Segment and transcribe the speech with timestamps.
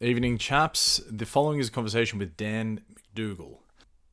[0.00, 1.00] Evening, chaps.
[1.10, 2.82] The following is a conversation with Dan
[3.16, 3.58] McDougall.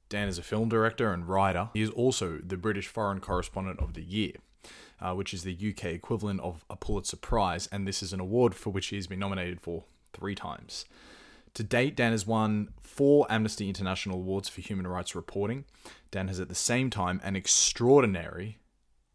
[0.10, 1.70] Dan is a film director and writer.
[1.76, 4.32] He is also the British Foreign Correspondent of the Year,
[5.00, 8.56] uh, which is the UK equivalent of a Pulitzer Prize, and this is an award
[8.56, 10.86] for which he has been nominated for three times.
[11.54, 15.66] To date, Dan has won four Amnesty International Awards for human rights reporting.
[16.10, 18.58] Dan has at the same time an extraordinary,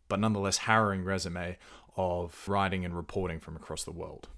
[0.09, 1.57] but nonetheless harrowing resume
[1.97, 4.29] of writing and reporting from across the world.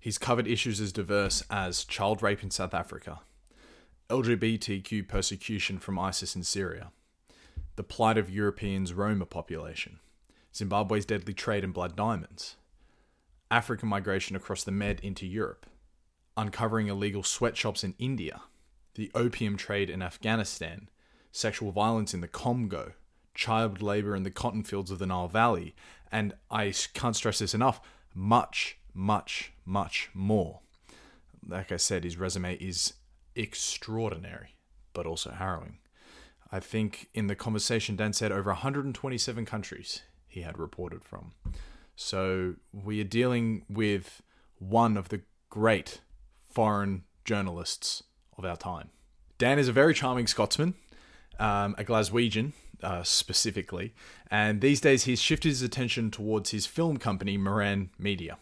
[0.00, 3.20] He's covered issues as diverse as child rape in South Africa,
[4.08, 6.90] LGBTQ persecution from ISIS in Syria,
[7.76, 10.00] the plight of Europeans' Roma population,
[10.56, 12.56] Zimbabwe's deadly trade in blood diamonds,
[13.50, 15.66] African migration across the Med into Europe,
[16.34, 18.40] uncovering illegal sweatshops in India,
[18.94, 20.88] the opium trade in Afghanistan,
[21.30, 22.94] sexual violence in the Congo,
[23.34, 25.74] child labor in the cotton fields of the Nile Valley,
[26.10, 27.82] and I can't stress this enough,
[28.14, 30.60] much, much, much more.
[31.46, 32.94] Like I said, his resume is
[33.36, 34.56] extraordinary,
[34.92, 35.78] but also harrowing.
[36.52, 41.32] I think in the conversation, Dan said over 127 countries he had reported from.
[41.94, 44.22] So we are dealing with
[44.58, 46.00] one of the great
[46.50, 48.02] foreign journalists
[48.36, 48.90] of our time.
[49.38, 50.74] Dan is a very charming Scotsman,
[51.38, 53.94] um, a Glaswegian uh, specifically,
[54.30, 58.38] and these days he's shifted his attention towards his film company, Moran Media.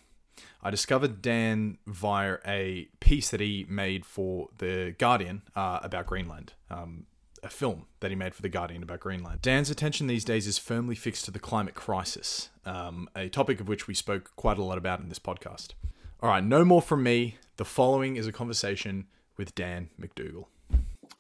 [0.62, 6.54] I discovered Dan via a piece that he made for The Guardian uh, about Greenland.
[6.70, 7.06] Um,
[7.42, 9.40] a film that he made for The Guardian about Greenland.
[9.42, 13.68] Dan's attention these days is firmly fixed to the climate crisis, um, a topic of
[13.68, 15.74] which we spoke quite a lot about in this podcast.
[16.20, 17.36] All right, no more from me.
[17.56, 20.46] The following is a conversation with Dan McDougall.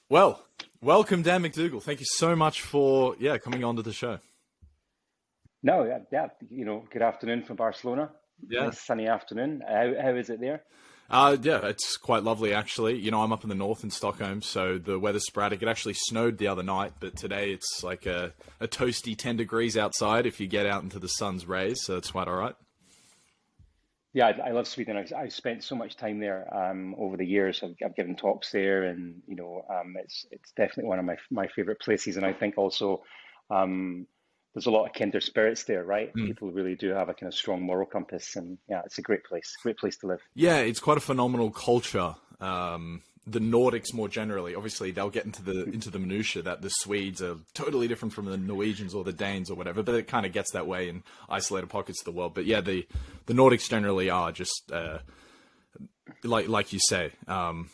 [0.08, 0.44] Well,
[0.82, 1.82] welcome, Dan McDougall.
[1.82, 4.18] Thank you so much for yeah coming on to the show.
[5.62, 8.10] No, yeah, yeah, you know, good afternoon from Barcelona.
[8.46, 8.64] Yeah.
[8.66, 9.62] Nice sunny afternoon.
[9.66, 10.62] How, how is it there?
[11.10, 12.98] Uh, yeah, it's quite lovely actually.
[12.98, 15.62] You know, I'm up in the north in Stockholm, so the weather's sporadic.
[15.62, 19.76] It actually snowed the other night, but today it's like a, a toasty 10 degrees
[19.76, 22.54] outside if you get out into the sun's rays, so it's quite all right.
[24.12, 24.96] Yeah, I, I love Sweden.
[24.96, 27.62] I've, I've spent so much time there um, over the years.
[27.62, 31.16] I've, I've given talks there, and you know, um, it's it's definitely one of my
[31.30, 32.16] my favorite places.
[32.16, 33.02] And I think also
[33.50, 34.06] um,
[34.54, 36.12] there's a lot of kinder spirits there, right?
[36.14, 36.26] Mm.
[36.26, 39.24] People really do have a kind of strong moral compass, and yeah, it's a great
[39.24, 40.20] place, great place to live.
[40.34, 42.14] Yeah, it's quite a phenomenal culture.
[42.40, 46.70] Um, the Nordics more generally, obviously, they'll get into the into the minutia that the
[46.70, 50.24] Swedes are totally different from the Norwegians or the Danes or whatever, but it kind
[50.24, 52.34] of gets that way in isolated pockets of the world.
[52.34, 52.86] But yeah, the
[53.26, 54.98] the Nordics generally are just uh,
[56.24, 57.68] like like you say, um,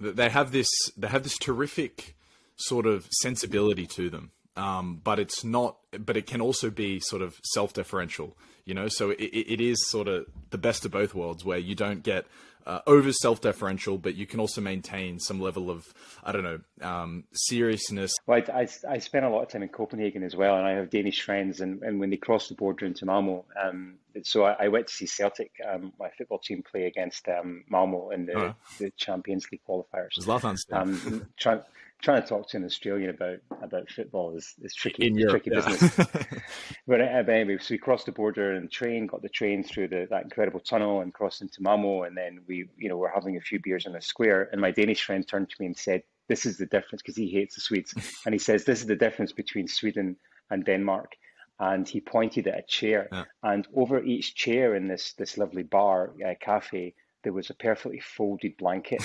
[0.00, 2.14] they have this they have this terrific
[2.56, 4.30] sort of sensibility to them.
[4.58, 5.76] Um, but it's not.
[5.98, 8.88] But it can also be sort of self-deferential, you know.
[8.88, 12.26] So it, it is sort of the best of both worlds, where you don't get
[12.66, 15.86] uh, over self-deferential, but you can also maintain some level of
[16.22, 18.12] I don't know um, seriousness.
[18.26, 20.72] Well, I, I, I spent a lot of time in Copenhagen as well, and I
[20.72, 24.64] have Danish friends, and, and when they cross the border into Malmo, um, so I,
[24.64, 28.36] I, went to see Celtic, um, my football team, play against um, Malmo in the,
[28.36, 28.54] Oh.
[28.78, 30.10] the Champions League qualifiers.
[30.20, 31.62] Zlatan's Um, trying
[32.00, 35.06] trying to talk to an Australian about about football is, is tricky.
[35.06, 35.68] in Europe, tricky yeah.
[35.68, 35.98] business.
[36.86, 40.24] But, anyway, so we crossed the border and train, got the train through the, that
[40.24, 43.60] incredible tunnel and crossed into Malmo, And then we, you know, were having a few
[43.60, 44.48] beers in a square.
[44.52, 47.28] And my Danish friend turned to me and said, This is the difference, because he
[47.28, 47.94] hates the Swedes.
[48.24, 50.16] and he says, This is the difference between Sweden
[50.50, 51.12] and Denmark.
[51.60, 53.08] And he pointed at a chair.
[53.12, 53.24] Yeah.
[53.42, 58.00] And over each chair in this, this lovely bar, uh, cafe, there was a perfectly
[58.00, 59.02] folded blanket.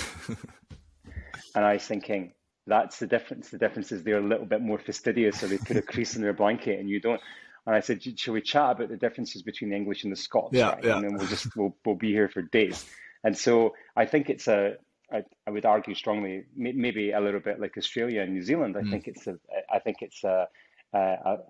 [1.54, 2.32] and I was thinking,
[2.66, 3.50] that's the difference.
[3.50, 6.22] The difference is they're a little bit more fastidious, so they put a crease in
[6.22, 7.20] their blanket, and you don't.
[7.66, 10.50] And I said, "Shall we chat about the differences between the English and the Scots?"
[10.52, 10.84] Yeah, right?
[10.84, 10.96] yeah.
[10.96, 12.84] And then we'll just we'll, we'll be here for days.
[13.22, 14.76] And so I think it's a.
[15.12, 18.76] I, I would argue strongly, maybe a little bit like Australia and New Zealand.
[18.76, 18.90] I Mm.
[18.90, 19.38] think it's a.
[19.72, 20.48] I think it's a.
[20.92, 20.98] A,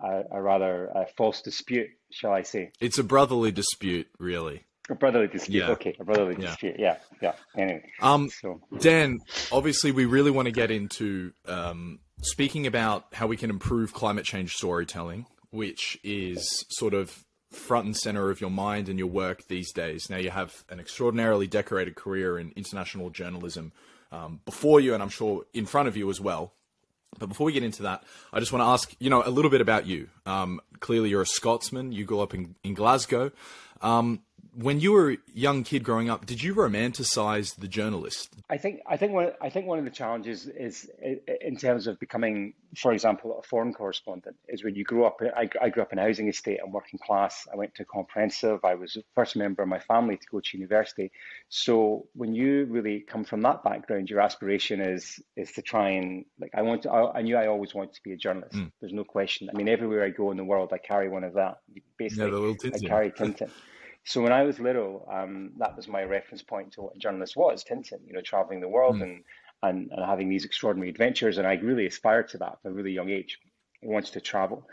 [0.02, 2.70] a, a rather uh false dispute, shall I say?
[2.80, 4.64] It's a brotherly dispute, really.
[4.90, 5.60] A brotherly dispute.
[5.60, 5.70] Yeah.
[5.70, 6.48] Okay, a brotherly Yeah.
[6.48, 6.76] dispute.
[6.78, 7.34] Yeah, yeah.
[7.56, 9.20] Anyway, Um, so Dan,
[9.50, 14.24] obviously, we really want to get into um, speaking about how we can improve climate
[14.26, 19.46] change storytelling, which is sort of front and center of your mind and your work
[19.48, 20.10] these days.
[20.10, 23.72] Now, you have an extraordinarily decorated career in international journalism
[24.12, 26.52] um, before you, and I'm sure in front of you as well.
[27.18, 29.50] But before we get into that, I just want to ask, you know, a little
[29.50, 30.08] bit about you.
[30.26, 31.92] Um, clearly, you're a Scotsman.
[31.92, 33.30] You grew up in, in Glasgow.
[33.80, 34.20] Um,
[34.56, 38.34] when you were a young kid growing up, did you romanticize the journalist?
[38.48, 40.90] I think I think one I think one of the challenges is
[41.40, 45.20] in terms of becoming, for example, a foreign correspondent, is when you grow up.
[45.36, 46.60] I, I grew up in a housing estate.
[46.64, 47.46] I'm working class.
[47.52, 48.64] I went to comprehensive.
[48.64, 51.10] I was the first member of my family to go to university.
[51.48, 56.24] So when you really come from that background, your aspiration is is to try and
[56.38, 56.90] like I want to.
[56.90, 58.54] I, I knew I always wanted to be a journalist.
[58.56, 58.70] Mm.
[58.80, 59.50] There's no question.
[59.52, 61.58] I mean, everywhere I go in the world, I carry one of that.
[61.98, 63.50] Basically, yeah, I carry Tintin.
[64.04, 67.36] So when I was little, um, that was my reference point to what a journalist
[67.36, 69.02] was, Tintin, you know, traveling the world mm.
[69.02, 69.24] and,
[69.62, 71.38] and, and having these extraordinary adventures.
[71.38, 73.38] And I really aspired to that at a really young age.
[73.82, 74.68] I wanted to travel.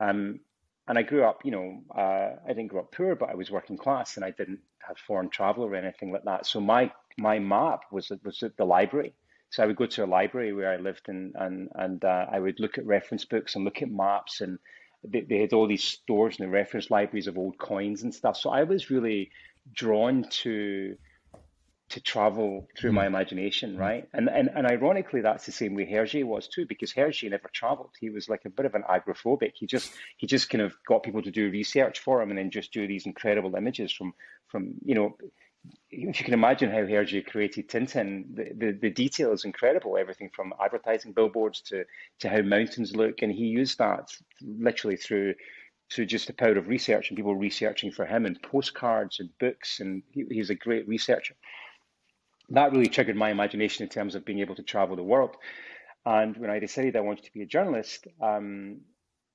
[0.00, 0.40] Um,
[0.86, 3.50] and I grew up, you know, uh, I didn't grow up poor, but I was
[3.50, 6.44] working class and I didn't have foreign travel or anything like that.
[6.44, 9.14] So my, my map was, was at the library.
[9.48, 12.38] So I would go to a library where I lived and, and, and uh, I
[12.38, 14.58] would look at reference books and look at maps and
[15.04, 18.36] they, they had all these stores and the reference libraries of old coins and stuff.
[18.36, 19.30] So I was really
[19.72, 20.96] drawn to
[21.90, 23.78] to travel through my imagination, mm.
[23.78, 24.08] right?
[24.14, 27.90] And, and and ironically, that's the same way Hergé was too, because Hergé never traveled.
[28.00, 29.52] He was like a bit of an agoraphobic.
[29.54, 32.50] He just he just kind of got people to do research for him, and then
[32.50, 34.14] just do these incredible images from
[34.48, 35.16] from you know
[35.90, 39.96] if you can imagine how Hergé created Tintin, the, the, the, detail is incredible.
[39.96, 41.84] Everything from advertising billboards to,
[42.20, 43.22] to how mountains look.
[43.22, 44.08] And he used that
[44.42, 45.34] literally through
[45.92, 49.80] through just the power of research and people researching for him and postcards and books.
[49.80, 51.34] And he, he's a great researcher.
[52.48, 55.36] That really triggered my imagination in terms of being able to travel the world.
[56.06, 58.80] And when I decided I wanted to be a journalist, um,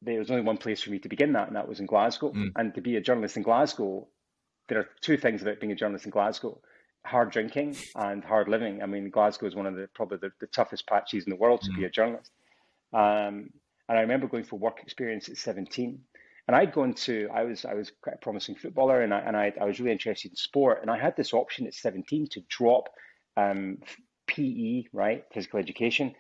[0.01, 2.31] there was only one place for me to begin that, and that was in Glasgow.
[2.31, 2.51] Mm.
[2.55, 4.07] And to be a journalist in Glasgow
[4.69, 6.61] there are two things about being a journalist in Glasgow
[7.05, 8.81] hard drinking and hard living.
[8.83, 11.61] I mean, Glasgow is one of the probably the, the toughest patches in the world
[11.61, 11.77] to mm.
[11.77, 12.31] be a journalist.
[12.93, 13.49] Um,
[13.87, 15.99] and I remember going for work experience at 17.
[16.47, 19.37] And I'd gone to, I was I was quite a promising footballer and I, and
[19.37, 20.79] I, I was really interested in sport.
[20.81, 22.89] And I had this option at 17 to drop
[23.37, 23.77] um,
[24.27, 26.15] PE, right, physical education,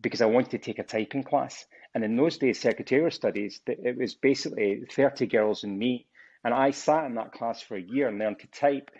[0.00, 1.64] because I wanted to take a typing class.
[1.94, 6.06] And in those days, secretarial studies, it was basically 30 girls and me
[6.44, 8.90] and I sat in that class for a year and learned to type.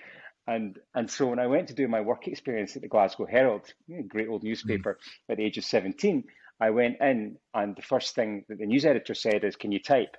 [0.47, 3.73] And and so when I went to do my work experience at the Glasgow Herald,
[3.97, 5.33] a great old newspaper, mm.
[5.33, 6.25] at the age of 17,
[6.61, 9.81] I went in and the first thing that the news editor said is, Can you
[9.81, 10.17] type?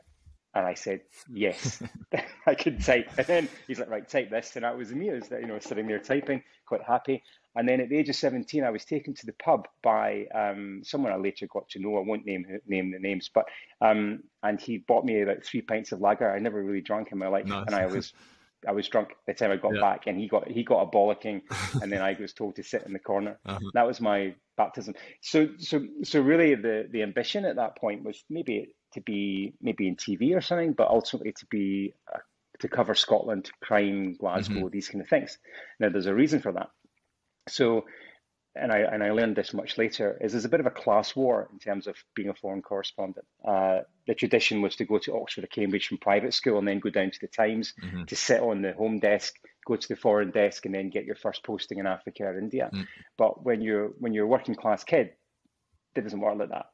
[0.55, 1.01] And I said,
[1.31, 1.81] Yes,
[2.45, 3.09] I can type.
[3.17, 4.55] And then he's like, Right, type this.
[4.55, 7.23] And I was amused that, you know, sitting there typing, quite happy.
[7.55, 10.81] And then at the age of 17, I was taken to the pub by um,
[10.83, 11.97] someone I later got to know.
[11.97, 13.45] I won't name name the names, but
[13.79, 16.31] um, and he bought me about three pints of lager.
[16.31, 18.11] I never really drank in my life, and I was
[18.67, 19.81] I was drunk by the time I got yeah.
[19.81, 21.41] back, and he got he got a bollocking,
[21.81, 23.39] and then I was told to sit in the corner.
[23.45, 23.59] Uh-huh.
[23.73, 24.95] That was my baptism.
[25.21, 29.87] So so so really, the the ambition at that point was maybe to be maybe
[29.87, 32.19] in TV or something, but ultimately to be uh,
[32.59, 34.67] to cover Scotland, crime, Glasgow, mm-hmm.
[34.69, 35.37] these kind of things.
[35.79, 36.69] Now, there's a reason for that.
[37.49, 37.85] So,
[38.55, 41.15] and I and I learned this much later is there's a bit of a class
[41.15, 43.25] war in terms of being a foreign correspondent.
[43.43, 46.79] Uh, the tradition was to go to Oxford or Cambridge from private school and then
[46.79, 48.03] go down to the Times mm-hmm.
[48.05, 49.35] to sit on the home desk,
[49.65, 52.69] go to the foreign desk, and then get your first posting in Africa or India.
[52.71, 52.87] Mm.
[53.17, 55.13] But when you're when you're a working class kid,
[55.95, 56.67] it doesn't work like that.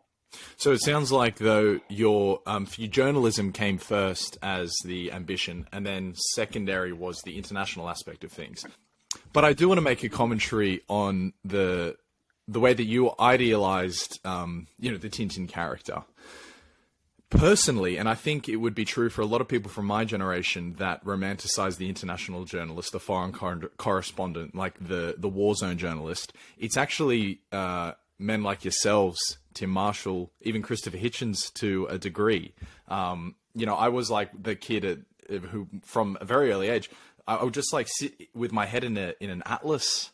[0.58, 5.86] So it sounds like though your um, your journalism came first as the ambition, and
[5.86, 8.66] then secondary was the international aspect of things.
[9.34, 11.98] But I do want to make a commentary on the
[12.48, 16.04] the way that you idealized, um, you know, the Tintin character.
[17.30, 20.04] Personally, and I think it would be true for a lot of people from my
[20.04, 25.78] generation that romanticize the international journalist, the foreign cor- correspondent, like the the war zone
[25.78, 26.34] journalist.
[26.58, 32.54] It's actually uh, men like yourselves, Tim Marshall, even Christopher Hitchens to a degree.
[32.88, 35.00] Um, you know, I was like the kid at,
[35.30, 36.90] who, from a very early age,
[37.30, 40.12] I would just like sit with my head in a in an atlas.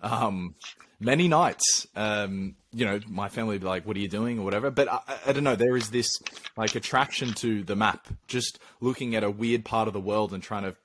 [0.00, 0.54] Um,
[1.00, 4.44] many nights, um, you know, my family would be like, "What are you doing?" or
[4.44, 4.70] whatever.
[4.70, 5.56] But I, I, don't know.
[5.56, 6.08] There is this
[6.56, 10.42] like attraction to the map, just looking at a weird part of the world and
[10.42, 10.76] trying to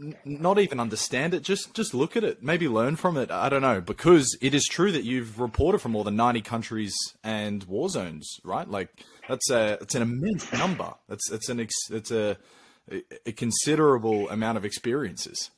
[0.00, 1.42] n- not even understand it.
[1.42, 3.30] Just just look at it, maybe learn from it.
[3.30, 6.94] I don't know because it is true that you've reported from more than ninety countries
[7.24, 8.68] and war zones, right?
[8.68, 10.94] Like that's a it's an immense number.
[11.08, 12.38] That's it's an it's a
[12.90, 15.50] a considerable amount of experiences.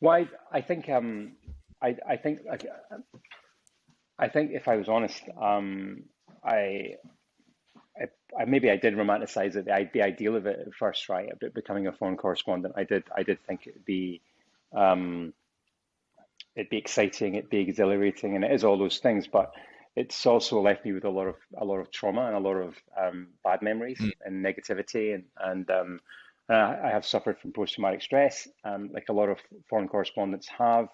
[0.00, 0.14] Well,
[0.52, 1.32] I, I think um,
[1.82, 2.40] I, I think
[4.18, 6.04] I think if I was honest, um,
[6.44, 6.96] I,
[7.96, 8.04] I,
[8.38, 11.30] I, maybe I did romanticize it, the, the ideal of it at first, right?
[11.32, 14.20] About becoming a foreign correspondent, I did I did think it'd be
[14.74, 15.32] um,
[16.54, 19.52] it'd be exciting, it'd be exhilarating, and it is all those things, but
[19.96, 22.56] it's also left me with a lot of a lot of trauma and a lot
[22.56, 24.12] of um, bad memories mm.
[24.24, 26.00] and negativity and and um,
[26.48, 30.88] I have suffered from post-traumatic stress, um, like a lot of foreign correspondents have.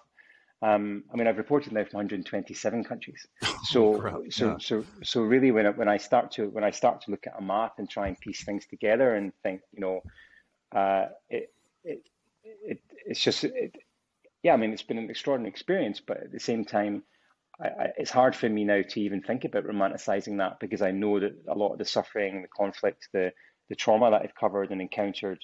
[0.61, 3.25] Um, I mean, I've reported now from 127 countries.
[3.65, 4.57] So, oh, so, yeah.
[4.59, 7.37] so, so really, when I, when I start to when I start to look at
[7.37, 10.01] a map and try and piece things together and think, you know,
[10.75, 11.53] uh, it,
[11.83, 12.01] it,
[12.43, 13.75] it, it's just, it,
[14.41, 14.53] yeah.
[14.53, 17.03] I mean, it's been an extraordinary experience, but at the same time,
[17.61, 20.91] I, I, it's hard for me now to even think about romanticizing that because I
[20.91, 23.31] know that a lot of the suffering, the conflict, the
[23.69, 25.39] the trauma that I've covered and encountered,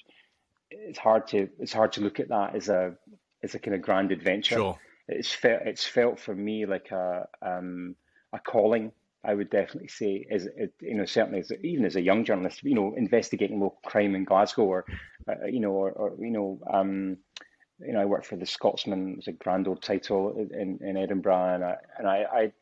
[0.70, 2.94] it's hard to it's hard to look at that as a
[3.42, 4.56] as a kind of grand adventure.
[4.56, 7.96] Sure it's felt it's felt for me like a um,
[8.32, 8.92] a calling.
[9.24, 10.46] I would definitely say, as
[10.80, 14.24] you know, certainly as even as a young journalist, you know, investigating local crime in
[14.24, 14.84] Glasgow, or
[15.28, 17.16] uh, you know, or, or you know, um,
[17.80, 19.12] you know, I worked for the Scotsman.
[19.12, 22.52] It was a grand old title in, in Edinburgh, and I and I, I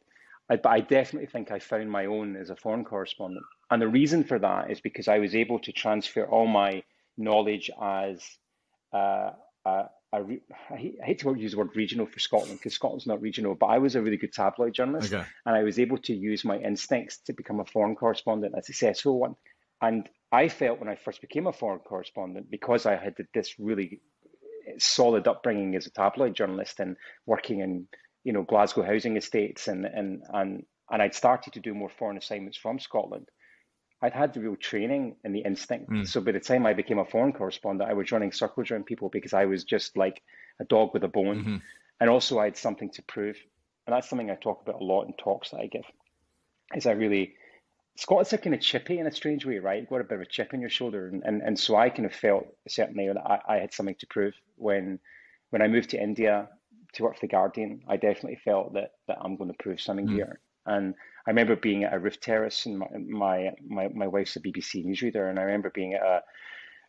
[0.48, 3.44] I, I, definitely think I found my own as a foreign correspondent.
[3.70, 6.84] And the reason for that is because I was able to transfer all my
[7.16, 8.22] knowledge as
[8.92, 9.30] uh,
[9.64, 10.20] a, a
[10.70, 13.78] I hate to use the word regional for Scotland because Scotland's not regional, but I
[13.78, 15.26] was a really good tabloid journalist, okay.
[15.44, 19.18] and I was able to use my instincts to become a foreign correspondent, a successful
[19.18, 19.34] one.
[19.82, 24.00] And I felt when I first became a foreign correspondent, because I had this really
[24.78, 26.96] solid upbringing as a tabloid journalist and
[27.26, 27.88] working in
[28.24, 32.16] you know Glasgow housing estates and and and and I'd started to do more foreign
[32.16, 33.28] assignments from Scotland.
[34.02, 35.90] I'd had the real training and the instinct.
[35.90, 36.06] Mm.
[36.06, 39.08] So by the time I became a foreign correspondent, I was running circles around people
[39.08, 40.22] because I was just like
[40.60, 41.40] a dog with a bone.
[41.40, 41.56] Mm-hmm.
[42.00, 43.36] And also I had something to prove.
[43.86, 45.84] And that's something I talk about a lot in talks that I give.
[46.74, 47.34] Is I really
[47.96, 49.80] Scots are kind of chippy in a strange way, right?
[49.80, 51.08] You've got a bit of a chip on your shoulder.
[51.08, 54.06] And and, and so I kind of felt certainly that I, I had something to
[54.06, 54.98] prove when
[55.50, 56.48] when I moved to India
[56.94, 60.08] to work for the Guardian, I definitely felt that that I'm going to prove something
[60.08, 60.14] mm.
[60.14, 60.40] here.
[60.66, 60.94] And
[61.26, 64.84] I remember being at a roof terrace, and my my my, my wife's a BBC
[64.84, 66.22] newsreader, and I remember being at a,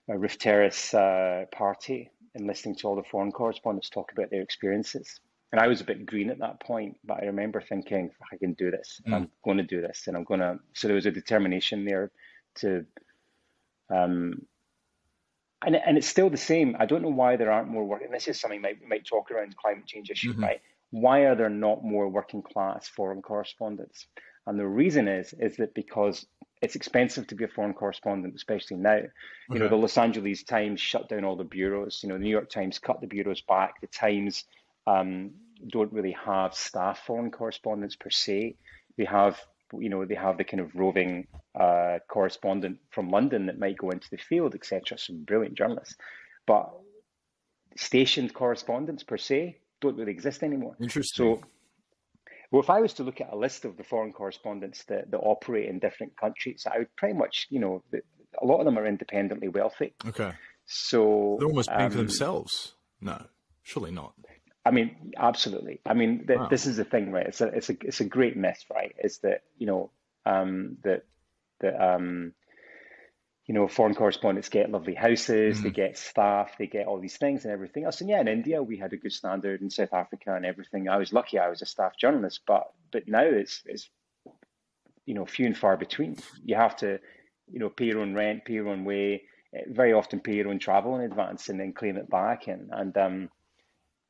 [0.09, 4.41] a roof terrace uh, party and listening to all the foreign correspondents talk about their
[4.41, 5.19] experiences.
[5.51, 8.53] And I was a bit green at that point, but I remember thinking, I can
[8.53, 9.01] do this.
[9.07, 9.13] Mm.
[9.13, 10.59] I'm going to do this, and I'm going to.
[10.73, 12.11] So there was a determination there
[12.55, 12.85] to.
[13.89, 14.41] Um,
[15.65, 16.75] and, and it's still the same.
[16.79, 18.01] I don't know why there aren't more work.
[18.03, 20.43] And this is something we might, might talk around climate change issue, mm-hmm.
[20.43, 20.61] right?
[20.91, 24.05] Why are there not more working class foreign correspondents?
[24.45, 26.25] And the reason is is that because
[26.61, 29.01] it's expensive to be a foreign correspondent, especially now.
[29.49, 32.01] You know, the Los Angeles Times shut down all the bureaus.
[32.01, 33.81] You know, the New York Times cut the bureaus back.
[33.81, 34.45] The Times
[34.87, 35.31] um,
[35.67, 38.55] don't really have staff foreign correspondents per se.
[38.97, 39.39] They have,
[39.77, 41.27] you know, they have the kind of roving
[41.59, 44.97] uh, correspondent from London that might go into the field, etc.
[44.97, 45.95] Some brilliant journalists,
[46.45, 46.71] but
[47.75, 50.75] stationed correspondents per se don't really exist anymore.
[50.79, 51.35] Interesting.
[51.35, 51.47] So
[52.51, 55.17] well, if I was to look at a list of the foreign correspondents that, that
[55.17, 57.83] operate in different countries, I would pretty much, you know,
[58.41, 59.93] a lot of them are independently wealthy.
[60.05, 60.31] Okay.
[60.65, 62.75] So they're almost paying um, for themselves.
[63.01, 63.25] No,
[63.63, 64.13] surely not.
[64.67, 65.79] I mean, absolutely.
[65.85, 66.47] I mean, th- wow.
[66.49, 67.27] this is the thing, right?
[67.27, 68.93] It's a, it's a, it's a great myth, right?
[69.01, 69.91] Is that you know
[70.25, 71.05] um, that
[71.61, 72.33] that um,
[73.47, 75.63] you know, foreign correspondents get lovely houses, mm.
[75.63, 78.01] they get staff, they get all these things and everything else.
[78.01, 80.89] And yeah, in India we had a good standard, in South Africa and everything.
[80.89, 83.89] I was lucky I was a staff journalist, but but now it's it's
[85.05, 86.17] you know few and far between.
[86.43, 86.99] You have to,
[87.49, 89.23] you know, pay your own rent, pay your own way,
[89.55, 92.47] eh, very often pay your own travel in advance and then claim it back.
[92.47, 93.29] And and um,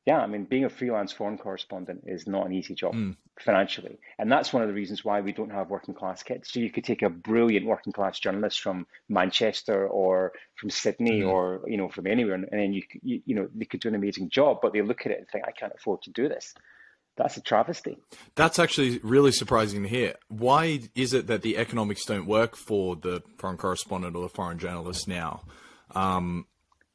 [0.08, 3.14] yeah, I mean, being a freelance foreign correspondent is not an easy job mm.
[3.38, 3.98] financially.
[4.18, 6.50] And that's one of the reasons why we don't have working class kids.
[6.50, 11.28] So you could take a brilliant working class journalist from Manchester or from Sydney mm.
[11.28, 13.94] or, you know, from anywhere, and then you, you, you know, they could do an
[13.96, 16.54] amazing job, but they look at it and think, I can't afford to do this.
[17.18, 17.98] That's a travesty.
[18.34, 20.14] That's actually really surprising to hear.
[20.28, 24.58] Why is it that the economics don't work for the foreign correspondent or the foreign
[24.58, 25.42] journalist now?
[25.94, 26.46] Um,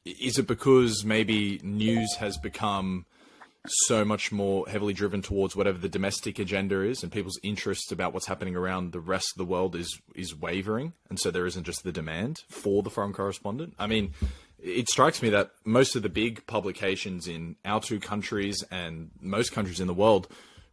[0.04, 3.06] is it because maybe news has become
[3.66, 8.12] so much more heavily driven towards whatever the domestic agenda is and people's interest about
[8.12, 11.64] what's happening around the rest of the world is is wavering and so there isn't
[11.64, 13.74] just the demand for the foreign correspondent?
[13.78, 14.12] I mean
[14.58, 19.52] it strikes me that most of the big publications in our two countries and most
[19.52, 20.28] countries in the world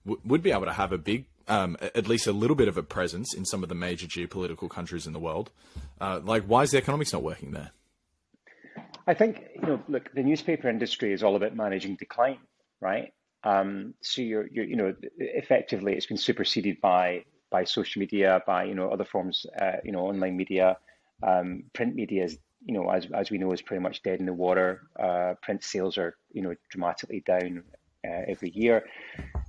[0.06, 2.78] w- would be able to have a big um, at least a little bit of
[2.78, 5.50] a presence in some of the major geopolitical countries in the world.
[6.00, 7.72] Uh, like why is the economics not working there
[9.08, 12.40] I think you know, look, the newspaper industry is all about managing decline,
[12.80, 13.14] right?
[13.44, 18.64] Um, so you're, you're, you know, effectively, it's been superseded by by social media, by
[18.66, 20.78] you know other forms, uh, you know, online media,
[21.24, 24.26] um, print media is, you know, as as we know, is pretty much dead in
[24.26, 24.82] the water.
[25.00, 27.64] Uh, print sales are, you know, dramatically down
[28.08, 28.84] uh, every year.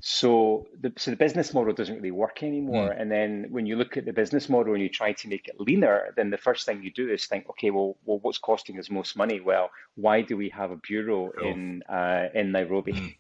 [0.01, 2.91] So the so the business model doesn't really work anymore.
[2.91, 3.01] Mm.
[3.01, 5.61] And then when you look at the business model and you try to make it
[5.61, 8.91] leaner, then the first thing you do is think, okay, well, well, what's costing us
[8.91, 9.41] most money?
[9.41, 11.49] Well, why do we have a bureau Cool.
[11.49, 12.93] in uh, in Nairobi?
[12.93, 13.15] Mm.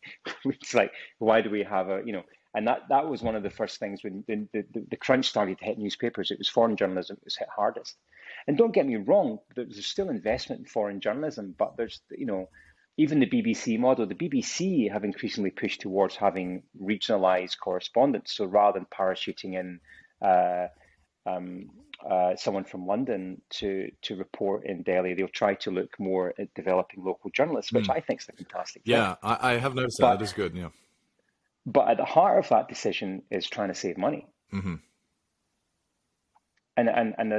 [0.44, 2.24] it's like, why do we have a you know?
[2.54, 5.58] And that that was one of the first things when the, the, the crunch started
[5.58, 6.30] to hit newspapers.
[6.30, 7.96] It was foreign journalism that was hit hardest.
[8.46, 12.48] And don't get me wrong, there's still investment in foreign journalism, but there's you know
[12.98, 18.34] even the BBC model, the BBC have increasingly pushed towards having regionalised correspondents.
[18.36, 19.80] So rather than parachuting in
[20.20, 20.66] uh,
[21.24, 21.70] um,
[22.08, 26.52] uh, someone from London to to report in Delhi, they'll try to look more at
[26.54, 27.96] developing local journalists, which Mm.
[27.96, 28.92] I think is a fantastic thing.
[28.94, 30.04] Yeah, I, I have noticed that.
[30.04, 30.54] But That is good.
[30.54, 30.68] Yeah.
[31.64, 34.26] but at the heart of that decision is trying to save money.
[34.50, 34.74] hmm
[36.76, 37.30] And and and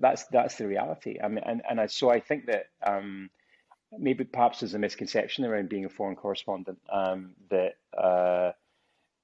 [0.00, 1.18] that's that's the reality.
[1.22, 2.66] I mean, and and I, so I think that.
[2.82, 3.30] Um,
[3.98, 8.52] maybe perhaps there's a misconception around being a foreign correspondent um, that uh,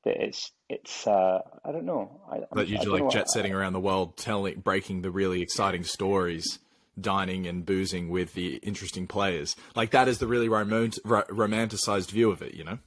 [0.05, 3.29] that it's it's uh, I don't know I, I'm- you I don't know like jet
[3.31, 6.59] setting around the world, telling, breaking the really exciting stories,
[7.01, 9.57] dining and boozing with the interesting players.
[9.75, 12.55] Like that is the really romant- ro- romanticized view of it.
[12.55, 12.79] You know.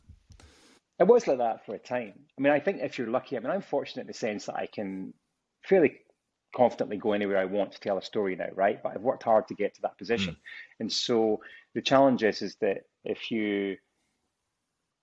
[1.00, 2.14] It was like that for a time.
[2.38, 4.56] I mean, I think if you're lucky, I mean, I'm fortunate in the sense that
[4.56, 5.14] I can
[5.64, 6.00] fairly
[6.56, 8.82] confidently go anywhere I want to tell a story now, right?
[8.82, 10.36] But I've worked hard to get to that position.
[10.80, 11.42] And so
[11.76, 13.78] the challenge is, is that if you,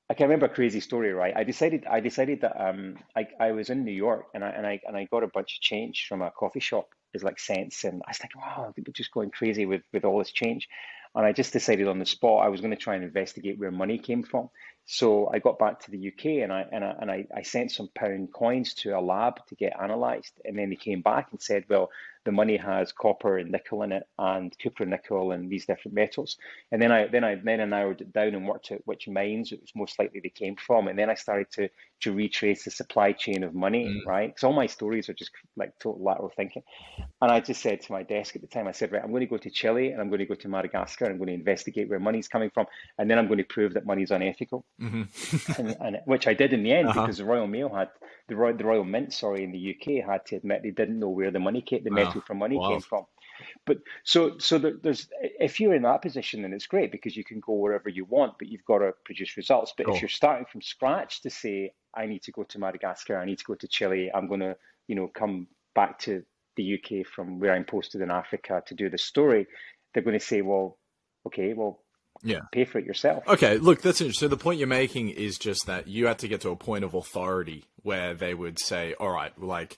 [0.09, 1.37] I can remember a crazy story, right?
[1.37, 4.67] I decided, I decided that um, I, I was in New York and I, and
[4.67, 7.85] I, and I got a bunch of change from a coffee shop as like cents.
[7.85, 10.69] And I was thinking, wow, people just going crazy with, with all this change.
[11.15, 13.71] And I just decided on the spot I was going to try and investigate where
[13.71, 14.51] money came from.
[14.87, 17.73] So I got back to the UK and I and I, and I, I sent
[17.73, 21.43] some pound coins to a lab to get analysed, and then they came back and
[21.43, 21.91] said, well,
[22.27, 26.37] the money has copper and nickel in it, and cupronickel and these different metals.
[26.73, 29.53] And then I then I then I narrowed it down and worked out which mines
[29.53, 31.71] it was most likely they came from, and then I started to
[32.03, 34.07] to retrace the supply chain of money, Mm.
[34.07, 34.29] right?
[34.29, 36.63] Because all my stories are just like total lateral thinking.
[37.23, 39.21] And I just said to my desk at the time, I said, right, I'm going
[39.21, 41.35] to go to Chile and I'm going to go to Madagascar and I'm going to
[41.35, 42.67] investigate where money's coming from,
[42.99, 45.03] and then I'm going to prove that money's unethical hmm
[45.59, 46.93] and, and which I did in the end Uh-huh.
[46.93, 47.89] because the Royal Mail had
[48.29, 51.09] the Royal, the Royal Mint, sorry, in the UK had to admit they didn't know
[51.09, 52.16] where the money came, the Wow.
[52.21, 52.69] From money Wow.
[52.69, 53.07] came from.
[53.67, 57.25] But so so there, there's if you're in that position, then it's great because you
[57.25, 59.75] can go wherever you want, but you've got to produce results.
[59.77, 59.97] But Cool.
[59.97, 63.39] if you're starting from scratch to say, I need to go to Madagascar, I need
[63.39, 64.57] to go to Chile, I'm going to
[64.89, 66.25] you know come back to
[66.57, 69.47] the UK from where I'm posted in Africa to do the story,
[69.93, 70.79] they're going to say, well,
[71.27, 71.83] okay, well,
[72.23, 72.41] Yeah.
[72.51, 73.25] pay for it yourself.
[73.29, 74.29] Okay, look, that's interesting.
[74.29, 76.85] So the point you're making is just that you had to get to a point
[76.85, 79.77] of authority where they would say, all right, like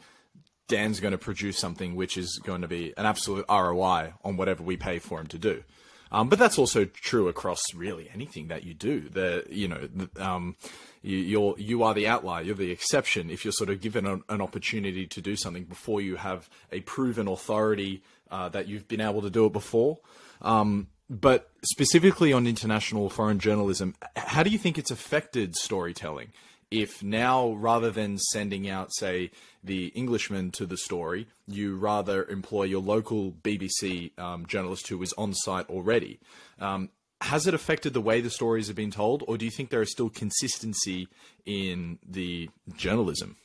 [0.69, 4.63] Dan's going to produce something which is going to be an absolute ROI on whatever
[4.63, 5.65] we pay for him to do.
[6.11, 9.09] Um, but that's also true across really anything that you do.
[9.09, 10.57] The you know the, um,
[11.03, 12.43] you, you're you are the outlier.
[12.43, 16.01] You're the exception if you're sort of given an, an opportunity to do something before
[16.01, 19.99] you have a proven authority uh, that you've been able to do it before.
[20.41, 26.33] Um, but specifically on international foreign journalism, how do you think it's affected storytelling?
[26.71, 29.31] If now, rather than sending out, say,
[29.65, 35.15] the Englishman to the story, you rather employ your local BBC um, journalist who is
[35.15, 36.21] on site already,
[36.59, 39.71] um, has it affected the way the stories have been told, or do you think
[39.71, 41.09] there is still consistency
[41.45, 43.37] in the journalism?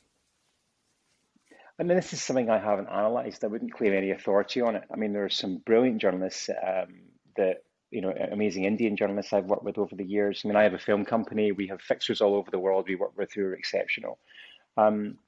[1.80, 3.44] I mean, this is something I haven't analysed.
[3.44, 4.84] I wouldn't claim any authority on it.
[4.94, 6.94] I mean, there are some brilliant journalists um,
[7.36, 10.42] that, you know, amazing Indian journalists I've worked with over the years.
[10.44, 11.52] I mean, I have a film company.
[11.52, 14.18] We have fixers all over the world we work with who are exceptional.
[14.76, 15.20] Um,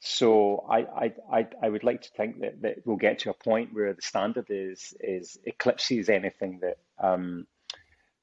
[0.00, 3.70] so I, I, I, would like to think that, that we'll get to a point
[3.72, 7.46] where the standard is is eclipses anything that um,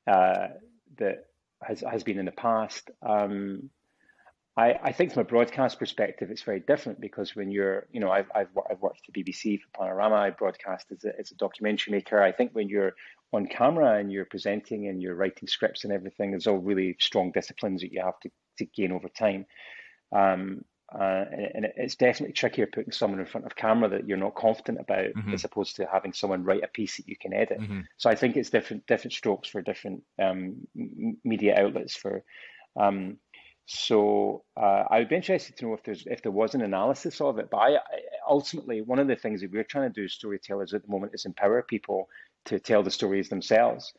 [0.08, 0.48] uh,
[0.98, 1.26] that
[1.62, 2.90] has has been in the past.
[3.02, 3.70] Um,
[4.58, 8.10] I, I think from a broadcast perspective, it's very different because when you're, you know,
[8.10, 11.92] I've, I've, I've worked for BBC for Panorama, I broadcast as a, as a documentary
[11.92, 12.22] maker.
[12.22, 12.94] I think when you're
[13.36, 17.32] on camera and you're presenting and you're writing scripts and everything, there's all really strong
[17.32, 19.46] disciplines that you have to, to gain over time.
[20.12, 24.18] Um, uh, and, and it's definitely trickier putting someone in front of camera that you're
[24.18, 25.34] not confident about Mhm.
[25.34, 27.58] as opposed to having someone write a piece that you can edit.
[27.58, 31.96] hmm So I think it's different different strokes for different um, m- media outlets.
[31.96, 32.24] For
[32.76, 33.18] um,
[33.66, 37.20] so uh, I would be interested to know if there's if there was an analysis
[37.20, 37.50] of it.
[37.50, 37.80] But I, I
[38.30, 41.16] ultimately one of the things that we're trying to do as storytellers at the moment
[41.16, 42.08] is empower people
[42.46, 43.94] to tell the stories themselves.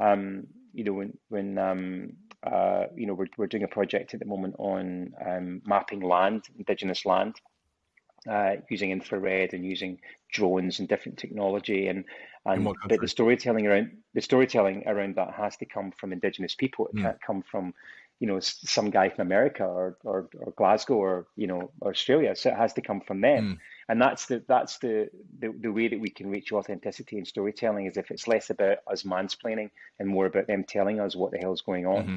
[0.00, 4.20] Um, you know when when um, uh, you know we're we're doing a project at
[4.20, 7.40] the moment on um, mapping land, indigenous land
[8.28, 9.98] uh, using infrared and using
[10.32, 11.88] drones and different technology.
[11.88, 12.04] And
[12.44, 16.88] And but the storytelling around the storytelling around that has to come from Indigenous people.
[16.88, 17.02] It mm.
[17.02, 17.74] can't come from,
[18.18, 22.34] you know, some guy from America or, or, or Glasgow or you know Australia.
[22.34, 23.44] So it has to come from them.
[23.44, 23.58] Mm.
[23.88, 27.86] And that's the that's the, the the way that we can reach authenticity in storytelling
[27.86, 31.38] is if it's less about us mansplaining and more about them telling us what the
[31.38, 32.02] hell's going on.
[32.02, 32.16] Mm-hmm.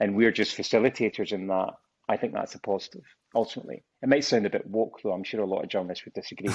[0.00, 1.74] And we're just facilitators in that.
[2.08, 3.82] I think that's a positive ultimately.
[4.02, 5.12] It might sound a bit woke, though.
[5.12, 6.52] I'm sure a lot of journalists would disagree.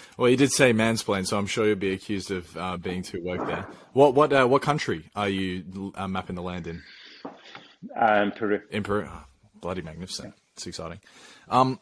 [0.18, 3.20] well, you did say mansplain, so I'm sure you'll be accused of uh, being too
[3.22, 3.66] woke there.
[3.92, 6.82] What what uh, what country are you uh, mapping the land in?
[7.96, 8.60] Um, Peru.
[8.70, 9.24] In Peru, oh,
[9.60, 10.34] bloody magnificent.
[10.54, 11.00] It's exciting.
[11.48, 11.80] Um,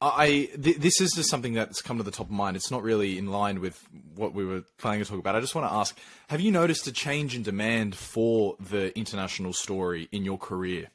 [0.00, 2.56] I th- this is just something that's come to the top of mind.
[2.56, 3.82] It's not really in line with
[4.14, 5.36] what we were planning to talk about.
[5.36, 9.52] I just want to ask: Have you noticed a change in demand for the international
[9.52, 10.90] story in your career?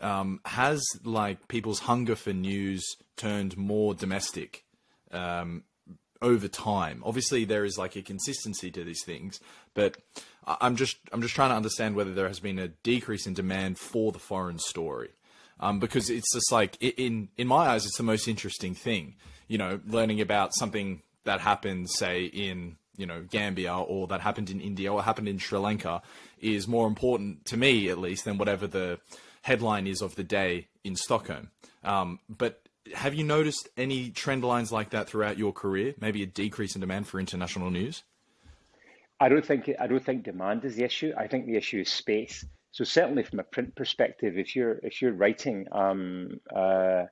[0.00, 2.84] um, has like people's hunger for news
[3.16, 4.64] turned more domestic
[5.12, 5.64] um,
[6.20, 7.02] over time?
[7.04, 9.40] Obviously, there is like a consistency to these things,
[9.74, 9.96] but
[10.46, 13.78] I'm just I'm just trying to understand whether there has been a decrease in demand
[13.78, 15.10] for the foreign story.
[15.58, 19.14] Um, because it's just like in in my eyes, it's the most interesting thing.
[19.48, 24.50] You know, learning about something that happened, say in you know Gambia or that happened
[24.50, 26.02] in India or happened in Sri Lanka,
[26.40, 29.00] is more important to me at least than whatever the
[29.42, 31.50] headline is of the day in Stockholm.
[31.82, 32.62] Um, but
[32.94, 35.94] have you noticed any trend lines like that throughout your career?
[36.00, 38.02] Maybe a decrease in demand for international news?
[39.18, 41.12] I don't think I don't think demand is the issue.
[41.16, 42.44] I think the issue is space.
[42.72, 47.04] So certainly from a print perspective, if you're if you're writing um, uh,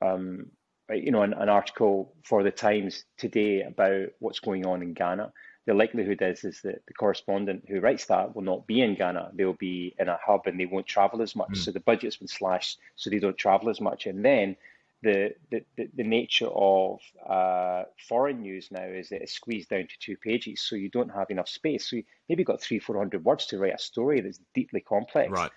[0.00, 0.50] um,
[0.90, 5.32] you know an, an, article for the Times today about what's going on in Ghana,
[5.66, 9.32] the likelihood is is that the correspondent who writes that will not be in Ghana.
[9.34, 11.50] They'll be in a hub and they won't travel as much.
[11.50, 11.56] Mm.
[11.56, 14.06] So the budget's been slashed, so they don't travel as much.
[14.06, 14.56] And then
[15.02, 19.98] the the, the, nature of uh, foreign news now is that it's squeezed down to
[20.00, 21.90] two pages, so you don't have enough space.
[21.90, 25.30] So you maybe got three, four hundred words to write a story that's deeply complex.
[25.30, 25.50] Right.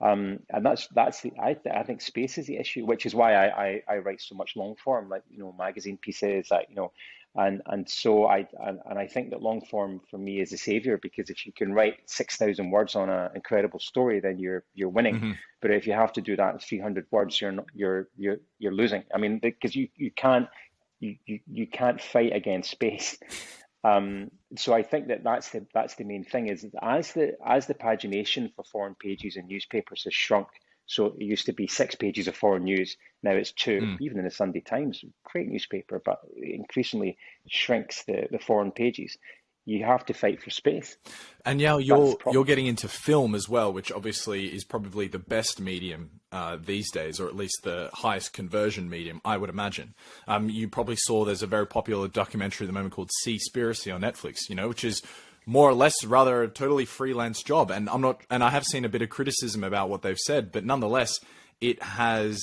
[0.00, 3.34] Um, and that's that's the I, I think space is the issue, which is why
[3.34, 6.76] I, I, I write so much long form, like you know magazine pieces, like you
[6.76, 6.92] know
[7.38, 10.58] and and so I and, and I think that long form for me is a
[10.58, 14.64] savior because if you can write six thousand words on an incredible story, then you're
[14.74, 15.14] you're winning.
[15.14, 15.32] Mm-hmm.
[15.62, 18.38] But if you have to do that in three hundred words, you're not, you're you're
[18.58, 19.04] you're losing.
[19.14, 20.48] I mean, because you you can't
[20.98, 23.16] you, you you can't fight against space.
[23.84, 27.68] Um, so I think that that's the that's the main thing is as the as
[27.68, 30.48] the pagination for foreign pages and newspapers has shrunk,
[30.88, 32.96] so it used to be six pages of foreign news.
[33.22, 33.96] Now it's two, mm.
[34.00, 39.18] even in the Sunday Times, great newspaper, but increasingly shrinks the, the foreign pages.
[39.66, 40.96] You have to fight for space.
[41.44, 45.60] And now you're you're getting into film as well, which obviously is probably the best
[45.60, 49.94] medium uh, these days, or at least the highest conversion medium, I would imagine.
[50.26, 54.00] Um, you probably saw there's a very popular documentary at the moment called Seaspiracy on
[54.00, 55.02] Netflix, you know, which is
[55.48, 57.70] more or less rather a totally freelance job.
[57.70, 60.52] And I'm not, and I have seen a bit of criticism about what they've said,
[60.52, 61.18] but nonetheless,
[61.58, 62.38] it has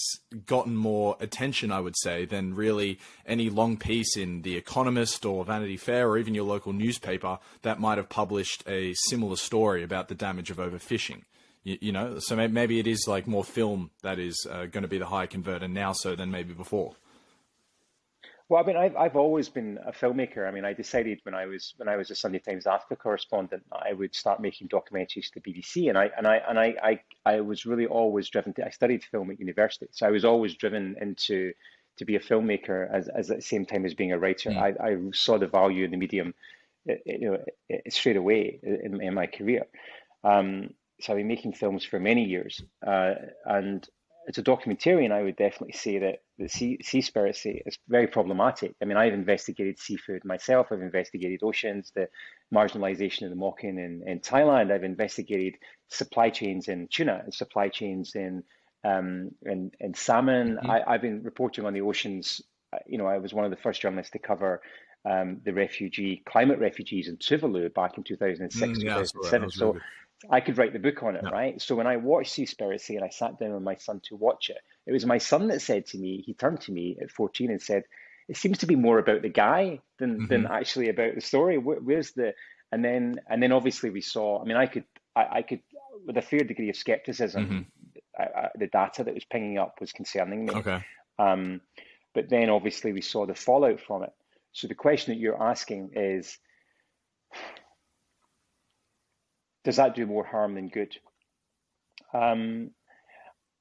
[0.48, 5.46] gotten more attention, I would say, than really any long piece in The Economist or
[5.46, 10.08] Vanity Fair or even your local newspaper that might have published a similar story about
[10.08, 11.22] the damage of overfishing.
[11.64, 14.88] You, you know, so maybe it is like more film that is uh, going to
[14.88, 16.96] be the high converter now so than maybe before.
[18.48, 20.48] Well, I mean, I've I've always been a filmmaker.
[20.48, 23.64] I mean, I decided when I was when I was a Sunday Times Africa correspondent,
[23.72, 27.00] I would start making documentaries to the BBC, and I and I and I I,
[27.26, 28.66] I was really always driven to.
[28.66, 31.54] I studied film at university, so I was always driven into
[31.98, 34.52] to be a filmmaker as, as at the same time as being a writer.
[34.52, 34.58] Mm.
[34.58, 36.34] I, I saw the value in the medium,
[36.86, 39.66] you know, straight away in, in my career.
[40.24, 43.14] Um, so I've been making films for many years, uh,
[43.46, 43.88] and
[44.28, 48.76] as a documentarian, I would definitely say that the sea, seaspiracy is very problematic.
[48.82, 50.68] I mean, I've investigated seafood myself.
[50.72, 52.10] I've investigated oceans, the
[52.54, 54.72] marginalization of the Moken in, in Thailand.
[54.72, 55.56] I've investigated
[55.90, 58.44] supply chains in tuna and supply chains in
[58.84, 60.58] um, in, in salmon.
[60.58, 60.72] Mm-hmm.
[60.72, 62.42] I, have been reporting on the oceans.
[62.86, 64.62] You know, I was one of the first journalists to cover
[65.10, 69.52] um, the refugee climate refugees in Tuvalu back in 2006, mm, yeah, 2007.
[69.52, 69.78] So.
[70.30, 71.30] I could write the book on it, yeah.
[71.30, 71.62] right?
[71.62, 74.58] So when I watched Seaspiracy and I sat down with my son to watch it,
[74.86, 77.62] it was my son that said to me, he turned to me at 14 and
[77.62, 77.84] said,
[78.28, 80.26] it seems to be more about the guy than, mm-hmm.
[80.28, 81.58] than actually about the story.
[81.58, 82.34] Where, where's the,
[82.72, 85.62] and then, and then obviously we saw, I mean, I could, I, I could,
[86.06, 87.62] with a fair degree of skepticism, mm-hmm.
[88.18, 90.54] I, I, the data that was pinging up was concerning me.
[90.54, 90.84] Okay.
[91.20, 91.62] Um,
[92.14, 94.14] but then obviously we saw the fallout from it.
[94.54, 96.38] So the question that you're asking is,
[99.66, 100.96] does that do more harm than good?
[102.14, 102.72] Um,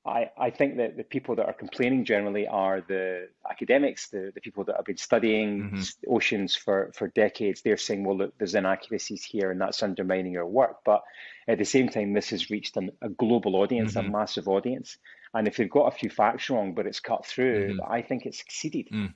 [0.07, 4.41] I, I think that the people that are complaining generally are the academics, the, the
[4.43, 6.15] people that have been studying mm-hmm.
[6.15, 7.63] oceans for, for decades.
[7.63, 10.77] They're saying, well, look, there's inaccuracies here and that's undermining your work.
[10.85, 11.03] But
[11.49, 14.09] at the same time, this has reached an, a global audience, mm-hmm.
[14.09, 14.99] a massive audience.
[15.33, 17.93] And if they've got a few facts wrong, but it's cut through, mm-hmm.
[17.93, 18.89] I think it's succeeded.
[18.93, 19.15] Mm.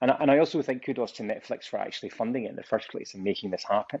[0.00, 2.88] And, and I also think kudos to Netflix for actually funding it in the first
[2.88, 4.00] place and making this happen.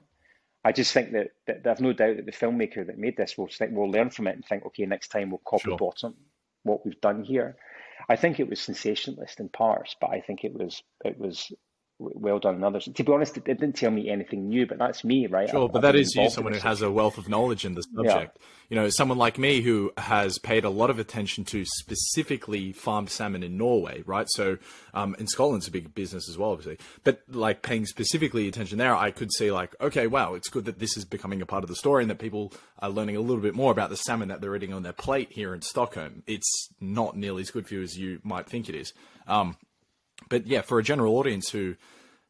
[0.64, 3.48] I just think that, that there's no doubt that the filmmaker that made this will
[3.48, 5.76] think will learn from it and think, okay, next time we'll copy sure.
[5.76, 6.14] bottom
[6.62, 7.56] what we've done here.
[8.08, 11.52] I think it was sensationalist in parts, but I think it was it was
[11.98, 12.88] well done in others.
[12.92, 15.48] To be honest, it didn't tell me anything new, but that's me, right?
[15.48, 17.74] Sure, I've, but I've that is you, someone who has a wealth of knowledge in
[17.74, 18.38] the subject.
[18.40, 18.46] Yeah.
[18.70, 23.10] You know, someone like me who has paid a lot of attention to specifically farmed
[23.10, 24.26] salmon in Norway, right?
[24.30, 24.58] So,
[24.92, 26.78] um, in Scotland's a big business as well, obviously.
[27.04, 30.78] But like paying specifically attention there, I could see like, okay, wow, it's good that
[30.78, 33.42] this is becoming a part of the story and that people are learning a little
[33.42, 36.22] bit more about the salmon that they're eating on their plate here in Stockholm.
[36.26, 38.92] It's not nearly as good for you as you might think it is.
[39.28, 39.56] Um,
[40.28, 41.76] but yeah, for a general audience who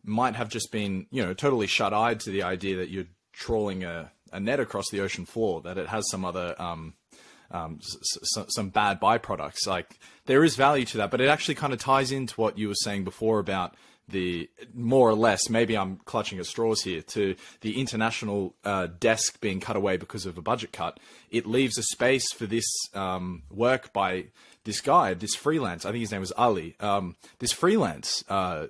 [0.04, 4.11] might have just been, you know, totally shut-eyed to the idea that you're trawling a,
[4.33, 6.94] a net across the ocean floor, that it has some other um,
[7.50, 9.66] um, s- some bad byproducts.
[9.66, 12.68] Like there is value to that, but it actually kind of ties into what you
[12.68, 13.74] were saying before about
[14.07, 15.48] the more or less.
[15.48, 20.26] Maybe I'm clutching at straws here to the international uh, desk being cut away because
[20.26, 21.00] of a budget cut.
[21.30, 24.26] It leaves a space for this um, work by
[24.64, 25.85] this guy, this freelance.
[25.85, 26.77] I think his name was Ali.
[26.81, 28.66] Um, this freelance uh,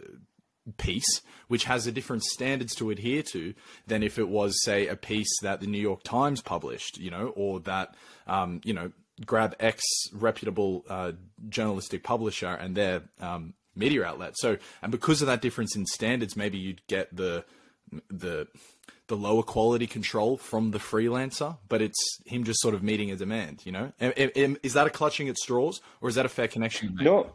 [0.76, 3.54] piece, which has a different standards to adhere to
[3.86, 7.28] than if it was, say, a piece that the New York Times published, you know,
[7.36, 7.94] or that,
[8.26, 8.92] um, you know,
[9.24, 11.12] grab X reputable uh,
[11.48, 14.32] journalistic publisher and their um, media outlet.
[14.36, 17.44] So, and because of that difference in standards, maybe you'd get the
[18.08, 18.48] the
[19.06, 23.16] the lower quality control from the freelancer, but it's him just sort of meeting a
[23.16, 23.64] demand.
[23.66, 26.96] You know, is that a clutching at straws, or is that a fair connection?
[27.00, 27.30] No,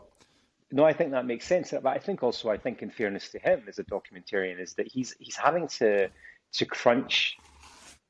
[0.72, 1.72] no, I think that makes sense.
[1.72, 4.88] But I think also, I think in fairness to him as a documentarian, is that
[4.88, 6.10] he's he's having to
[6.54, 7.38] to crunch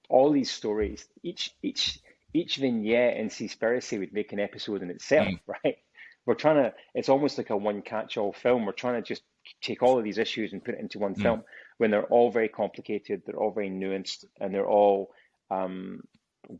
[0.07, 1.05] all these stories.
[1.21, 1.99] Each each
[2.33, 5.39] each vignette in Seaspiracy would make an episode in itself, mm.
[5.63, 5.77] right?
[6.25, 6.73] We're trying to.
[6.93, 8.65] It's almost like a one catch-all film.
[8.65, 9.23] We're trying to just
[9.61, 11.21] take all of these issues and put it into one mm.
[11.21, 11.43] film
[11.79, 15.11] when they're all very complicated, they're all very nuanced, and they're all
[15.49, 16.03] um,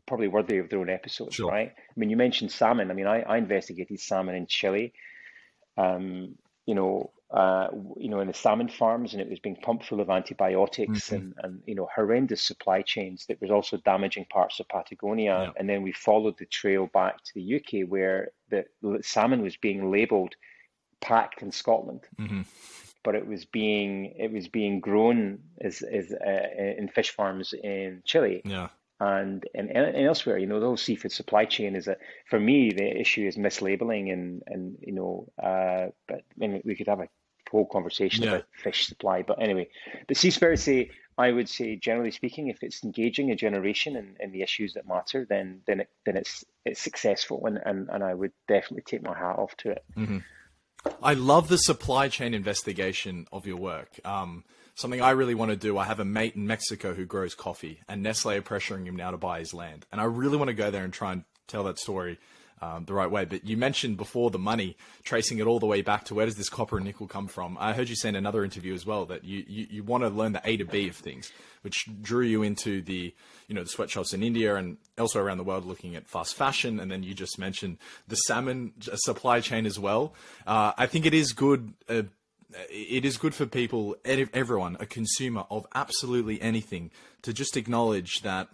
[0.06, 1.50] probably worthy of their own episodes, sure.
[1.50, 1.70] right?
[1.70, 2.90] I mean, you mentioned salmon.
[2.90, 4.92] I mean, I, I investigated salmon in Chile
[5.80, 9.86] um, you know, uh, you know, in the salmon farms, and it was being pumped
[9.86, 11.14] full of antibiotics mm-hmm.
[11.14, 15.44] and, and you know horrendous supply chains that was also damaging parts of Patagonia.
[15.44, 15.52] Yeah.
[15.56, 18.64] And then we followed the trail back to the UK, where the
[19.02, 20.34] salmon was being labelled
[21.00, 22.42] packed in Scotland, mm-hmm.
[23.02, 28.02] But it was being it was being grown as, as uh, in fish farms in
[28.04, 28.42] Chile.
[28.44, 28.68] Yeah
[29.00, 30.38] and, and and elsewhere.
[30.38, 31.96] You know, the whole seafood supply chain is a
[32.28, 36.74] for me the issue is mislabeling and and you know, uh, but I mean, we
[36.74, 37.08] could have a
[37.50, 38.30] whole conversation yeah.
[38.30, 39.22] about fish supply.
[39.22, 39.68] But anyway,
[40.08, 44.42] the Seaspiracy, I would say, generally speaking, if it's engaging a generation in, in the
[44.42, 48.32] issues that matter, then then it, then it's it's successful, and, and and I would
[48.48, 49.84] definitely take my hat off to it.
[49.96, 50.18] Mm-hmm.
[51.02, 54.00] I love the supply chain investigation of your work.
[54.04, 55.78] Um, something I really want to do.
[55.78, 59.10] I have a mate in Mexico who grows coffee, and Nestle are pressuring him now
[59.10, 59.86] to buy his land.
[59.92, 62.18] And I really want to go there and try and tell that story
[62.62, 63.24] um, the right way.
[63.24, 66.36] But you mentioned before the money, tracing it all the way back to where does
[66.36, 67.56] this copper and nickel come from?
[67.60, 70.08] I heard you say in another interview as well that you, you, you want to
[70.08, 71.30] learn the A to B of things,
[71.62, 73.14] which drew you into the
[73.48, 76.78] you know the sweatshops in India and elsewhere around the world looking at fast fashion.
[76.78, 80.14] And then you just mentioned the salmon supply chain as well.
[80.46, 81.72] Uh, I think it is good.
[81.88, 82.02] Uh,
[82.68, 86.90] it is good for people, everyone, a consumer of absolutely anything,
[87.22, 88.48] to just acknowledge that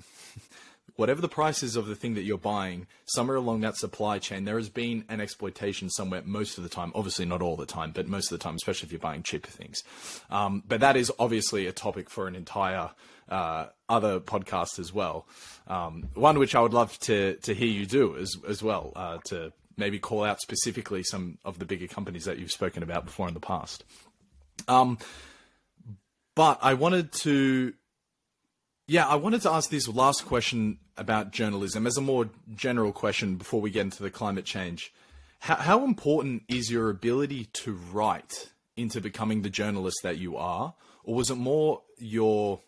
[0.97, 4.45] whatever the price is of the thing that you're buying, somewhere along that supply chain,
[4.45, 6.93] there has been an exploitation somewhere most of the time.
[6.95, 9.51] Obviously, not all the time, but most of the time, especially if you're buying cheaper
[9.51, 9.83] things.
[10.31, 12.91] Um, but that is obviously a topic for an entire
[13.29, 15.27] uh, other podcast as well.
[15.67, 19.19] Um, one which I would love to to hear you do as as well uh,
[19.27, 23.29] to maybe call out specifically some of the bigger companies that you've spoken about before
[23.29, 23.85] in the past.
[24.69, 24.99] Um,
[26.35, 27.75] but I wanted to,
[28.87, 33.37] yeah, I wanted to ask this last question about journalism as a more general question
[33.37, 34.93] before we get into the climate change.
[35.41, 40.75] How, how important is your ability to write into becoming the journalist that you are,
[41.05, 42.61] or was it more your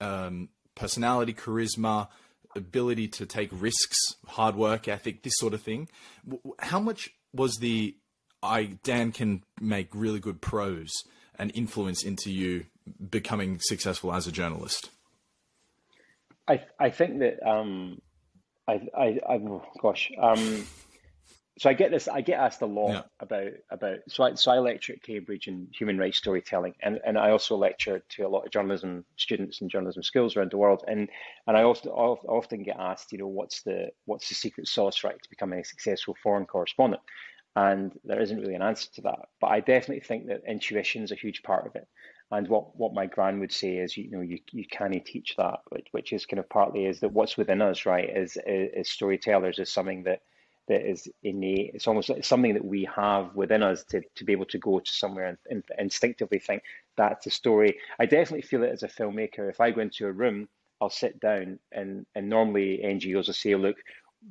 [0.00, 2.08] um, personality, charisma,
[2.56, 5.88] ability to take risks, hard work ethic, this sort of thing.
[6.58, 7.96] How much was the
[8.42, 10.90] I Dan can make really good prose
[11.38, 12.66] and influence into you
[13.10, 14.90] becoming successful as a journalist?
[16.50, 18.00] I I think that um,
[18.68, 20.66] I I, I oh gosh um,
[21.60, 22.08] so I get this.
[22.08, 23.02] I get asked a lot Yeah.
[23.20, 23.98] about about.
[24.08, 27.56] So I so I lecture at Cambridge in human rights storytelling, and and I also
[27.56, 30.84] lecture to a lot of journalism students and journalism schools around the world.
[30.88, 31.10] And
[31.46, 35.20] and I also often get asked, you know, what's the what's the secret sauce, right,
[35.22, 37.02] to becoming a successful foreign correspondent?
[37.56, 39.28] And there isn't really an answer to that.
[39.40, 41.86] But I definitely think that intuition is a huge part of it.
[42.32, 45.60] And what, what my gran would say is, you know, you, you can't teach that,
[45.70, 48.88] which, which is kind of partly is that what's within us, right, is, is, is
[48.88, 50.20] storytellers is something that
[50.70, 51.72] that is innate.
[51.74, 54.78] It's almost like something that we have within us to, to be able to go
[54.78, 56.62] to somewhere and, and instinctively think
[56.96, 57.76] that's a story.
[57.98, 59.50] I definitely feel it as a filmmaker.
[59.50, 60.48] If I go into a room,
[60.80, 63.78] I'll sit down and, and normally NGOs will say, look,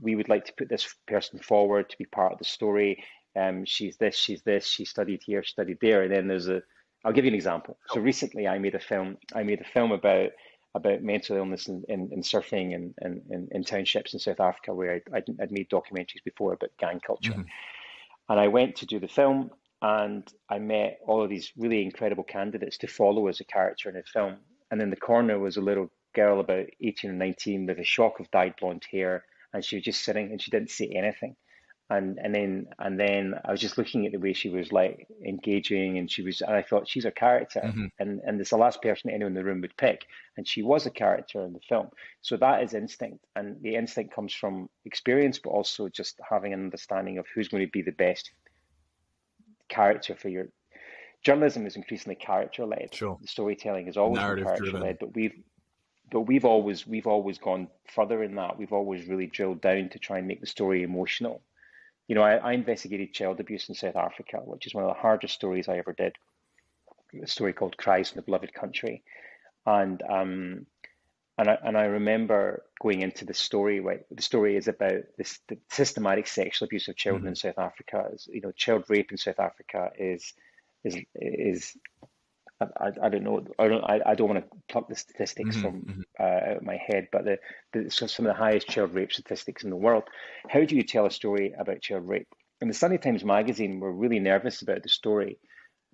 [0.02, 3.04] we would like to put this person forward to be part of the story.
[3.36, 6.04] Um, she's this, she's this, she studied here, studied there.
[6.04, 6.62] And then there's a,
[7.04, 7.78] I'll give you an example.
[7.90, 10.32] So recently I made a film, I made a film about
[10.76, 14.72] about mental illness and, and, and surfing and, and, and, in townships in South Africa
[14.72, 17.32] where I'd, I'd, made documentaries before about gang culture.
[17.32, 17.42] Mm-hmm.
[18.30, 19.50] And I went to do the film
[19.82, 23.96] and I met all of these really incredible candidates to follow as a character in
[23.96, 24.38] the film.
[24.70, 28.20] And in the corner was a little girl about 18 or 19 with a shock
[28.20, 29.24] of dyed blonde hair.
[29.54, 31.36] And she was just sitting and she didn't say anything
[31.90, 35.08] and and then and then I was just looking at the way she was like
[35.26, 37.86] engaging, and she was, and I thought she's a character, mm-hmm.
[37.98, 40.06] and and it's the last person anyone in the room would pick,
[40.38, 41.90] and she was a character in the film.
[42.22, 46.64] So that is instinct, and the instinct comes from experience, but also just having an
[46.64, 48.32] understanding of who's going to be the best
[49.68, 50.50] character for your.
[51.22, 52.94] Journalism is increasingly character led.
[52.94, 53.18] Sure.
[53.26, 55.34] Storytelling is always character led, but we've
[56.12, 58.58] but we've always we've always gone further in that.
[58.60, 61.42] We've always really drilled down to try and make the story emotional
[62.10, 65.00] you know, I, I, investigated child abuse in South Africa, which is one of the
[65.00, 66.16] hardest stories I ever did.
[67.24, 69.04] A story called "Cries in the Beloved Country,"
[69.66, 70.66] and um,
[71.38, 73.80] and I and I remember going into the story.
[73.80, 77.30] Right, the story is about this the systematic sexual abuse of children mm-hmm.
[77.30, 78.10] in South Africa.
[78.28, 80.34] You know, child rape in South Africa is
[80.84, 81.78] is is
[82.62, 83.46] I, I don't know.
[83.58, 83.84] I don't.
[83.84, 86.02] I, I don't want to pluck the statistics mm-hmm, from mm-hmm.
[86.20, 87.40] Uh, out of my head, but the,
[87.72, 90.04] the some of the highest child rape statistics in the world.
[90.50, 92.28] How do you tell a story about child rape?
[92.62, 95.38] In the Sunday Times Magazine, we're really nervous about the story,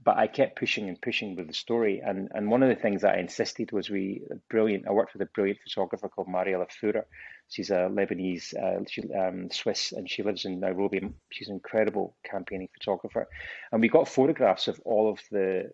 [0.04, 2.02] but I kept pushing and pushing with the story.
[2.04, 4.88] And and one of the things that I insisted was we brilliant.
[4.88, 7.06] I worked with a brilliant photographer called Mariella Furrer.
[7.48, 11.14] She's a Lebanese, uh, she, um, Swiss, and she lives in Nairobi.
[11.32, 13.28] She's an incredible campaigning photographer,
[13.72, 15.70] and we got photographs of all of the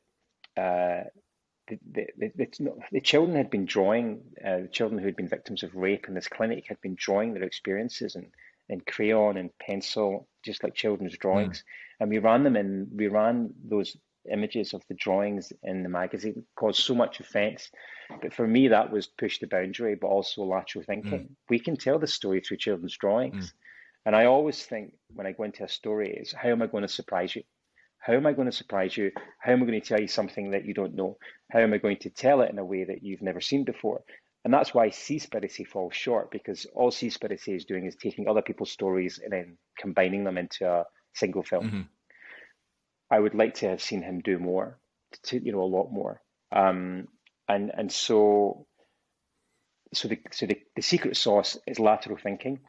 [0.58, 1.04] uh,
[1.68, 5.64] the, the, the, the, children had been drawing, uh, the children who had been victims
[5.64, 8.28] of rape in this clinic had been drawing their experiences in,
[8.70, 11.60] in crayon and pencil, just like children's drawings.
[11.60, 11.64] Mm.
[12.02, 13.96] And we ran them and we ran those
[14.32, 17.70] images of the drawings in the magazine, caused so much offense.
[18.22, 21.12] But for me, that was push the boundary, but also lateral thinking.
[21.12, 21.30] Mm.
[21.50, 23.48] We can tell the story through children's drawings.
[23.48, 23.54] Mm.
[24.08, 26.82] And I always think when I go into a story is how am I going
[26.82, 27.44] to surprise you?
[28.02, 29.12] How am I going to surprise you?
[29.40, 31.18] How am I going to tell you something that you don't know?
[31.52, 34.02] How am I going to tell it in a way that you've never seen before?
[34.44, 38.72] And that's why Seaspiracy falls short because all Seaspiracy is doing is taking other people's
[38.72, 41.66] stories and then combining them into a single film.
[41.66, 41.82] Mm-hmm.
[43.12, 44.80] I would like to have seen him do more,
[45.26, 46.22] to, you know, a lot more.
[46.52, 47.08] Um,
[47.48, 48.66] and and so
[49.94, 52.60] so the so the, the secret sauce is lateral thinking.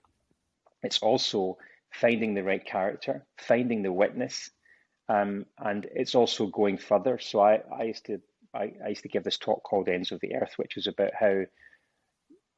[0.82, 1.58] It's also
[1.92, 4.50] finding the right character, finding the witness,
[5.08, 7.18] um, and it's also going further.
[7.18, 8.20] So I, I used to
[8.54, 11.12] I, I used to give this talk called Ends of the Earth, which is about
[11.18, 11.44] how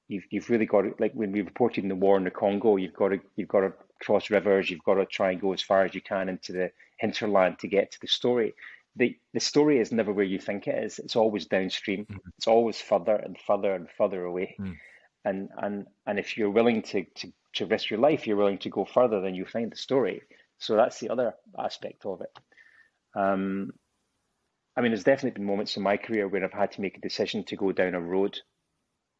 [0.09, 2.77] you've you've really got to like when we reported in the war in the Congo,
[2.77, 5.63] you've got to you've got to cross rivers, you've got to try and go as
[5.63, 8.55] far as you can into the hinterland to get to the story.
[8.97, 10.99] The the story is never where you think it is.
[10.99, 12.05] It's always downstream.
[12.05, 12.29] Mm-hmm.
[12.39, 14.57] It's always further and further and further away.
[14.61, 14.77] Mm.
[15.25, 18.69] And and and if you're willing to, to to risk your life, you're willing to
[18.69, 20.23] go further, then you find the story.
[20.65, 22.31] So that's the other aspect of it.
[23.15, 23.73] Um,
[24.77, 27.01] I mean, there's definitely been moments in my career where I've had to make a
[27.01, 28.39] decision to go down a road.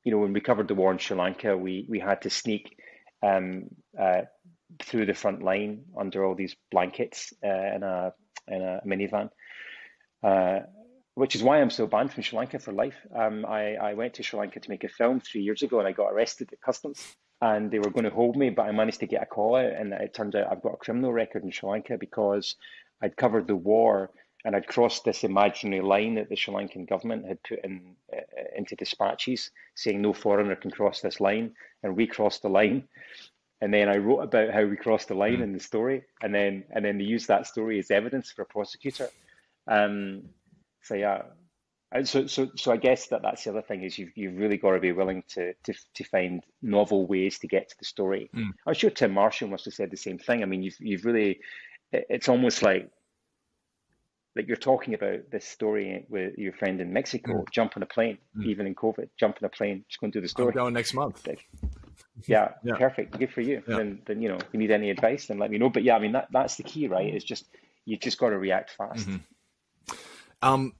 [0.05, 2.77] You know, when we covered the war in Sri Lanka, we we had to sneak
[3.23, 4.23] um, uh,
[4.83, 8.13] through the front line under all these blankets uh, in a
[8.49, 9.31] in a minivan,
[10.23, 10.61] uh,
[11.15, 12.97] which is why I'm so banned from Sri Lanka for life.
[13.15, 15.89] Um, I I went to Sri Lanka to make a film three years ago, and
[15.89, 19.01] I got arrested at customs and they were going to hold me, but I managed
[19.01, 21.51] to get a call out, and it turns out I've got a criminal record in
[21.51, 22.57] Sri Lanka because
[23.03, 24.11] I'd covered the war
[24.45, 28.21] and I'd crossed this imaginary line that the Sri Lankan government had put in uh,
[28.57, 32.87] into dispatches, saying no foreigner can cross this line, and we crossed the line.
[33.63, 35.45] And then I wrote about how we crossed the line mm.
[35.45, 38.47] in the story, and then and then they used that story as evidence for a
[38.47, 39.09] prosecutor.
[39.67, 40.25] Um,
[40.83, 41.23] so yeah,
[41.95, 44.57] And so, so, so I guess that that's the other thing is you've you've really
[44.57, 48.29] got to be willing to to to find novel ways to get to the story.
[48.35, 48.51] Mm.
[48.67, 50.43] I'm sure Tim Marshall must have said the same thing.
[50.43, 51.39] I mean, you've you've really,
[51.93, 52.91] it's almost like
[54.35, 57.51] like you're talking about this story with your friend in Mexico, mm.
[57.53, 58.45] jump on a plane, mm.
[58.45, 60.49] even in COVID, jump on a plane, just go and do the story.
[60.49, 61.25] I'm going next month.
[62.27, 63.17] Yeah, yeah, perfect.
[63.17, 63.63] Good for you.
[63.69, 63.77] Yeah.
[63.77, 65.71] Then, then you know, if you need any advice, then let me know.
[65.71, 67.15] But yeah, I mean that that's the key, right?
[67.15, 67.47] It's just
[67.85, 69.07] you've just got to react fast.
[69.09, 69.95] Mm-hmm.
[70.43, 70.73] Um,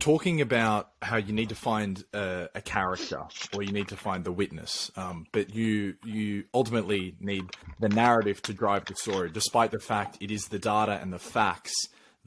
[0.00, 3.22] talking about how you need to find a, a character
[3.54, 7.44] or you need to find the witness, um, but you you ultimately need
[7.80, 11.18] the narrative to drive the story, despite the fact it is the data and the
[11.18, 11.74] facts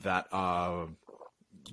[0.04, 0.88] that are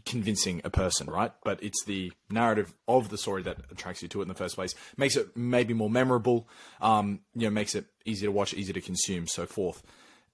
[0.04, 1.32] convincing a person, right?
[1.44, 4.56] But it's the narrative of the story that attracts you to it in the first
[4.56, 6.48] place, makes it maybe more memorable,
[6.80, 9.82] um, you know, makes it easy to watch, easy to consume, so forth.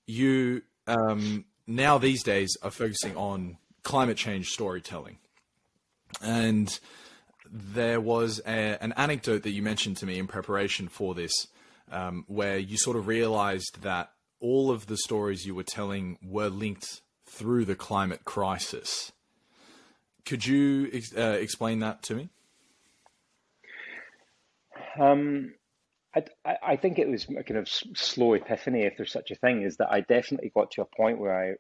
[0.07, 5.19] You um, now these days are focusing on climate change storytelling,
[6.23, 6.79] and
[7.51, 11.33] there was a, an anecdote that you mentioned to me in preparation for this,
[11.91, 14.11] um, where you sort of realized that
[14.41, 19.13] all of the stories you were telling were linked through the climate crisis.
[20.25, 22.31] Could you uh, explain that to me?
[25.01, 25.55] Um,
[26.15, 26.25] I,
[26.63, 29.77] I think it was a kind of slow epiphany, if there's such a thing, is
[29.77, 31.55] that I definitely got to a point where I,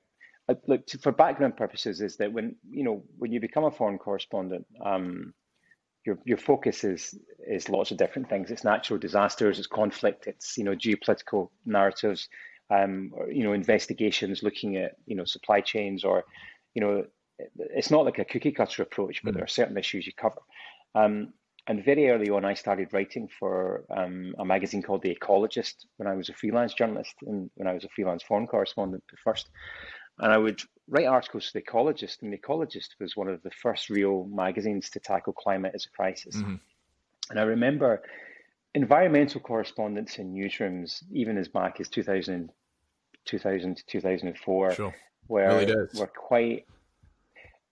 [0.49, 3.71] I look to, for background purposes, is that when you know when you become a
[3.71, 5.33] foreign correspondent, um,
[6.05, 8.51] your your focus is is lots of different things.
[8.51, 12.29] It's natural disasters, it's conflict, it's you know geopolitical narratives,
[12.71, 16.25] um, or, you know investigations looking at you know supply chains, or
[16.75, 17.05] you know
[17.57, 19.35] it's not like a cookie cutter approach, but mm.
[19.35, 20.41] there are certain issues you cover.
[20.95, 21.33] Um,
[21.67, 26.09] and very early on, I started writing for um, a magazine called The Ecologist when
[26.09, 29.51] I was a freelance journalist and when I was a freelance foreign correspondent first.
[30.21, 33.51] And I would write articles for The Ecologist, and The Ecologist was one of the
[33.51, 36.37] first real magazines to tackle climate as a crisis.
[36.37, 36.57] Mm-hmm.
[37.31, 38.03] And I remember
[38.75, 42.51] environmental correspondents in newsrooms, even as back as 2000,
[43.25, 44.95] 2000 to 2004, sure.
[45.29, 46.67] were, really were quite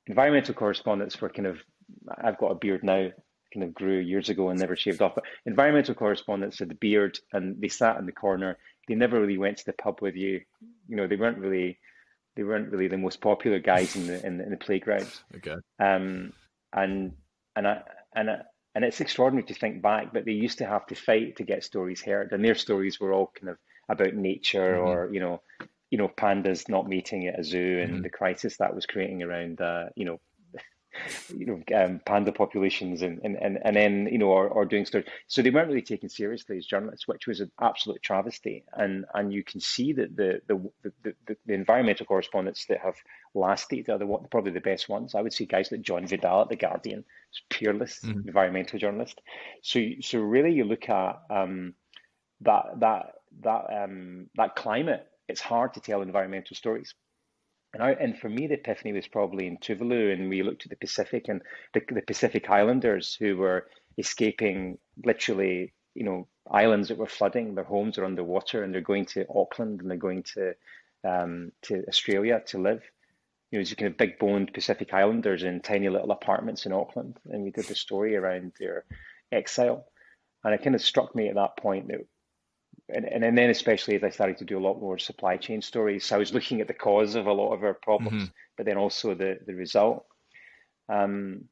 [0.06, 1.58] environmental correspondents were kind of
[2.22, 3.10] I've got a beard now,
[3.52, 5.14] kind of grew years ago and never shaved off.
[5.14, 8.58] But environmental correspondents had the beard and they sat in the corner.
[8.86, 10.40] They never really went to the pub with you.
[10.88, 11.78] You know, they weren't really
[12.38, 15.24] they weren't really the most popular guys in the in, in the playgrounds.
[15.36, 15.56] Okay.
[15.80, 16.32] Um,
[16.72, 17.12] and
[17.56, 17.82] and I
[18.14, 18.36] and I,
[18.76, 21.64] and it's extraordinary to think back, but they used to have to fight to get
[21.64, 23.56] stories heard, and their stories were all kind of
[23.88, 24.88] about nature mm-hmm.
[24.88, 25.40] or you know
[25.90, 28.02] you know, pandas not meeting at a zoo and mm-hmm.
[28.02, 30.18] the crisis that was creating around, uh, you know,
[31.36, 34.86] you know, um, panda populations and, and, and, and then, you know, or, or doing
[34.86, 35.06] stories.
[35.26, 38.64] So they weren't really taken seriously as journalists, which was an absolute travesty.
[38.72, 42.96] And and you can see that the the, the, the, the environmental correspondents that have
[43.34, 45.14] lasted are the, probably the best ones.
[45.14, 47.04] I would say guys like John Vidal at The Guardian,
[47.50, 48.28] peerless mm-hmm.
[48.28, 49.20] environmental journalist.
[49.62, 51.74] So, so really you look at um,
[52.40, 56.94] that, that, that, um, that climate it's hard to tell environmental stories.
[57.74, 60.70] And, I, and for me, the epiphany was probably in Tuvalu, and we looked at
[60.70, 61.42] the Pacific and
[61.74, 67.54] the, the Pacific Islanders who were escaping literally, you know, islands that were flooding.
[67.54, 70.54] Their homes are underwater, and they're going to Auckland and they're going to
[71.04, 72.82] um, to Australia to live.
[73.50, 77.18] You know, these kind of big boned Pacific Islanders in tiny little apartments in Auckland,
[77.26, 78.84] and we did the story around their
[79.30, 79.86] exile.
[80.44, 82.06] And it kind of struck me at that point that
[82.88, 86.04] and, and then especially as I started to do a lot more supply chain stories,
[86.04, 88.32] so I was looking at the cause of a lot of our problems, mm-hmm.
[88.56, 90.06] but then also the the result.
[90.88, 91.44] Um,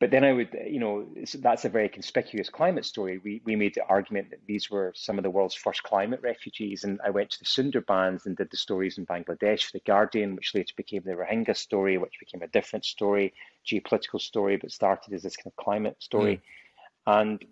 [0.00, 1.08] but then I would, you know,
[1.40, 3.18] that's a very conspicuous climate story.
[3.18, 6.84] We we made the argument that these were some of the world's first climate refugees,
[6.84, 10.36] and I went to the Sundarbans and did the stories in Bangladesh for the Guardian,
[10.36, 13.34] which later became the Rohingya story, which became a different story,
[13.66, 16.36] geopolitical story, but started as this kind of climate story.
[16.36, 17.20] Mm.
[17.20, 17.44] And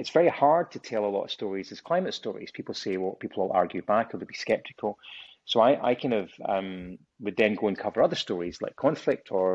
[0.00, 2.50] it's very hard to tell a lot of stories as climate stories.
[2.58, 4.92] People say, well, people will argue back or they'll be skeptical.
[5.44, 9.26] So I, I kind of um, would then go and cover other stories like conflict
[9.30, 9.48] or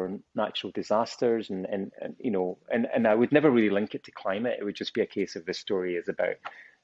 [0.43, 4.03] natural disasters, and, and, and you know, and, and I would never really link it
[4.05, 4.57] to climate.
[4.59, 6.35] It would just be a case of this story is about,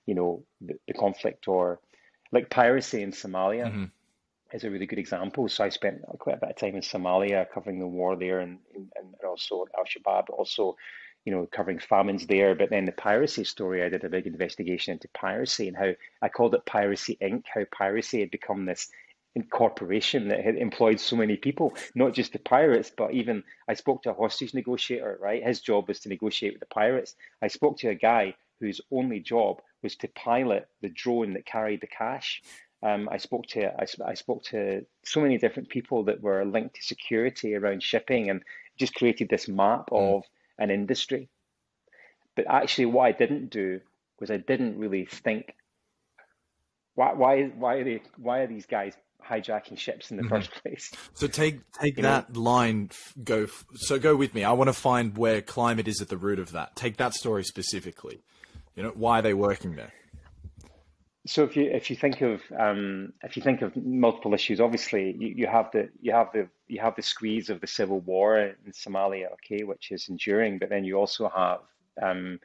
[0.08, 1.80] you know, the, the conflict or
[2.32, 3.66] like piracy in Somalia.
[3.68, 3.84] Mm-hmm.
[4.54, 5.48] Is a really good example.
[5.48, 8.60] So I spent quite a bit of time in Somalia covering the war there, and,
[8.76, 10.76] and, and also Al Shabaab, also
[11.26, 12.56] you know, covering famines there.
[12.56, 15.92] But then the piracy story, I did a big investigation into piracy and how
[16.22, 18.90] I called it Piracy Inc., how piracy had become this
[19.50, 24.04] corporation that had employed so many people, not just the pirates, but even I spoke
[24.04, 25.44] to a hostage negotiator, right?
[25.44, 27.16] His job was to negotiate with the pirates.
[27.42, 31.82] I spoke to a guy whose only job was to pilot the drone that carried
[31.82, 32.42] the cash.
[32.84, 36.76] Um, I spoke to I, I spoke to so many different people that were linked
[36.76, 38.44] to security around shipping and
[38.78, 40.18] just created this map mm.
[40.18, 40.24] of
[40.62, 41.30] an industry.
[42.36, 43.82] But actually, what I didn't do
[44.20, 45.56] was I didn't really think
[46.96, 48.94] why why why are they why are these guys
[49.28, 50.36] hijacking ships in the mm-hmm.
[50.36, 50.92] first place?
[51.14, 52.42] So take take you that know?
[52.42, 52.90] line.
[53.24, 54.44] Go so go with me.
[54.44, 56.76] I want to find where climate is at the root of that.
[56.76, 58.22] Take that story specifically.
[58.76, 59.92] You know why are they working there?
[61.28, 65.16] So if you if you think of um, if you think of multiple issues, obviously
[65.20, 68.40] you, you have the you have the you have the squeeze of the civil war
[68.40, 71.60] in Somalia, okay, which is enduring, but then you also have
[72.02, 72.40] um,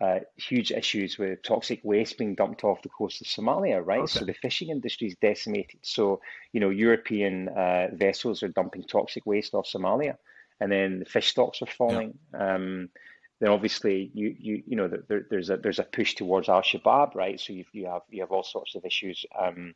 [0.00, 4.00] uh, huge issues with toxic waste being dumped off the coast of Somalia, right?
[4.00, 4.06] Okay.
[4.18, 5.80] So the fishing industry is decimated.
[5.82, 6.20] So
[6.52, 10.16] you know European uh, vessels are dumping toxic waste off Somalia,
[10.60, 12.18] and then the fish stocks are falling.
[12.32, 12.54] Yeah.
[12.54, 12.88] Um,
[13.40, 17.14] then obviously you you you know there, there's a there's a push towards Al Shabaab,
[17.14, 17.40] right?
[17.40, 19.24] So you you have you have all sorts of issues.
[19.38, 19.74] Um,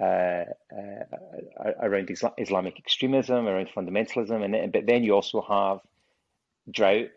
[0.00, 5.80] uh, uh, around Islamic extremism, around fundamentalism, and but then you also have
[6.70, 7.08] drought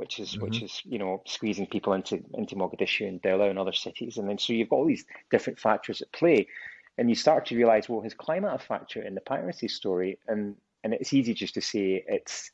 [0.00, 0.44] which is mm-hmm.
[0.44, 4.26] which is you know squeezing people into into Mogadishu and Dela and other cities, and
[4.26, 6.48] then so you've got all these different factors at play,
[6.96, 10.18] and you start to realize, well, has climate a factor in the piracy story?
[10.26, 12.50] And and it's easy just to say it's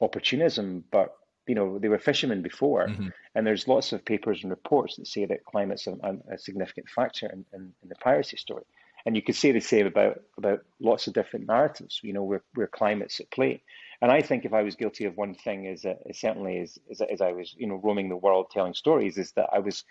[0.00, 1.16] opportunism, but
[1.46, 3.08] you know they were fishermen before, mm-hmm.
[3.34, 5.94] and there's lots of papers and reports that say that climate's a,
[6.30, 8.64] a significant factor in, in, in the piracy story.
[9.04, 12.42] And you could say the same about about lots of different narratives, you know, where,
[12.54, 13.62] where climate's at play.
[14.02, 17.00] And I think if I was guilty of one thing, is that certainly as, as,
[17.00, 19.84] as I was, you know, roaming the world telling stories, is that I was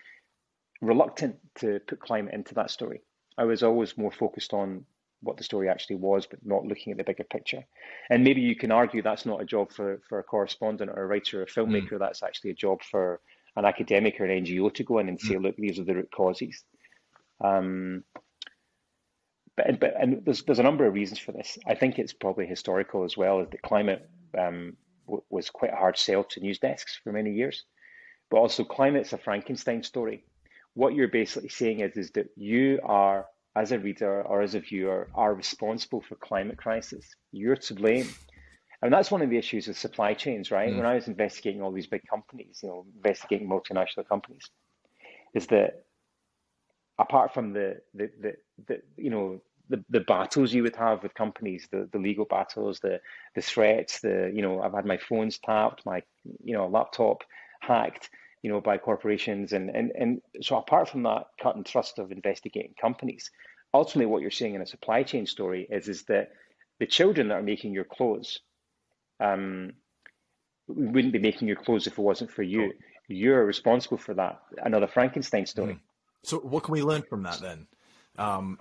[0.80, 3.00] reluctant to put climate into that story.
[3.38, 4.84] I was always more focused on
[5.22, 7.64] what the story actually was, but not looking at the bigger picture.
[8.10, 11.06] And maybe you can argue that's not a job for, for a correspondent or a
[11.06, 11.92] writer or a filmmaker.
[11.92, 11.98] Mm.
[11.98, 13.20] That's actually a job for
[13.56, 15.42] an academic or an NGO to go in and say, mm.
[15.42, 16.62] look, these are the root causes.
[17.42, 18.04] Um,
[19.56, 21.58] but, but and there's there's a number of reasons for this.
[21.66, 24.08] I think it's probably historical as well as the climate
[24.38, 27.64] um, w- was quite a hard sell to news desks for many years,
[28.30, 30.24] but also climate's a Frankenstein story.
[30.74, 33.26] What you're basically saying is is that you are
[33.56, 37.04] as a reader or as a viewer are responsible for climate crisis.
[37.32, 38.08] You're to blame.
[38.82, 40.70] And that's one of the issues with supply chains, right?
[40.70, 40.76] Mm.
[40.76, 44.50] When I was investigating all these big companies, you know, investigating multinational companies,
[45.34, 45.86] is that
[46.98, 48.32] apart from the, the, the,
[48.68, 49.40] the you know,
[49.70, 53.00] the, the battles you would have with companies, the, the legal battles, the
[53.34, 56.02] the threats, the you know, I've had my phones tapped, my
[56.44, 57.24] you know, laptop
[57.60, 58.10] hacked,
[58.46, 62.12] you know, by corporations, and and and so apart from that cut and thrust of
[62.12, 63.32] investigating companies,
[63.74, 66.28] ultimately what you're seeing in a supply chain story is is that
[66.78, 68.38] the children that are making your clothes,
[69.18, 69.72] um,
[70.68, 72.72] wouldn't be making your clothes if it wasn't for you.
[73.08, 74.40] You're responsible for that.
[74.58, 75.74] Another Frankenstein story.
[75.74, 75.80] Mm.
[76.22, 77.66] So what can we learn from that then?
[78.16, 78.60] Um,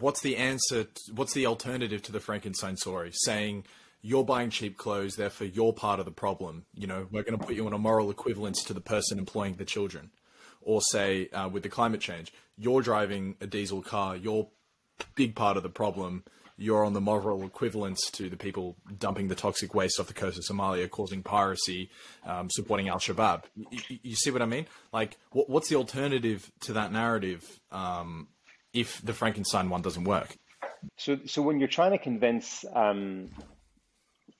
[0.00, 0.84] what's the answer?
[1.14, 3.12] What's the alternative to the Frankenstein story?
[3.14, 3.64] Saying
[4.04, 6.66] you're buying cheap clothes, therefore you're part of the problem.
[6.74, 9.54] You know, we're going to put you on a moral equivalence to the person employing
[9.54, 10.10] the children.
[10.60, 14.48] Or say uh, with the climate change, you're driving a diesel car, you're
[15.14, 16.24] big part of the problem.
[16.58, 20.36] You're on the moral equivalence to the people dumping the toxic waste off the coast
[20.36, 21.88] of Somalia, causing piracy,
[22.26, 23.44] um, supporting Al Shabaab.
[23.56, 24.66] You, you, see what I mean?
[24.92, 27.42] Like, what, what's the alternative to that narrative
[27.72, 28.28] um,
[28.74, 30.36] if the Frankenstein one doesn't work?
[30.98, 33.30] So, so when you're trying to convince um,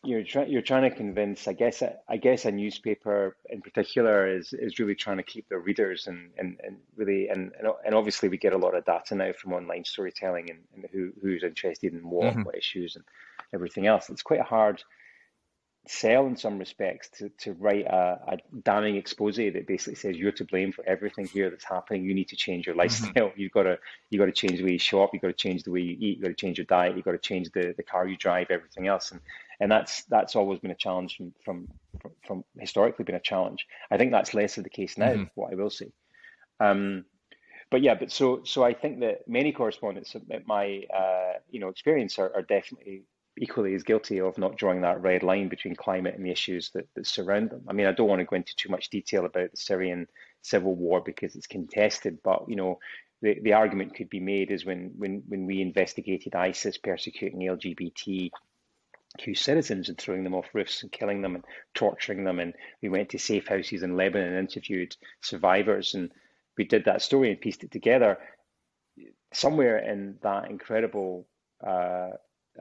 [0.06, 4.52] you're trying you're trying to convince i guess i guess a newspaper in particular is
[4.52, 7.52] is really trying to keep their readers and and, and really and
[7.84, 11.12] and obviously we get a lot of data now from online storytelling and, and who
[11.20, 12.42] who's interested in what, mm-hmm.
[12.42, 13.04] what issues and
[13.52, 14.82] everything else it's quite hard
[15.86, 20.32] sell in some respects to, to write a, a damning expose that basically says you're
[20.32, 22.04] to blame for everything here that's happening.
[22.04, 22.80] You need to change your mm-hmm.
[22.80, 23.28] lifestyle.
[23.28, 23.36] Mm-hmm.
[23.40, 23.78] You've got to
[24.10, 25.10] you got to change the way you shop.
[25.12, 26.18] You've got to change the way you eat.
[26.18, 26.96] You've got to change your diet.
[26.96, 28.46] You've got to change the, the car you drive.
[28.50, 29.20] Everything else, and
[29.60, 31.68] and that's that's always been a challenge from from
[32.00, 33.66] from, from historically been a challenge.
[33.90, 35.10] I think that's less of the case now.
[35.10, 35.24] Mm-hmm.
[35.34, 35.92] What I will say.
[36.60, 37.04] Um,
[37.70, 41.68] but yeah, but so so I think that many correspondents, at my uh, you know
[41.68, 43.02] experience, are, are definitely
[43.38, 46.86] equally as guilty of not drawing that red line between climate and the issues that,
[46.94, 47.62] that surround them.
[47.68, 50.06] I mean, I don't want to go into too much detail about the Syrian
[50.42, 52.78] civil war because it's contested, but you know,
[53.22, 58.30] the, the argument could be made is when when when we investigated ISIS persecuting LGBTQ
[59.34, 62.38] citizens and throwing them off roofs and killing them and torturing them.
[62.38, 65.94] And we went to safe houses in Lebanon and interviewed survivors.
[65.94, 66.10] And
[66.58, 68.18] we did that story and pieced it together.
[69.32, 71.26] Somewhere in that incredible
[71.66, 72.10] uh,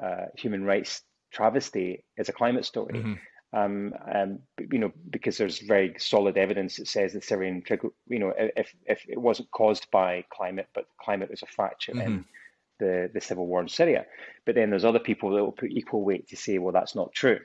[0.02, 2.94] uh, human rights travesty is a climate story.
[3.00, 3.14] Mm-hmm.
[3.56, 4.40] Um, um,
[4.72, 7.64] you know, because there's very solid evidence that says that Syrian,
[8.08, 12.02] you know, if if it wasn't caused by climate, but climate was a factor mm-hmm.
[12.02, 12.26] in
[12.80, 14.06] the the civil war in Syria.
[14.46, 17.14] But then there's other people that will put equal weight to say, well, that's not
[17.14, 17.40] true.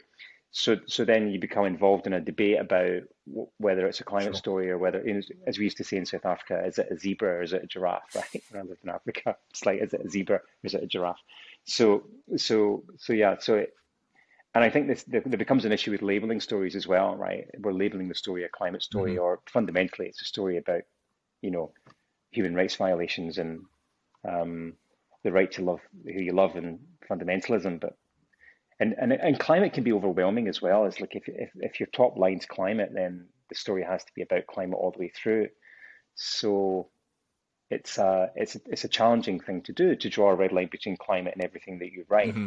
[0.51, 3.03] so so then you become involved in a debate about
[3.59, 4.45] whether it's a climate Sure.
[4.45, 6.89] story or whether, you know, as we used to say in South Africa, is it
[6.91, 8.03] a zebra or is it a giraffe?
[8.17, 8.43] Right?
[8.51, 10.87] When I lived in Africa, it's like, is it a zebra or is it a
[10.87, 11.21] giraffe?
[11.69, 12.05] So
[12.37, 13.37] so so yeah.
[13.39, 13.75] So it,
[14.55, 17.47] and I think this there becomes an issue with labeling stories as well, right?
[17.59, 20.83] We're labeling the story a climate story, hmm or fundamentally, it's a story about
[21.43, 21.73] you know
[22.31, 23.61] human rights violations and
[24.29, 24.75] um,
[25.25, 27.81] the right to love who you love and fundamentalism.
[27.81, 27.95] But
[28.81, 30.87] and, and and climate can be overwhelming as well.
[30.87, 34.23] It's like if if if your top line's climate, then the story has to be
[34.23, 35.49] about climate all the way through.
[36.15, 36.91] So
[37.71, 40.69] it's a it's a, it's a challenging thing to do to draw a red line
[40.71, 42.47] between climate and everything that you write hmm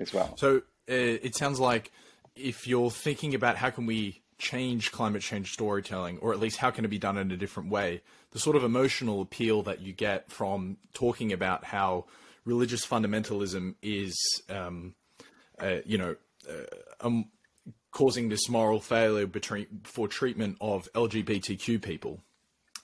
[0.00, 0.36] as well.
[0.36, 1.90] So uh, it sounds like
[2.36, 6.70] if you're thinking about how can we change climate change storytelling, or at least how
[6.70, 9.92] can it be done in a different way, the sort of emotional appeal that you
[9.92, 12.04] get from talking about how
[12.44, 14.14] religious fundamentalism is,
[14.48, 14.94] um,
[15.60, 16.14] uh, you know,
[16.48, 17.28] uh, um,
[17.90, 22.20] causing this moral failure between, for treatment of LGBTQ people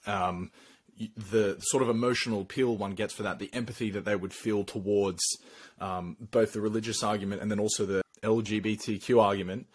[0.05, 0.51] um,
[0.97, 4.63] the sort of emotional appeal one gets for that, the empathy that they would feel
[4.63, 5.21] towards
[5.79, 9.67] um, both the religious argument and then also the LGBTQ argument,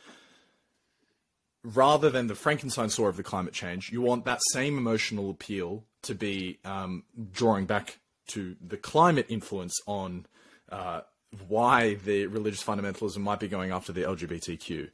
[1.63, 5.85] rather than the Frankenstein story of the climate change, you want that same emotional appeal
[6.03, 7.99] to be um, drawing back
[8.29, 10.27] to the climate influence on
[10.71, 11.01] uh,
[11.49, 14.91] why the religious fundamentalism might be going after the LGBTQ.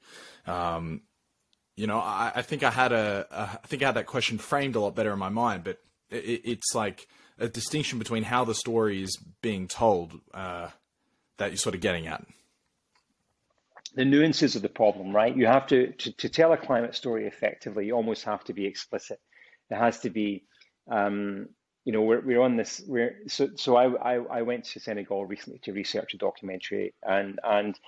[0.47, 1.03] Um,
[1.77, 4.39] you know, I, I think I had a, a, I think I had that question
[4.39, 5.79] framed a lot better in my mind, but
[6.11, 7.07] it, it's like
[7.39, 10.69] a distinction between how the story is being told uh,
[11.39, 12.25] that you're sort of getting at.
[13.97, 15.35] the nuances of the problem, right?
[15.37, 18.67] You have to, to, to tell a climate story effectively, you almost have to be
[18.67, 19.19] explicit.
[19.71, 20.45] It has to be,
[20.91, 21.49] um,
[21.85, 25.25] you know, we're, we're on this, we're, so, so I, I, I went to Senegal
[25.25, 27.79] recently to research a documentary and, and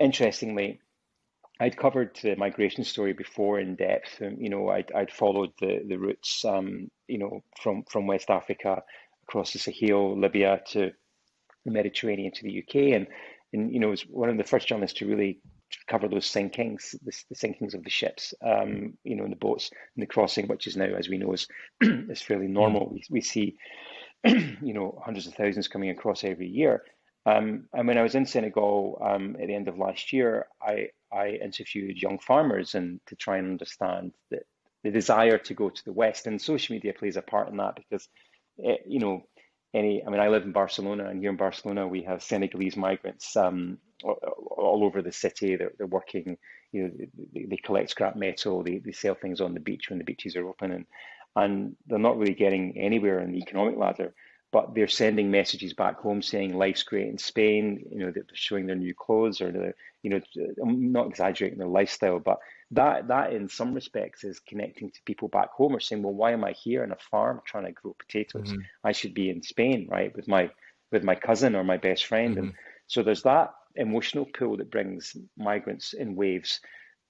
[0.00, 0.80] interestingly,
[1.60, 4.20] I'd covered the migration story before in depth.
[4.20, 8.82] You know, I'd, I'd followed the, the routes, um, you know, from, from West Africa
[9.22, 10.90] across the Sahel, Libya to
[11.64, 12.96] the Mediterranean to the UK.
[12.96, 13.06] And,
[13.52, 15.40] and you know, was one of the first journalists to really
[15.86, 19.70] cover those sinkings, the, the sinkings of the ships, um, you know, in the boats
[19.96, 21.46] and the crossing, which is now, as we know, is,
[21.80, 22.90] is fairly normal.
[22.92, 23.56] We, we see,
[24.24, 26.82] you know, hundreds of thousands coming across every year.
[27.26, 30.88] Um, and when I was in Senegal um, at the end of last year, I,
[31.12, 34.40] I interviewed young farmers and to try and understand the,
[34.82, 36.26] the desire to go to the West.
[36.26, 38.08] And social media plays a part in that because,
[38.58, 39.22] it, you know,
[39.72, 43.36] any, I mean, I live in Barcelona, and here in Barcelona, we have Senegalese migrants
[43.36, 44.18] um, all,
[44.56, 45.56] all over the city.
[45.56, 46.36] They're, they're working,
[46.72, 46.90] you know,
[47.32, 50.36] they, they collect scrap metal, they, they sell things on the beach when the beaches
[50.36, 50.86] are open, and,
[51.34, 54.14] and they're not really getting anywhere in the economic ladder
[54.54, 57.84] but they're sending messages back home saying life's great in Spain.
[57.90, 59.74] You know, they're showing their new clothes or the,
[60.04, 60.20] you know,
[60.62, 62.38] I'm not exaggerating their lifestyle, but
[62.70, 66.30] that that in some respects is connecting to people back home or saying, well, why
[66.30, 68.52] am I here on a farm trying to grow potatoes?
[68.52, 68.60] Mm-hmm.
[68.84, 70.48] I should be in Spain, right, with my
[70.92, 72.36] with my cousin or my best friend.
[72.36, 72.44] Mm-hmm.
[72.44, 72.54] And
[72.86, 76.60] so there's that emotional pull that brings migrants in waves.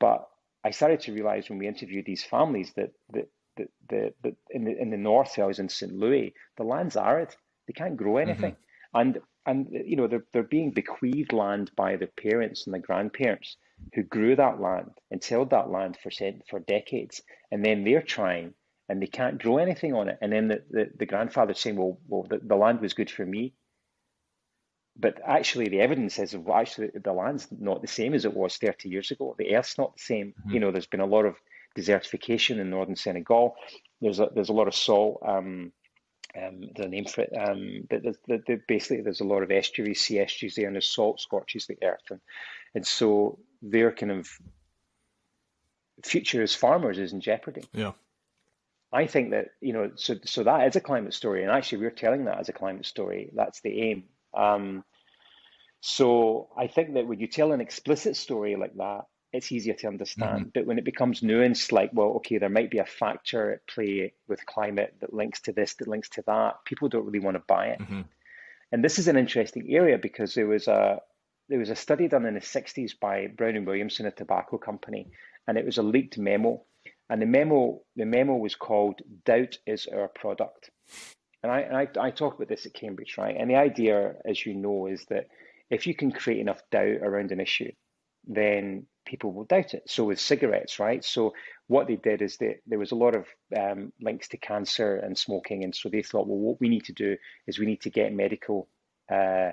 [0.01, 0.27] But
[0.65, 4.65] I started to realize when we interviewed these families that that the, the, the, in
[4.65, 5.93] the in the north, I was in St.
[5.93, 7.35] Louis, the land's arid.
[7.67, 9.01] They can't grow anything, mm-hmm.
[9.01, 13.57] and and you know they're they're being bequeathed land by their parents and their grandparents
[13.95, 16.11] who grew that land and tilled that land for
[16.49, 18.55] for decades, and then they're trying
[18.89, 21.99] and they can't grow anything on it, and then the the, the grandfather's saying, well,
[22.09, 23.55] well, the, the land was good for me,
[24.97, 28.57] but actually the evidence says well, actually the land's not the same as it was
[28.57, 29.35] 30 years ago.
[29.39, 30.29] The earth's not the same.
[30.29, 30.51] Mm-hmm.
[30.51, 31.37] You know, there's been a lot of
[31.77, 33.57] desertification in northern Senegal.
[34.01, 35.23] There's a, there's a lot of salt.
[35.27, 35.73] Um,
[36.37, 40.01] um, the name for it, um, but there's, the, basically there's a lot of estuaries,
[40.01, 42.21] sea estuaries there, and the salt scorches the earth, and
[42.75, 44.29] and so their kind of
[46.05, 47.63] future as farmers is in jeopardy.
[47.73, 47.93] Yeah,
[48.93, 51.91] I think that you know, so so that is a climate story, and actually we're
[51.91, 53.31] telling that as a climate story.
[53.33, 54.05] That's the aim.
[54.37, 54.83] Um,
[55.81, 59.03] so I think that when you tell an explicit story like that,
[59.35, 60.39] it's easier to understand.
[60.39, 60.49] Mm-hmm.
[60.55, 64.13] But when it becomes nuanced, like, well, okay, there might be a factor at play
[64.29, 67.43] with climate that links to this, that links to that, people don't really want to
[67.49, 67.81] buy it.
[67.81, 68.03] Mm-hmm.
[68.71, 71.01] And this is an interesting area because there was a
[71.49, 75.11] there was a study done in the 60s by Brown and Williamson, a tobacco company,
[75.47, 76.63] and it was a leaked memo.
[77.11, 80.71] And the memo the memo was called "Doubt is our product."
[81.43, 83.37] And I, and I, I talk about this at Cambridge, right?
[83.39, 85.27] And the idea, as you know, is that
[85.71, 87.71] if you can create enough doubt around an issue,
[88.27, 89.83] then people will doubt it.
[89.87, 91.05] So with cigarettes, right?
[91.05, 91.35] So
[91.67, 95.17] what they did is that there was a lot of um, links to cancer and
[95.17, 97.17] smoking, and so they thought, well, what we need to do
[97.47, 98.69] is we need to get medical
[99.13, 99.51] uh,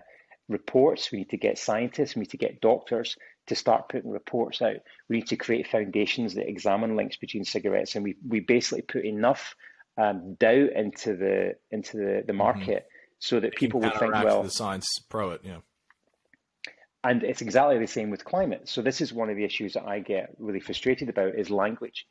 [0.47, 3.17] reports, we need to get scientists, we need to get doctors
[3.47, 4.78] to start putting reports out.
[5.09, 9.05] We need to create foundations that examine links between cigarettes, and we we basically put
[9.05, 9.55] enough
[9.97, 12.38] um, doubt into the into the, the mm-hmm.
[12.38, 13.15] market mm-hmm.
[13.19, 15.57] so that people would think, well, the science pro it, yeah.
[17.04, 18.70] And it's exactly the same with climate.
[18.70, 22.06] So this is one of the issues that I get really frustrated about is language,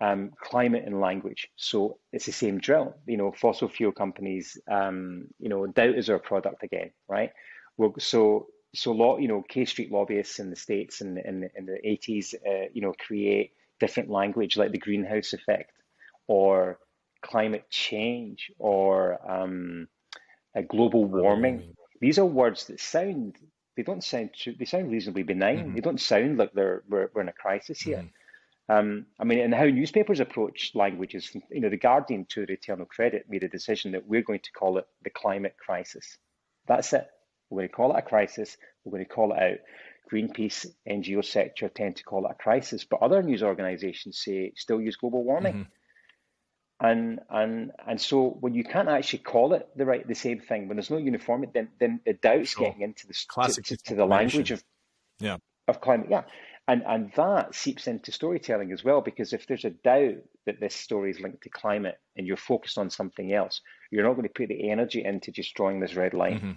[0.00, 1.48] um, climate and language.
[1.54, 2.96] So it's the same drill.
[3.06, 7.30] You know, fossil fuel companies, um, you know, doubt is our product again, right?
[7.76, 11.66] Well, so so law, you know, K Street lobbyists in the states in in, in
[11.66, 15.72] the eighties, uh, you know, create different language like the greenhouse effect,
[16.26, 16.80] or
[17.20, 19.86] climate change, or um,
[20.68, 21.76] global warming.
[22.00, 23.36] These are words that sound
[23.76, 25.58] they don't sound they sound reasonably benign.
[25.58, 25.74] Mm-hmm.
[25.74, 27.98] They don't sound like they're we're, we're in a crisis here.
[27.98, 28.06] Mm-hmm.
[28.68, 32.54] Um, I mean, and how newspapers approach language is, you know, the Guardian, to their
[32.54, 36.16] eternal credit, made a decision that we're going to call it the climate crisis.
[36.66, 37.06] That's it.
[37.50, 38.56] We're going to call it a crisis.
[38.84, 39.58] We're going to call it out.
[40.10, 44.80] Greenpeace, NGO sector tend to call it a crisis, but other news organisations say still
[44.80, 45.54] use global warming.
[45.54, 45.62] Mm-hmm.
[46.82, 50.66] And and and so when you can't actually call it the right the same thing,
[50.66, 52.66] when there's no uniformity, then then the doubt's sure.
[52.66, 54.64] getting into the Classic to, to the language of
[55.20, 55.36] yeah
[55.68, 56.08] of climate.
[56.10, 56.22] Yeah.
[56.66, 60.16] And and that seeps into storytelling as well, because if there's a doubt
[60.46, 63.60] that this story is linked to climate and you're focused on something else,
[63.92, 66.34] you're not going to put the energy into just drawing this red line.
[66.38, 66.52] Mm-hmm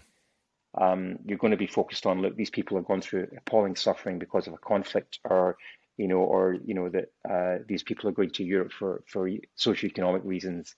[0.77, 4.19] um, you're going to be focused on look these people have gone through appalling suffering
[4.19, 5.57] because of a conflict or
[5.97, 9.29] you know or you know that uh, these people are going to Europe for for
[9.57, 10.75] socioeconomic reasons.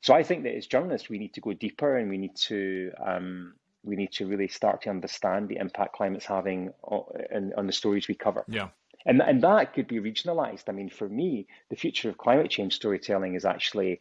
[0.00, 2.92] So I think that as journalists we need to go deeper and we need to
[3.04, 7.72] um, we need to really start to understand the impact climate's having on, on the
[7.72, 8.44] stories we cover.
[8.48, 8.68] Yeah.
[9.06, 10.68] And and that could be regionalized.
[10.68, 14.00] I mean for me the future of climate change storytelling is actually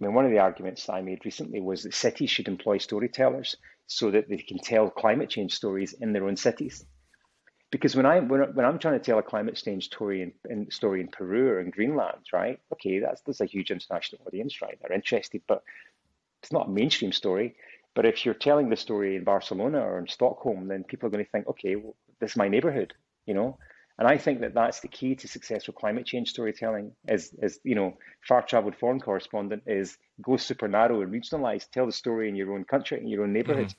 [0.00, 3.56] I mean, one of the arguments I made recently was that cities should employ storytellers
[3.86, 6.84] so that they can tell climate change stories in their own cities.
[7.70, 10.70] Because when I when, when I'm trying to tell a climate change story in, in
[10.70, 12.58] story in Peru or in Greenland, right?
[12.72, 14.78] Okay, that's there's a huge international audience, right?
[14.80, 15.62] They're interested, but
[16.42, 17.56] it's not a mainstream story.
[17.94, 21.24] But if you're telling the story in Barcelona or in Stockholm, then people are going
[21.24, 22.94] to think, okay, well, this is my neighborhood,
[23.26, 23.58] you know.
[23.98, 26.92] And I think that that's the key to successful climate change storytelling.
[27.08, 31.70] As as you know, far traveled foreign correspondent is go super narrow and regionalized.
[31.70, 33.74] Tell the story in your own country, in your own neighborhood,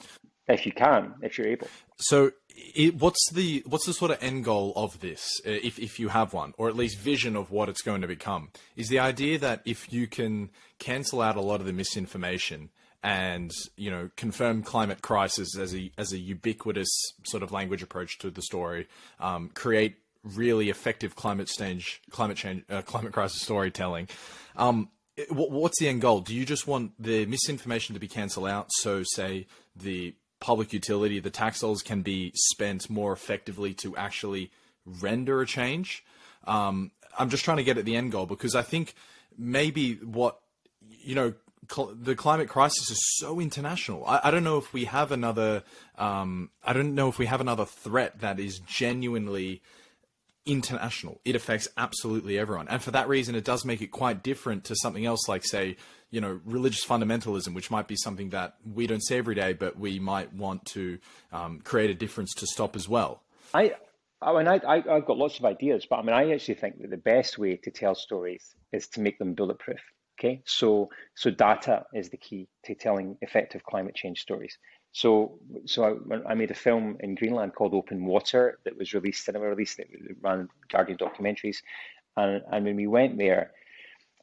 [0.00, 0.28] mm-hmm.
[0.52, 1.68] If you can, if you're able.
[1.96, 2.32] So,
[2.74, 6.08] it, what's the what's the sort of end goal of this, uh, if if you
[6.08, 8.50] have one, or at least vision of what it's going to become?
[8.76, 12.70] Is the idea that if you can cancel out a lot of the misinformation
[13.02, 16.90] and you know confirm climate crisis as a as a ubiquitous
[17.24, 18.88] sort of language approach to the story,
[19.20, 24.08] um, create really effective climate change climate change uh, climate crisis storytelling.
[24.56, 24.90] Um,
[25.30, 26.20] what's the end goal?
[26.20, 28.68] Do you just want the misinformation to be cancelled out?
[28.70, 29.46] So say
[29.76, 34.50] the public utility, the tax dollars can be spent more effectively to actually
[34.84, 36.04] render a change.
[36.46, 38.94] Um, I'm just trying to get at the end goal because I think
[39.38, 40.40] maybe what
[41.00, 41.34] you know
[41.70, 44.04] cl- the climate crisis is so international.
[44.06, 45.62] I, I don't know if we have another.
[45.96, 49.62] Um, I don't know if we have another threat that is genuinely
[50.46, 51.20] international.
[51.24, 54.76] It affects absolutely everyone, and for that reason, it does make it quite different to
[54.76, 55.76] something else, like say,
[56.10, 59.78] you know, religious fundamentalism, which might be something that we don't see every day, but
[59.78, 60.98] we might want to
[61.32, 63.22] um, create a difference to stop as well.
[63.54, 63.74] I.
[64.24, 66.80] I mean, I, I, I've got lots of ideas, but I mean, I actually think
[66.80, 69.80] that the best way to tell stories is to make them bulletproof.
[70.16, 74.56] Okay, so so data is the key to telling effective climate change stories.
[74.92, 79.24] So so I, I made a film in Greenland called Open Water that was released,
[79.24, 79.88] cinema released, it
[80.20, 81.62] ran Guardian documentaries,
[82.16, 83.52] and and when we went there,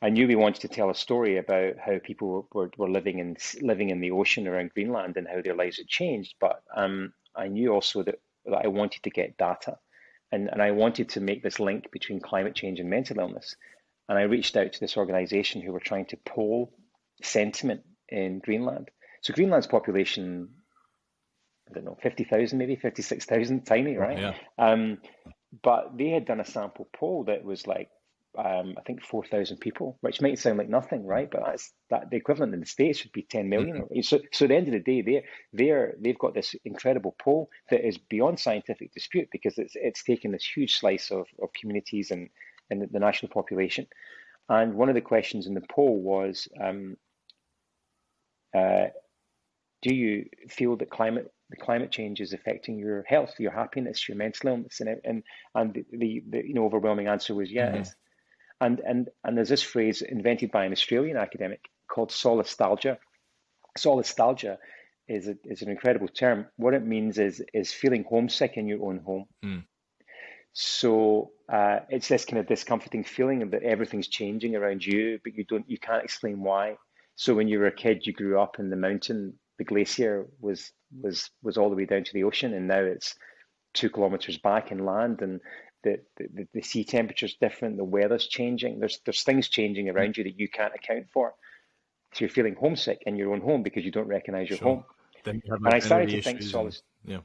[0.02, 3.36] I knew we wanted to tell a story about how people were, were living in
[3.62, 6.36] living in the ocean around Greenland and how their lives had changed.
[6.40, 9.80] But um, I knew also that, that I wanted to get data,
[10.32, 13.56] and and I wanted to make this link between climate change and mental illness.
[14.08, 16.72] And I reached out to this organization who were trying to poll
[17.22, 18.90] sentiment in Greenland.
[19.22, 20.50] So Greenland's population,
[21.70, 24.20] I don't know, 50,000 maybe, 56,000, tiny, right?
[24.20, 24.34] Yeah.
[24.58, 25.00] Um,
[25.64, 27.90] but they had done a sample poll that was like,
[28.38, 31.30] um, I think 4,000 people, which might sound like nothing, right?
[31.30, 33.82] But that's that the equivalent in the States would be 10 million.
[33.82, 34.02] Mm-hmm.
[34.02, 37.50] So, so at the end of the day, they're, they're, they've got this incredible poll
[37.72, 42.12] that is beyond scientific dispute because it's, it's taken this huge slice of, of communities
[42.12, 42.30] and,
[42.70, 43.88] in the national population.
[44.48, 46.98] And one of the questions in the poll was, um,
[48.56, 48.88] uh,
[49.82, 54.18] do you feel that climate the climate change is affecting your health, your happiness, your
[54.18, 55.24] mental illness, and and
[55.56, 57.90] and the, the, the you know overwhelming answer was yes.
[57.90, 58.66] Mm-hmm.
[58.66, 62.98] And and and there's this phrase invented by an Australian academic called solastalgia.
[63.78, 64.58] Solastalgia
[65.08, 66.46] is a, is an incredible term.
[66.58, 69.26] What it means is is feeling homesick in your own home.
[69.44, 69.64] Mm.
[70.54, 75.46] So uh, it's this kind of discomforting feeling that everything's changing around you, but you
[75.46, 76.76] don't you can't explain why.
[77.16, 79.40] So when you were a kid, you grew up in the mountain.
[79.60, 83.16] The glacier was was was all the way down to the ocean, and now it's
[83.74, 85.40] two kilometers back inland, and
[85.84, 87.78] the, the, the sea temperature is different.
[87.78, 88.80] The weather's changing.
[88.80, 89.96] There's there's things changing hmm.
[89.96, 91.34] around you that you can't account for.
[92.14, 94.68] So you're feeling homesick in your own home because you don't recognize your sure.
[94.68, 94.84] home.
[95.24, 96.76] Then you and I started to think solid.
[97.06, 97.20] Yeah.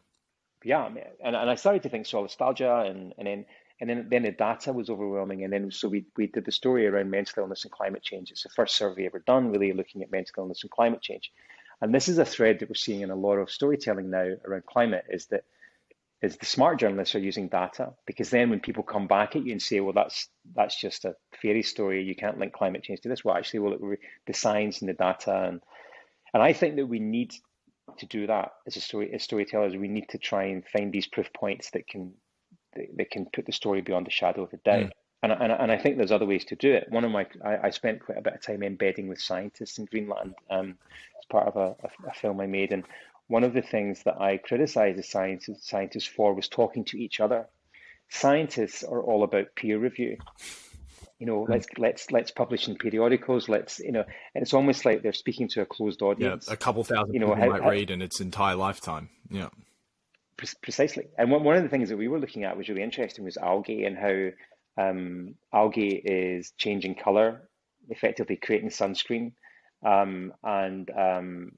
[0.63, 3.45] Yeah, and, and I started to think solastalgia, and and then
[3.81, 6.87] and then then the data was overwhelming, and then so we we did the story
[6.87, 8.31] around mental illness and climate change.
[8.31, 11.31] It's the first survey ever done, really looking at mental illness and climate change.
[11.81, 14.67] And this is a thread that we're seeing in a lot of storytelling now around
[14.67, 15.45] climate is that
[16.23, 19.53] is the smart journalists are using data because then when people come back at you
[19.53, 23.09] and say, well, that's that's just a fairy story, you can't link climate change to
[23.09, 23.25] this.
[23.25, 23.97] Well, actually, well,
[24.27, 25.61] the science and the data and
[26.33, 27.35] and I think that we need
[27.99, 29.77] to do that as a story as storytellers.
[29.77, 32.15] We need to try and find these proof points that can
[32.97, 34.87] that can put the story beyond the shadow of a doubt.
[34.87, 34.91] Mm.
[35.23, 36.87] And, and, and I think there's other ways to do it.
[36.91, 39.87] One of my, I, I spent quite a bit of time embedding with scientists in
[39.87, 40.77] Greenland um,
[41.25, 42.73] part of a, a, a film I made.
[42.73, 42.85] And
[43.29, 47.21] one of the things that I criticized the science, scientists for was talking to each
[47.21, 47.47] other.
[48.11, 50.19] Scientists are all about peer review.
[51.19, 53.49] You know, let's let's let's publish in periodicals.
[53.49, 54.05] Let's you know,
[54.35, 56.47] and it's almost like they're speaking to a closed audience.
[56.49, 59.09] Yeah, a couple thousand you know, people how, might how, read in its entire lifetime.
[59.31, 59.49] Yeah,
[60.37, 61.07] precisely.
[61.17, 63.37] And one one of the things that we were looking at was really interesting was
[63.37, 67.49] algae and how um, algae is changing color,
[67.89, 69.33] effectively creating sunscreen,
[69.85, 71.53] um, and um,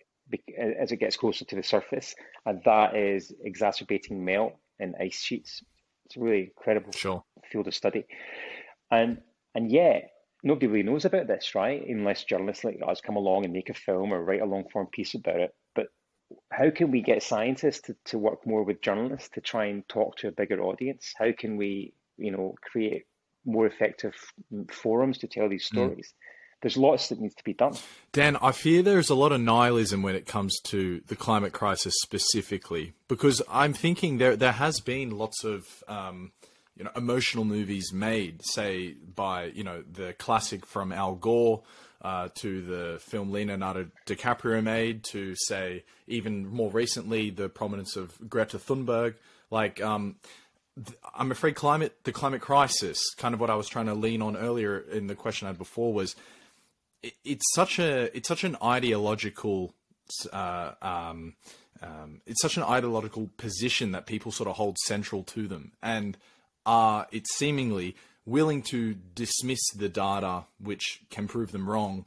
[0.59, 2.15] as it gets closer to the surface,
[2.45, 5.63] and that is exacerbating melt in ice sheets.
[6.07, 7.25] It's a really incredible sure.
[7.51, 8.07] field of study,
[8.91, 9.19] and
[9.55, 10.11] and yet
[10.43, 11.85] nobody really knows about this, right?
[11.87, 14.87] Unless journalists like us come along and make a film or write a long form
[14.87, 15.55] piece about it.
[15.75, 15.87] But
[16.53, 20.17] how can we get scientists to, to work more with journalists to try and talk
[20.19, 21.15] to a bigger audience?
[21.17, 23.05] How can we, you know, create
[23.45, 24.15] more effective
[24.71, 25.77] forums to tell these hmm.
[25.77, 26.15] stories?
[26.15, 26.26] Mm
[26.63, 27.75] there's lots that needs to be done.
[28.13, 31.95] Dan, I fear there's a lot of nihilism when it comes to the climate crisis
[32.03, 36.33] specifically, because I'm thinking there there has been lots of um,
[36.77, 41.63] you know emotional movies made, say by you know the classic from Al Gore.
[42.03, 48.17] Uh, to the film Leonardo DiCaprio made, to say even more recently the prominence of
[48.29, 49.15] Greta Thunberg.
[49.51, 50.17] Like, um,
[51.15, 54.37] I'm afraid climate, the climate crisis, kind of what I was trying to lean on
[54.37, 56.15] earlier in the question I had before was
[57.03, 59.75] it's such a it's such an ideological
[60.33, 61.35] uh, um,
[61.83, 66.17] um, it's such an ideological position that people sort of hold central to them and
[66.65, 72.07] are it's seemingly willing to dismiss the data which can prove them wrong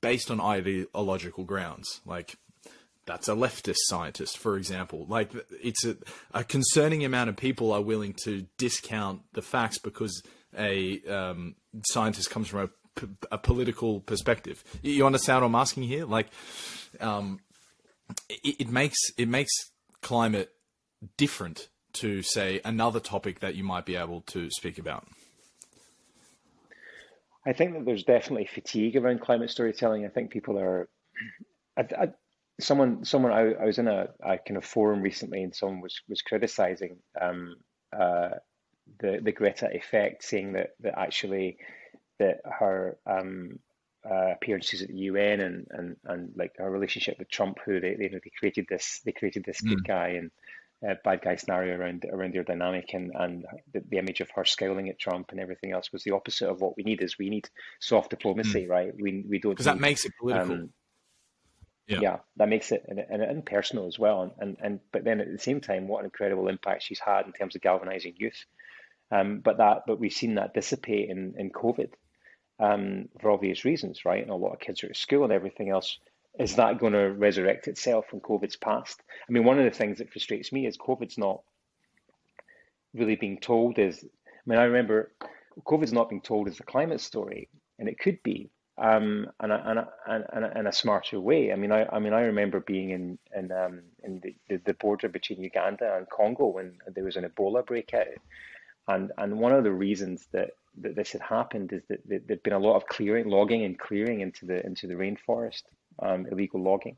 [0.00, 2.00] based on ideological grounds.
[2.04, 2.36] Like
[3.06, 5.06] that's a leftist scientist for example.
[5.08, 5.96] Like it's a,
[6.32, 10.22] a concerning amount of people are willing to discount the facts because
[10.56, 11.54] a um,
[11.86, 12.70] scientist comes from a
[13.30, 14.62] a political perspective.
[14.82, 16.04] You understand what I'm asking here?
[16.04, 16.28] Like,
[17.00, 17.40] um,
[18.28, 19.52] it, it makes it makes
[20.02, 20.52] climate
[21.16, 25.06] different to say another topic that you might be able to speak about.
[27.46, 30.04] I think that there's definitely fatigue around climate storytelling.
[30.04, 30.88] I think people are.
[31.76, 32.08] I, I,
[32.60, 33.32] someone, someone.
[33.32, 36.98] I, I was in a, a, kind of forum recently, and someone was was criticizing
[37.20, 37.56] um,
[37.98, 38.30] uh,
[38.98, 41.56] the the Greta effect, saying that that actually
[42.20, 43.58] that her um,
[44.08, 47.96] uh, appearances at the UN and, and, and like her relationship with Trump, who they,
[47.96, 49.70] they, they created this they created this mm.
[49.70, 50.30] good guy and
[50.88, 53.44] uh, bad guy scenario around around their dynamic and and
[53.74, 56.60] the, the, image of her scowling at Trump and everything else was the opposite of
[56.60, 57.02] what we need.
[57.02, 57.50] Is we need
[57.80, 58.70] soft diplomacy, mm.
[58.70, 58.92] right?
[58.98, 60.54] We we don't because that makes it political.
[60.54, 60.72] Um,
[61.86, 61.98] yeah.
[62.00, 62.16] yeah.
[62.36, 64.22] that makes it and, and, and personal as well.
[64.22, 67.26] And, and and but then at the same time, what an incredible impact she's had
[67.26, 68.46] in terms of galvanizing youth.
[69.10, 71.90] Um, but that but we've seen that dissipate in, in COVID
[72.60, 74.22] um, for obvious reasons, right?
[74.22, 75.98] And a lot of kids are at school and everything else.
[76.38, 79.02] Is that going to resurrect itself when COVID's passed?
[79.28, 81.40] I mean, one of the things that frustrates me is COVID's not
[82.94, 85.12] really being told is, I mean, I remember
[85.66, 87.48] COVID's not being told as a climate story,
[87.78, 91.52] and it could be, um, and, a, and, a, and, a, smarter way.
[91.52, 94.74] I mean, I, I mean, I remember being in in, um, in the, the, the
[94.74, 98.06] border between Uganda and Congo when there was an Ebola breakout,
[98.88, 102.52] and and one of the reasons that that this had happened is that there'd been
[102.52, 105.62] a lot of clearing, logging, and clearing into the into the rainforest,
[106.00, 106.96] um, illegal logging,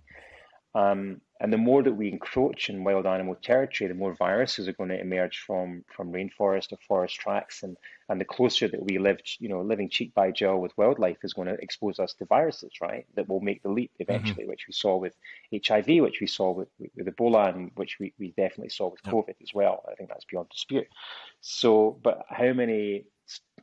[0.75, 4.73] Um, and the more that we encroach in wild animal territory, the more viruses are
[4.73, 7.77] going to emerge from from rainforest or forest tracks, and
[8.09, 11.35] and the closer that we live, you know, living cheek by jowl with wildlife is
[11.35, 13.07] going to expose us to viruses, right?
[13.15, 14.51] That will make the leap eventually, mm-hmm.
[14.51, 15.15] which we saw with
[15.67, 19.15] HIV, which we saw with, with Ebola, and which we, we definitely saw with yep.
[19.15, 19.85] COVID as well.
[19.91, 20.89] I think that's beyond dispute.
[21.41, 23.05] So, but how many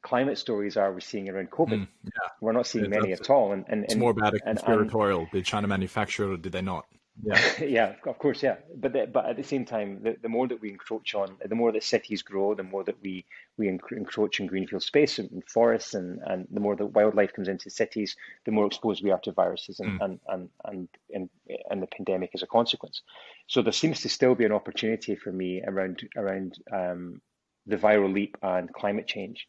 [0.02, 1.80] climate stories are we seeing around COVID?
[1.80, 2.30] Mm, yeah.
[2.42, 3.52] We're not seeing many at all.
[3.52, 5.22] And, and it's and, more about a conspiratorial.
[5.22, 6.86] And, did China manufacture it or did they not?
[7.22, 8.58] Yeah, yeah, of course, yeah.
[8.76, 11.56] But the, but at the same time, the, the more that we encroach on, the
[11.56, 13.26] more that cities grow, the more that we
[13.58, 17.70] we encroach in greenfield space and, forests, and, and the more that wildlife comes into
[17.70, 20.06] cities, the more exposed we are to viruses and mm.
[20.06, 21.30] and, and, and, and
[21.70, 23.02] and the pandemic as a consequence.
[23.48, 27.22] So there seems to still be an opportunity for me around around um,
[27.70, 29.48] the viral leap and climate change,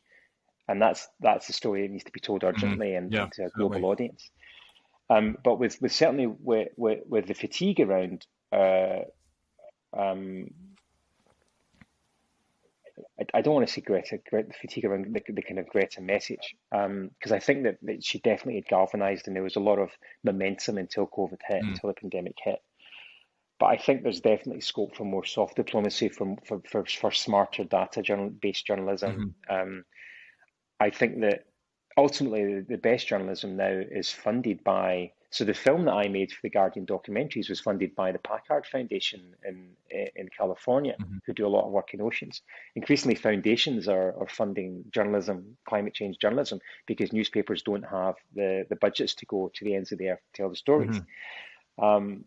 [0.69, 2.57] and that's that's the story that needs to be told mm-hmm.
[2.57, 2.99] urgently mm.
[2.99, 3.91] and yeah, to a global certainly.
[3.91, 4.31] audience.
[5.11, 9.01] Um, but with, with certainly with, with, with the fatigue around, uh,
[9.93, 10.53] um,
[13.19, 16.01] I, I, don't want to say Greta, Greta fatigue around the, the kind of Greta
[16.01, 19.61] message, because um, I think that, that she definitely had galvanized and there was a
[19.61, 19.91] lot of
[20.23, 21.69] momentum until COVID hit, mm.
[21.71, 22.61] until the pandemic hit.
[23.61, 27.63] But I think there's definitely scope for more soft diplomacy, from for, for, for smarter
[27.65, 29.35] data journal, based journalism.
[29.49, 29.55] Mm-hmm.
[29.55, 29.85] Um,
[30.81, 31.45] I think that
[31.97, 36.41] ultimately the best journalism now is funded by so the film that I made for
[36.43, 39.69] the Guardian documentaries was funded by the Packard Foundation in
[40.17, 41.19] in California, mm-hmm.
[41.25, 42.43] who do a lot of work in oceans.
[42.75, 48.77] Increasingly, foundations are, are funding journalism, climate change journalism, because newspapers don't have the, the
[48.77, 50.97] budgets to go to the ends of the earth to tell the stories.
[50.97, 51.85] Mm-hmm.
[51.85, 52.25] Um,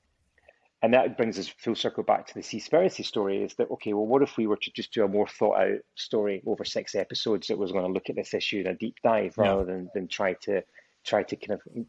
[0.83, 4.05] and that brings us full circle back to the Seaspiracy story is that, okay, well,
[4.05, 7.47] what if we were to just do a more thought out story over six episodes
[7.47, 9.45] that was going to look at this issue in a deep dive yeah.
[9.45, 10.61] rather than, than try to
[11.05, 11.85] try to kind of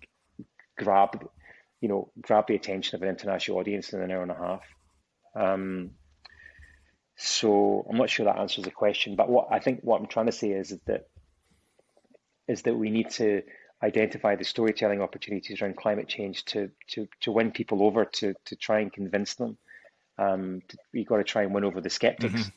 [0.79, 1.29] grab,
[1.81, 4.63] you know, grab the attention of an international audience in an hour and a half.
[5.35, 5.91] Um,
[7.17, 10.27] so I'm not sure that answers the question, but what I think what I'm trying
[10.27, 11.09] to say is that
[12.47, 13.43] is that we need to
[13.83, 18.57] identify the storytelling opportunities around climate change to to to win people over to to
[18.57, 19.59] try and convince them.
[20.17, 22.35] Um, to, you've got to try and win over the skeptics.
[22.35, 22.49] Mm-hmm.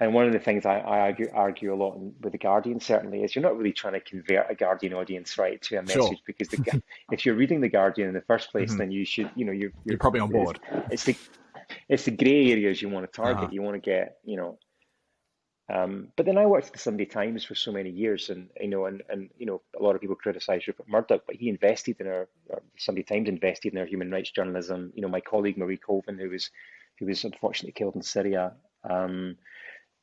[0.00, 3.24] And one of the things I, I argue argue a lot with the Guardian certainly
[3.24, 6.12] is you're not really trying to convert a Guardian audience right to a message sure.
[6.24, 8.78] because the, if you're reading the Guardian in the first place, mm-hmm.
[8.78, 10.60] then you should you know you're, you're, you're probably on board.
[10.90, 11.16] It's, it's, the
[11.88, 13.44] it's the grey areas you want to target.
[13.44, 13.52] Uh-huh.
[13.52, 14.58] You want to get you know
[15.70, 18.68] um, but then I worked at the Sunday Times for so many years, and you
[18.68, 22.00] know, and, and you know, a lot of people criticise Rupert Murdoch, but he invested
[22.00, 22.28] in our,
[22.78, 24.92] Sunday Times invested in our human rights journalism.
[24.94, 26.50] You know, my colleague Marie Colvin, who was
[26.98, 28.54] who was unfortunately killed in Syria,
[28.88, 29.36] um,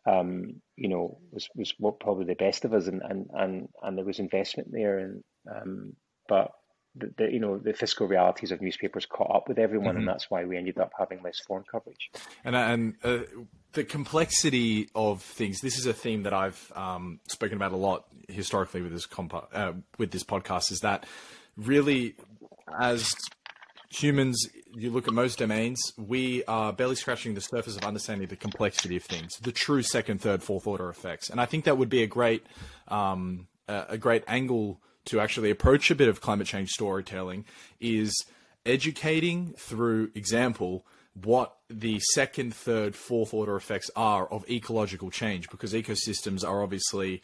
[0.05, 4.05] um, you know, was was probably the best of us, and and and, and there
[4.05, 5.95] was investment there, and um,
[6.27, 6.51] but
[6.95, 9.99] the, the, you know the fiscal realities of newspapers caught up with everyone, mm-hmm.
[9.99, 12.11] and that's why we ended up having less foreign coverage.
[12.43, 13.19] And and uh,
[13.73, 15.61] the complexity of things.
[15.61, 19.47] This is a theme that I've um, spoken about a lot historically with this compa-
[19.53, 20.71] uh, with this podcast.
[20.71, 21.05] Is that
[21.57, 22.15] really
[22.79, 23.13] as
[23.89, 28.35] humans, you look at most domains, we are barely scratching the surface of understanding the
[28.35, 31.29] complexity of things, the true second, third, fourth order effects.
[31.29, 32.45] And I think that would be a great,
[32.87, 37.45] um, a great angle to actually approach a bit of climate change storytelling
[37.79, 38.25] is
[38.65, 45.73] educating through example what the second, third, fourth order effects are of ecological change because
[45.73, 47.21] ecosystems are obviously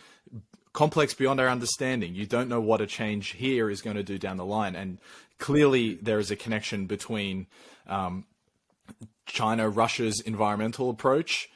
[0.74, 2.16] complex beyond our understanding.
[2.16, 4.76] You don't know what a change here is going to do down the line.
[4.76, 5.00] And
[5.40, 7.48] clearly, there is a connection between
[7.88, 8.26] um,
[9.26, 11.50] China, Russia's environmental approach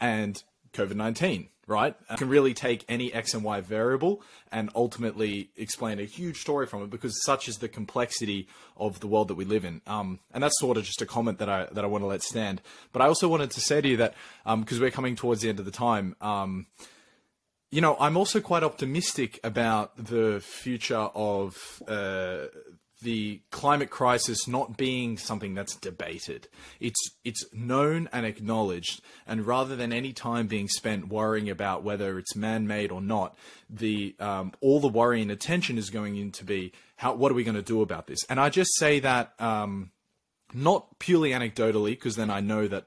[0.00, 0.42] and
[0.72, 1.96] COVID 19 right?
[2.10, 6.66] You can really take any X and Y variable and ultimately explain a huge story
[6.66, 8.46] from it because such is the complexity
[8.76, 9.80] of the world that we live in.
[9.86, 12.22] Um, and that's sort of just a comment that I that I want to let
[12.22, 12.62] stand.
[12.92, 14.14] But I also wanted to say to you that
[14.44, 16.14] because um, we're coming towards the end of the time.
[16.20, 16.66] Um,
[17.72, 22.46] you know, I'm also quite optimistic about the future of uh,
[23.02, 26.48] the climate crisis not being something that's debated.
[26.80, 32.18] It's it's known and acknowledged, and rather than any time being spent worrying about whether
[32.18, 33.36] it's man-made or not,
[33.68, 37.44] the um, all the worry and attention is going into be how what are we
[37.44, 38.20] going to do about this?
[38.28, 39.90] And I just say that um,
[40.54, 42.86] not purely anecdotally, because then I know that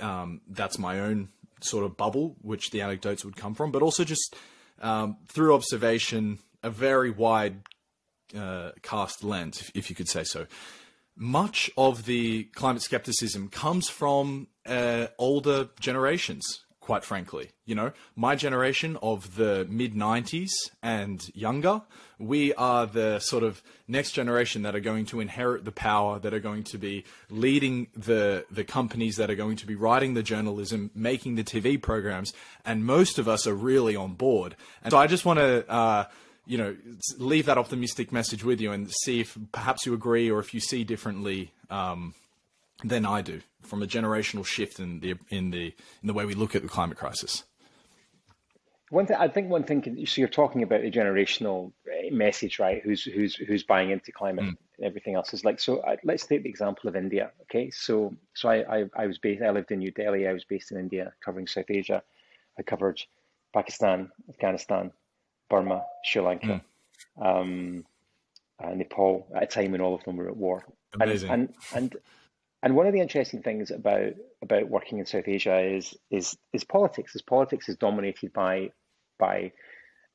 [0.00, 1.28] um, that's my own
[1.60, 4.34] sort of bubble, which the anecdotes would come from, but also just
[4.82, 7.62] um, through observation, a very wide
[8.36, 10.46] uh, cast lens, if, if, you could say so.
[11.16, 17.50] Much of the climate skepticism comes from uh, older generations, quite frankly.
[17.64, 20.50] You know, my generation of the mid 90s
[20.82, 21.82] and younger,
[22.18, 26.34] we are the sort of next generation that are going to inherit the power, that
[26.34, 30.22] are going to be leading the, the companies, that are going to be writing the
[30.22, 32.34] journalism, making the TV programs,
[32.66, 34.54] and most of us are really on board.
[34.82, 36.04] And so I just want to, uh,
[36.46, 36.76] you know,
[37.18, 40.60] leave that optimistic message with you and see if perhaps you agree or if you
[40.60, 42.14] see differently um,
[42.82, 46.34] than I do from a generational shift in the in the in the way we
[46.34, 47.44] look at the climate crisis.
[48.90, 52.82] One thing I think one thing so you're talking about the generational eh, message, right?
[52.82, 54.44] Who's who's who's buying into climate?
[54.44, 54.56] Mm.
[54.82, 55.82] Everything else is like so.
[55.84, 57.30] I, let's take the example of India.
[57.42, 59.42] Okay, so so I, I I was based.
[59.42, 60.28] I lived in New Delhi.
[60.28, 62.02] I was based in India, covering South Asia.
[62.58, 63.00] I covered
[63.52, 64.92] Pakistan, Afghanistan,
[65.48, 66.62] Burma, Sri Lanka,
[67.18, 67.40] mm.
[67.40, 67.84] um,
[68.62, 70.64] uh, Nepal at a time when all of them were at war.
[70.94, 71.30] Amazing.
[71.30, 71.96] And, and, and
[72.64, 76.64] and one of the interesting things about about working in South Asia is is is
[76.64, 77.14] politics.
[77.14, 78.70] Is politics is dominated by
[79.18, 79.52] by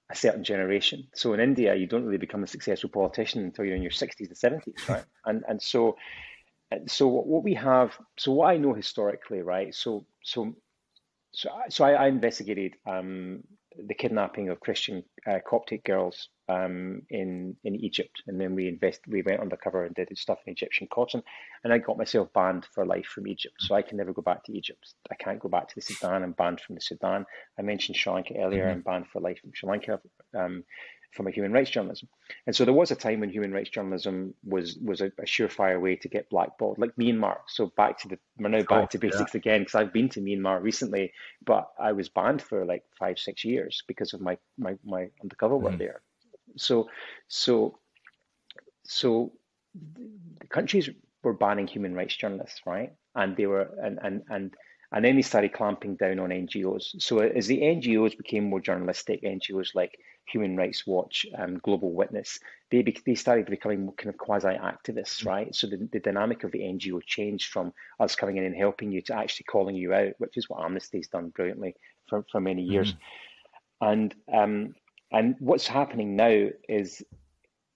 [0.10, 1.08] a certain generation.
[1.14, 4.20] So in India, you don't really become a successful politician until you're in your 60s
[4.20, 5.04] and 70s, right?
[5.26, 5.96] and and so
[6.88, 9.74] so what we have, so what I know historically, right?
[9.76, 10.56] So so
[11.32, 13.44] so so I, I investigated um,
[13.88, 19.02] the kidnapping of Christian uh, Coptic girls um, in in Egypt, and then we invest
[19.08, 21.22] we went undercover and did stuff in Egyptian cotton,
[21.64, 24.44] and I got myself banned for life from Egypt, so I can never go back
[24.46, 24.94] to Egypt.
[25.12, 26.24] I can't go back to the Sudan.
[26.24, 27.26] I'm banned from the Sudan.
[27.58, 28.64] I mentioned Sri Lanka earlier.
[28.64, 28.72] Mm-hmm.
[28.72, 30.00] I'm banned for life from Sri Lanka.
[30.36, 30.64] Um,
[31.12, 32.08] from a human rights journalism.
[32.46, 35.82] And so there was a time when human rights journalism was was a, a surefire
[35.82, 37.38] way to get blackballed, like Myanmar.
[37.48, 39.40] So back to the we're now back oh, to basics yeah.
[39.40, 43.44] again because I've been to Myanmar recently, but I was banned for like five six
[43.44, 45.80] years because of my my my undercover work mm.
[45.80, 46.02] there.
[46.58, 46.90] So
[47.28, 47.80] so
[48.84, 49.32] so
[50.40, 50.90] the countries
[51.24, 52.94] were banning human rights journalists, right?
[53.16, 54.56] And they were and and and
[54.92, 57.02] and then they started clamping down on NGOs.
[57.02, 60.00] So as the NGOs became more journalistic, NGOs like
[60.32, 62.40] Human Rights Watch, um, Global Witness,
[62.72, 65.30] they be, they started becoming kind of quasi activists, mm-hmm.
[65.30, 65.56] right?
[65.56, 69.02] So the, the dynamic of the NGO changed from us coming in and helping you
[69.04, 71.76] to actually calling you out, which is what Amnesty's done brilliantly
[72.08, 72.94] for, for many years.
[72.94, 73.88] Mm-hmm.
[73.88, 74.76] And um,
[75.12, 77.02] and what's happening now is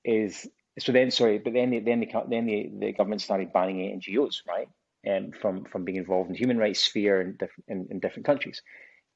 [0.04, 0.48] is
[0.80, 4.38] so then sorry, but then the, then the then the, the government started banning NGOs,
[4.48, 4.68] right?
[5.10, 7.38] Um, from from being involved in human rights sphere in,
[7.68, 8.62] in, in different countries.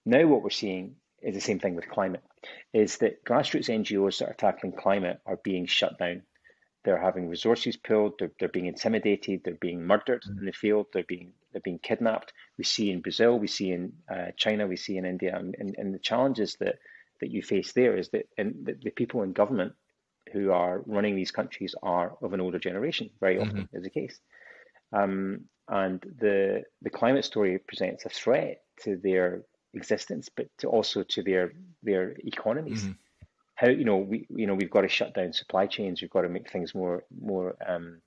[0.06, 2.24] Now what we're seeing is the same thing with climate,
[2.74, 6.24] is that grassroots NGOs that are tackling climate are being shut down.
[6.84, 10.39] They're having resources pulled, they're, they're being intimidated, they're being murdered mm-hmm.
[10.39, 12.34] in the field, they're being they're being kidnapped.
[12.57, 15.76] We see in Brazil, we see in uh, China, we see in India, and, and,
[15.78, 16.76] and, the challenges that,
[17.20, 19.74] that you face there is that and the, the people in government
[20.34, 23.78] who are running these countries are of an older generation, very often mm-hmm.
[23.78, 24.20] is the case.
[24.93, 29.43] Um, and the the climate story presents a threat to their
[29.74, 31.53] existence, but to also to their
[31.84, 32.84] their economies.
[32.84, 32.91] Mm-hmm.
[33.55, 36.01] How you know we you know we've got to shut down supply chains.
[36.01, 38.01] We've got to make things more more um,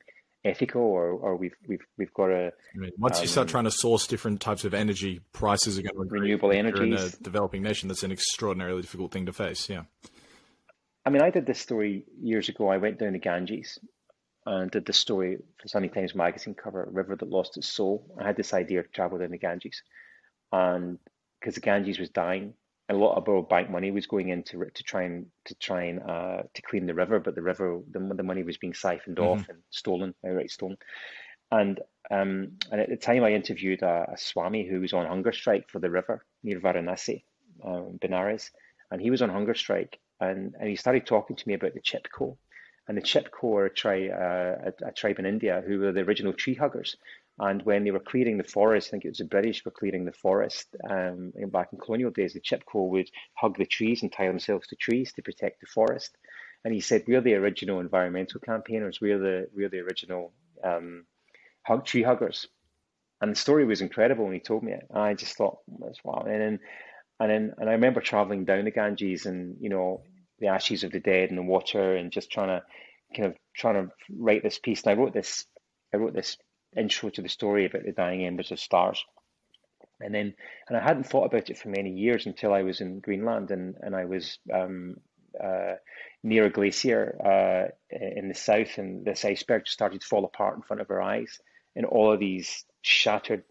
[0.44, 2.52] ethical, or or we've we've we've got to.
[2.74, 5.78] I mean, once um, you start um, trying to source different types of energy, prices
[5.78, 7.00] are going to renewable energies.
[7.00, 9.68] In a developing nation, that's an extraordinarily difficult thing to face.
[9.68, 9.82] Yeah.
[11.04, 12.68] I mean, I did this story years ago.
[12.68, 13.78] I went down the Ganges
[14.46, 18.04] and did this story for Sunday Times Magazine cover, A River That Lost Its Soul.
[18.18, 19.82] I had this idea to travel down the Ganges.
[20.52, 20.98] And
[21.40, 22.54] because the Ganges was dying,
[22.88, 25.84] and a lot of World Bank money was going into to try and to try
[25.84, 29.16] and uh, to clean the river, but the river the, the money was being siphoned
[29.16, 29.40] mm-hmm.
[29.40, 30.76] off and stolen, outright stolen.
[31.50, 31.80] And
[32.10, 35.68] um, and at the time, I interviewed a, a, Swami who was on hunger strike
[35.68, 37.22] for the river near Varanasi,
[37.64, 38.50] um, Benares,
[38.90, 41.80] and he was on hunger strike, and, and he started talking to me about the
[41.80, 42.36] Chipko,
[42.88, 46.00] and the Chipko are a, tri- uh, a, a tribe in India who were the
[46.00, 46.96] original tree huggers,
[47.40, 50.04] and when they were clearing the forest, I think it was the British were clearing
[50.04, 54.26] the forest um, back in colonial days, the Chipko would hug the trees and tie
[54.26, 56.16] themselves to trees to protect the forest.
[56.64, 59.00] And he said, we're the original environmental campaigners.
[59.00, 61.06] We're the, we're the original um,
[61.62, 62.46] hug, tree huggers.
[63.22, 64.86] And the story was incredible when he told me it.
[64.94, 66.26] I just thought, that's wow.
[66.26, 66.60] And then,
[67.20, 70.02] and then, and I remember traveling down the Ganges and, you know,
[70.40, 72.62] the ashes of the dead in the water and just trying to
[73.16, 74.82] kind of trying to write this piece.
[74.82, 75.46] And I wrote this,
[75.94, 76.36] I wrote this
[76.76, 79.04] intro to the story about the dying embers of stars.
[80.00, 80.34] And then,
[80.68, 83.74] and I hadn't thought about it for many years until I was in Greenland and,
[83.80, 84.96] and I was um,
[85.42, 85.74] uh,
[86.22, 90.56] near a glacier uh, in the south, and this iceberg just started to fall apart
[90.56, 91.38] in front of our eyes.
[91.76, 93.44] And all of these shattered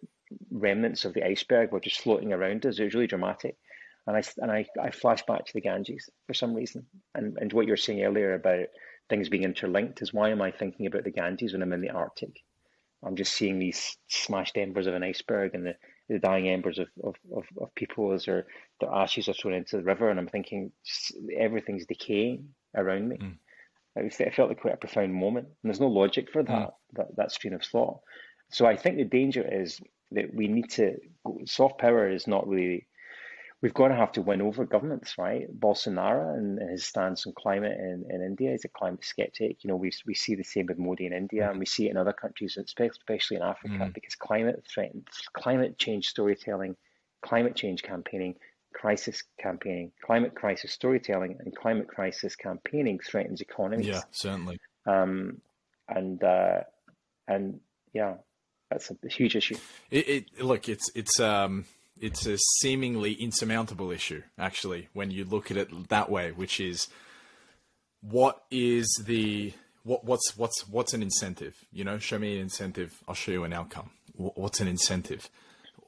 [0.52, 2.80] remnants of the iceberg were just floating around us.
[2.80, 3.58] It was really dramatic.
[4.08, 6.86] And I, and I, I flashed back to the Ganges for some reason.
[7.14, 8.68] And, and what you were saying earlier about
[9.08, 11.92] things being interlinked is why am I thinking about the Ganges when I'm in the
[11.92, 12.42] Arctic?
[13.04, 15.76] I'm just seeing these smashed embers of an iceberg and the
[16.10, 18.48] the dying embers of, of, of, of people as their,
[18.82, 20.10] their ashes are thrown into the river.
[20.10, 20.72] And I'm thinking
[21.38, 23.18] everything's decaying around me.
[23.18, 23.38] Mm.
[23.96, 25.48] It felt like quite a profound moment.
[25.48, 26.72] And there's no logic for that, mm.
[26.94, 28.00] that, that stream of thought.
[28.50, 29.80] So I think the danger is
[30.12, 30.96] that we need to,
[31.46, 32.88] soft power is not really
[33.62, 35.48] we've got to have to win over governments, right?
[35.60, 39.64] Bolsonaro and, his stance on climate in, in India is a climate skeptic.
[39.64, 41.52] You know, we, we see the same with Modi in India, mm.
[41.52, 43.94] and we see it in other countries, especially in Africa, mm.
[43.94, 46.76] because climate threatens climate change storytelling,
[47.22, 48.36] climate change campaigning,
[48.74, 53.88] crisis campaigning, climate crisis storytelling, and climate crisis campaigning threatens economies.
[53.88, 54.60] Yeah, certainly.
[54.86, 55.42] Um,
[55.88, 56.62] and uh,
[57.28, 57.60] and
[57.94, 58.16] yeah,
[58.70, 59.58] that's a huge issue.
[59.92, 61.66] It, it look, it's it's um
[62.00, 66.88] it's a seemingly insurmountable issue, actually, when you look at it that way, which is
[68.02, 69.54] what is the
[69.84, 71.56] what, what's what's what's an incentive?
[71.72, 73.92] You know, show me an incentive, I'll show you an outcome.
[74.16, 75.30] What's an incentive?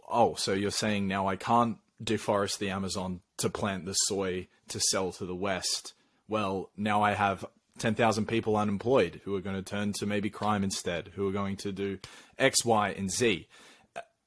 [0.10, 4.80] Oh, so you're saying now I can't deforest the Amazon to plant the soy to
[4.80, 5.94] sell to the West.
[6.28, 7.46] Well, now I have
[7.80, 11.58] 10,000 people unemployed who are going to turn to maybe crime instead, who are going
[11.58, 12.00] to do
[12.38, 13.48] X, Y, and Z.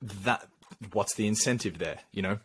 [0.03, 0.49] That
[0.93, 1.99] what's the incentive there?
[2.13, 2.39] You know,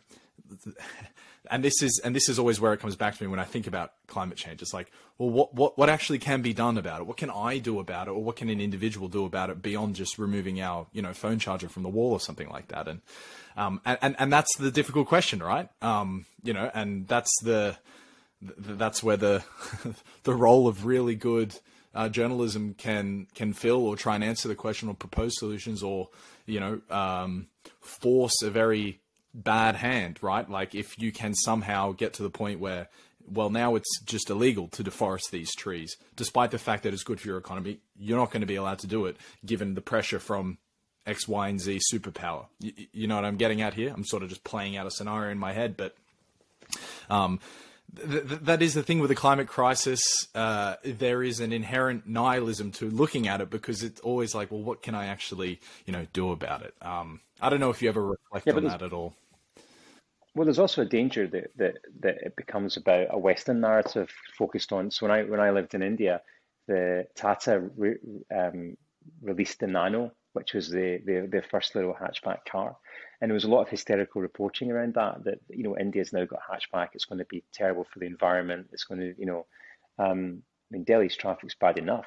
[1.50, 3.44] and this is and this is always where it comes back to me when I
[3.44, 4.62] think about climate change.
[4.62, 7.06] It's like, well, what what what actually can be done about it?
[7.06, 9.96] What can I do about it, or what can an individual do about it beyond
[9.96, 12.88] just removing our you know phone charger from the wall or something like that?
[12.88, 13.00] And
[13.56, 15.68] um and and, and that's the difficult question, right?
[15.82, 17.76] Um, you know, and that's the
[18.40, 19.44] that's where the
[20.22, 21.58] the role of really good
[21.94, 26.08] uh, journalism can can fill or try and answer the question or propose solutions or
[26.46, 27.48] you know um,
[27.80, 29.00] force a very
[29.34, 30.48] bad hand, right?
[30.48, 32.88] Like if you can somehow get to the point where
[33.30, 37.20] well now it's just illegal to deforest these trees despite the fact that it's good
[37.20, 40.18] for your economy you're not going to be allowed to do it given the pressure
[40.18, 40.58] from
[41.06, 44.22] x y and z superpower you, you know what i'm getting at here i'm sort
[44.22, 45.94] of just playing out a scenario in my head but
[47.08, 47.40] um,
[47.96, 50.02] th- that is the thing with the climate crisis.
[50.34, 54.62] Uh, there is an inherent nihilism to looking at it because it's always like, well,
[54.62, 56.74] what can I actually, you know, do about it?
[56.82, 59.14] Um, I don't know if you ever reflect yeah, on that at all.
[60.34, 64.72] Well, there's also a danger that, that that it becomes about a Western narrative focused
[64.72, 64.90] on.
[64.90, 66.22] So when I when I lived in India,
[66.68, 67.96] the Tata re,
[68.34, 68.76] um,
[69.22, 72.76] released the Nano, which was the, the the first little hatchback car,
[73.20, 75.24] and there was a lot of hysterical reporting around that.
[75.24, 76.88] That you know, India's now got hatchback.
[76.94, 78.68] It's going to be terrible for the environment.
[78.72, 79.46] It's going to, you know,
[79.98, 82.06] um, I mean, Delhi's traffic's bad enough,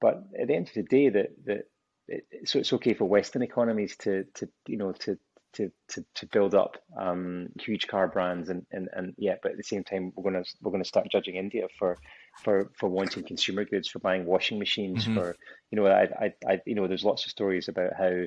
[0.00, 1.68] but at the end of the day, that that
[2.06, 5.18] it, so it's okay for Western economies to to you know to
[5.54, 9.58] to to, to build up um, huge car brands and, and and yeah, but at
[9.58, 11.98] the same time, we're gonna we're gonna start judging India for
[12.42, 15.14] for for wanting consumer goods, for buying washing machines, mm-hmm.
[15.14, 15.36] for
[15.70, 18.22] you know, I, I I you know, there's lots of stories about how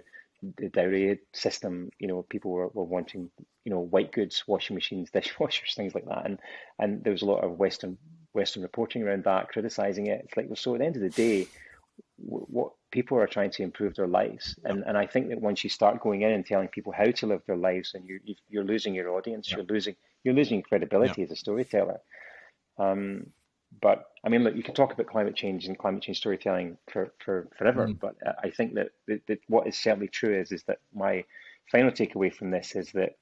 [0.58, 3.30] the dowry system, you know, people were, were wanting,
[3.64, 6.26] you know, white goods, washing machines, dishwashers, things like that.
[6.26, 6.40] And
[6.80, 7.98] and there was a lot of Western
[8.34, 10.22] Western reporting around that, criticizing it.
[10.26, 11.48] It's like, well, so at the end of the day,
[12.18, 14.58] what people are trying to improve their lives.
[14.64, 17.28] And and I think that once you start going in and telling people how to
[17.28, 18.20] live their lives, and you're
[18.50, 19.58] you're losing your audience, yeah.
[19.58, 21.26] you're losing you're losing credibility yeah.
[21.26, 22.00] as a storyteller.
[22.78, 23.28] Um,
[23.80, 27.14] but I mean, look, you can talk about climate change and climate change storytelling for,
[27.20, 27.88] for forever.
[27.88, 28.00] Mm.
[28.00, 31.24] But I think that, that, that, what is certainly true is is that my
[31.72, 33.18] final takeaway from this is that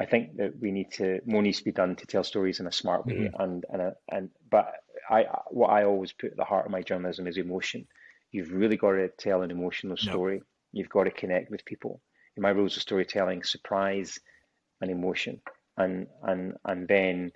[0.00, 2.66] I think that we need to more needs to be done to tell stories in
[2.66, 3.14] a smart way.
[3.14, 3.42] Mm-hmm.
[3.42, 4.72] And and a, and but
[5.08, 7.86] I what I always put at the heart of my journalism is emotion.
[8.32, 10.36] You've really got to tell an emotional story.
[10.36, 10.42] Yep.
[10.72, 12.00] You've got to connect with people.
[12.36, 14.18] In my rules of storytelling, surprise
[14.80, 15.40] and emotion,
[15.76, 17.32] and and and then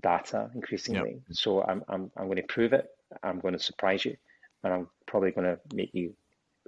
[0.00, 1.12] data increasingly.
[1.12, 1.22] Yep.
[1.32, 2.88] So I'm, I'm, I'm going to prove it.
[3.22, 4.16] I'm going to surprise you,
[4.62, 6.14] and I'm probably going to make you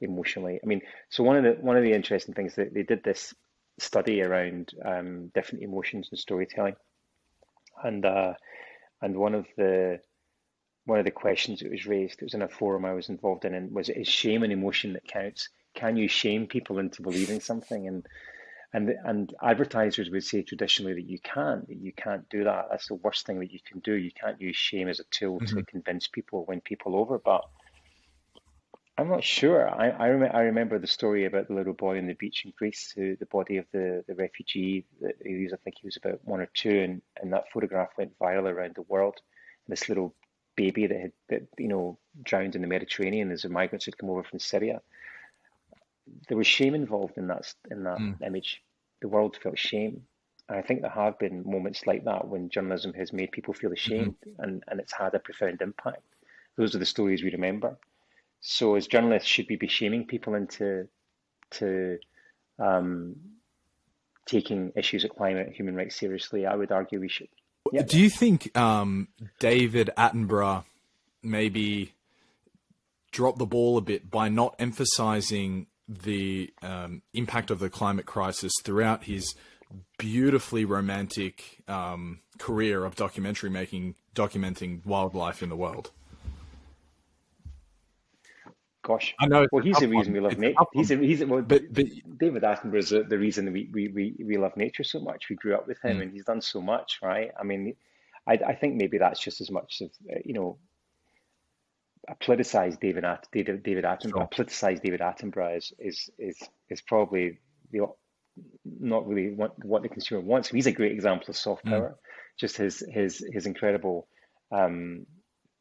[0.01, 0.59] emotionally.
[0.63, 3.35] I mean, so one of the one of the interesting things that they did this
[3.79, 6.77] study around um, different emotions and storytelling,
[7.83, 8.35] and uh,
[9.01, 10.01] and one of the
[10.85, 13.45] one of the questions that was raised, it was in a forum I was involved
[13.45, 15.49] in, and was is shame an emotion that counts?
[15.75, 17.87] Can you shame people into believing something?
[17.87, 18.07] And
[18.73, 22.89] and and advertisers would say traditionally that you can't that you can't do that that's
[22.89, 25.59] the worst thing that you can do you can't use shame as a tool mm-hmm.
[25.59, 27.45] to convince people win people over but
[28.99, 29.69] I'm not sure.
[29.69, 32.53] I I, rem- I remember the story about the little boy on the beach in
[32.57, 34.85] Greece, who the body of the, the refugee.
[35.01, 37.89] That he was, I think he was about one or two, and, and that photograph
[37.97, 39.15] went viral around the world.
[39.67, 40.15] And this little
[40.57, 44.11] baby that had that you know drowned in the Mediterranean as the migrants had come
[44.11, 44.83] over from Syria
[46.29, 48.21] there was shame involved in that in that mm.
[48.27, 48.63] image.
[49.01, 50.03] The world felt shame.
[50.49, 53.73] And I think there have been moments like that when journalism has made people feel
[53.73, 54.43] ashamed mm-hmm.
[54.43, 56.03] and, and it's had a profound impact.
[56.57, 57.79] Those are the stories we remember.
[58.41, 60.89] So as journalists, should we be shaming people into
[61.53, 61.99] to
[62.59, 63.17] um,
[64.27, 66.47] taking issues of climate and human rights seriously.
[66.47, 67.29] I would argue we should.
[67.73, 67.83] Yeah.
[67.83, 69.09] Do you think um,
[69.39, 70.65] David Attenborough
[71.23, 71.93] maybe
[73.13, 78.53] dropped the ball a bit by not emphasizing the um, impact of the climate crisis
[78.63, 79.35] throughout his
[79.99, 85.91] beautifully romantic um, career of documentary making, documenting wildlife in the world?
[88.83, 89.47] Gosh, I know.
[89.53, 90.23] Well, he's the reason one.
[90.23, 90.59] we love nature.
[90.73, 91.87] He's a, he's a, well, but, but
[92.19, 95.29] David Attenborough is the reason we, we, we, we love nature so much.
[95.31, 96.03] We grew up with him, mm.
[96.03, 97.31] and he's done so much, right?
[97.39, 97.77] I mean,
[98.27, 99.91] I, I think maybe that's just as much of
[100.25, 100.59] you know
[102.09, 104.45] a politicized David At- David, David Attenborough, sure.
[104.45, 106.39] politicized David Attenborough is is is
[106.69, 107.39] is probably
[107.71, 107.87] the
[108.65, 110.49] not really what, what the consumer wants.
[110.49, 111.71] He's a great example of soft mm.
[111.71, 111.91] power.
[111.91, 112.39] Mm.
[112.39, 114.09] Just his his his incredible,
[114.51, 115.07] um,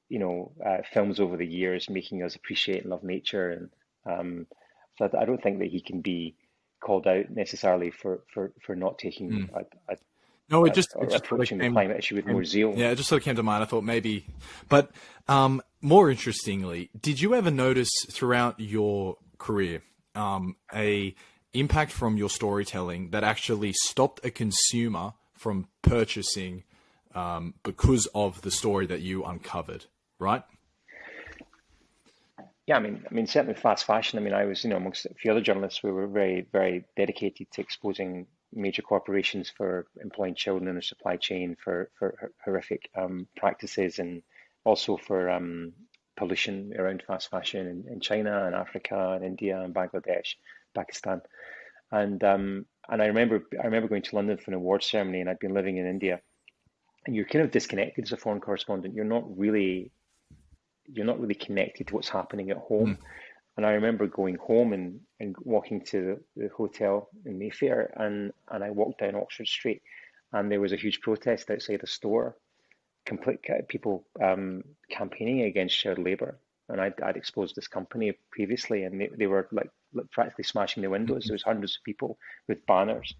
[0.09, 3.49] you know, uh, films over the years, making us appreciate and love nature.
[3.49, 3.69] And
[4.05, 4.47] um,
[4.97, 6.35] so I don't think that he can be
[6.79, 9.49] called out necessarily for for for not taking mm.
[9.53, 9.97] a, a
[10.49, 12.73] no, it just, it just approaching came, the climate issue with more zeal.
[12.75, 13.63] Yeah, it just sort of came to mind.
[13.63, 14.25] I thought maybe,
[14.67, 14.91] but
[15.29, 19.81] um, more interestingly, did you ever notice throughout your career
[20.15, 21.15] um, a
[21.53, 26.63] impact from your storytelling that actually stopped a consumer from purchasing
[27.13, 29.85] um, because of the story that you uncovered?
[30.19, 30.43] Right.
[32.67, 34.19] Yeah, I mean, I mean, certainly fast fashion.
[34.19, 36.85] I mean, I was, you know, amongst a few other journalists, we were very, very
[36.95, 42.89] dedicated to exposing major corporations for employing children in their supply chain for, for horrific
[42.95, 44.21] um, practices and
[44.63, 45.73] also for um,
[46.17, 50.35] pollution around fast fashion in, in, China and Africa and India and Bangladesh,
[50.75, 51.21] Pakistan.
[51.91, 55.29] And um, and I remember I remember going to London for an awards ceremony and
[55.29, 56.21] I'd been living in India.
[57.05, 58.93] And you're kind of disconnected as a foreign correspondent.
[58.93, 59.91] You're not really
[60.87, 62.97] you're not really connected to what's happening at home.
[62.97, 62.97] Mm.
[63.57, 68.31] And I remember going home and, and walking to the, the hotel in Mayfair, and,
[68.49, 69.81] and I walked down Oxford Street,
[70.31, 72.37] and there was a huge protest outside the store,
[73.05, 76.37] complete people um, campaigning against shared labour.
[76.69, 80.81] And I'd, I'd exposed this company previously, and they, they were like, like practically smashing
[80.83, 81.25] the windows.
[81.25, 82.17] There was hundreds of people
[82.47, 83.13] with banners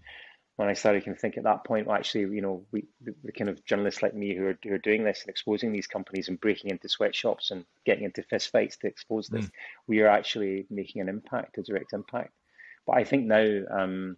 [0.56, 3.32] when I started to think at that point, well, actually, you know, we the, the,
[3.32, 6.28] kind of journalists like me who are who are doing this and exposing these companies
[6.28, 9.50] and breaking into sweatshops and getting into fist fights to expose this, mm.
[9.86, 12.32] we are actually making an impact, a direct impact.
[12.86, 14.16] But I think now, um,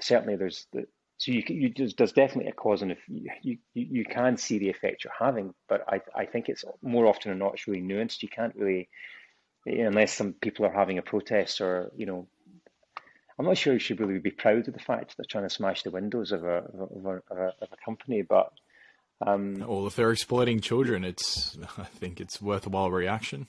[0.00, 0.86] certainly, there's the,
[1.24, 4.58] so you, you there's, there's definitely a cause, and if you, you you can see
[4.58, 7.80] the effect you're having, but I I think it's more often than not it's really
[7.80, 8.22] nuanced.
[8.22, 8.90] You can't really
[9.64, 12.28] unless some people are having a protest or you know
[13.38, 15.54] I'm not sure you should really be proud of the fact that they're trying to
[15.54, 18.52] smash the windows of a of a, of a, of a company, but
[19.26, 23.46] um, well, if they're exploiting children, it's I think it's worthwhile reaction.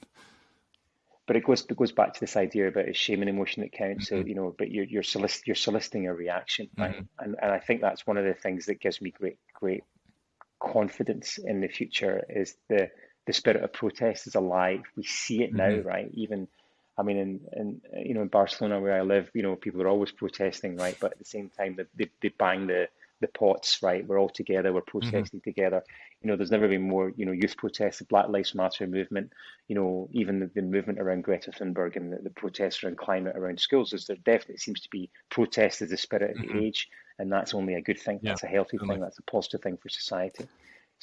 [1.28, 3.72] But it goes it goes back to this idea about it's shame and emotion that
[3.72, 4.06] counts.
[4.06, 4.22] Mm-hmm.
[4.22, 6.92] So you know, but you're you're, solic- you're soliciting a reaction, right?
[6.92, 7.24] Mm-hmm.
[7.24, 9.84] And and I think that's one of the things that gives me great great
[10.60, 12.90] confidence in the future is the
[13.26, 14.84] the spirit of protest is alive.
[14.96, 15.88] We see it now, mm-hmm.
[15.88, 16.12] right?
[16.14, 16.48] Even
[16.98, 19.88] I mean, in, in you know in Barcelona where I live, you know people are
[19.88, 20.96] always protesting, right?
[21.00, 22.88] But at the same time, they they, they bang the
[23.22, 24.06] the pots, right?
[24.06, 24.74] We're all together.
[24.74, 25.00] We're mm-hmm.
[25.00, 25.50] protesting mm-hmm.
[25.50, 25.84] together.
[26.22, 29.32] You know, there's never been more, you know, youth protests, the Black Lives Matter movement.
[29.68, 33.36] You know, even the, the movement around Greta Thunberg and the, the, protests around climate
[33.36, 33.94] around schools.
[33.94, 36.58] Is there definitely seems to be protest as the spirit of mm-hmm.
[36.58, 36.90] the age,
[37.20, 38.20] and that's only a good thing.
[38.22, 38.32] Yeah.
[38.32, 39.00] That's a healthy thing.
[39.00, 40.48] That's a positive thing for society.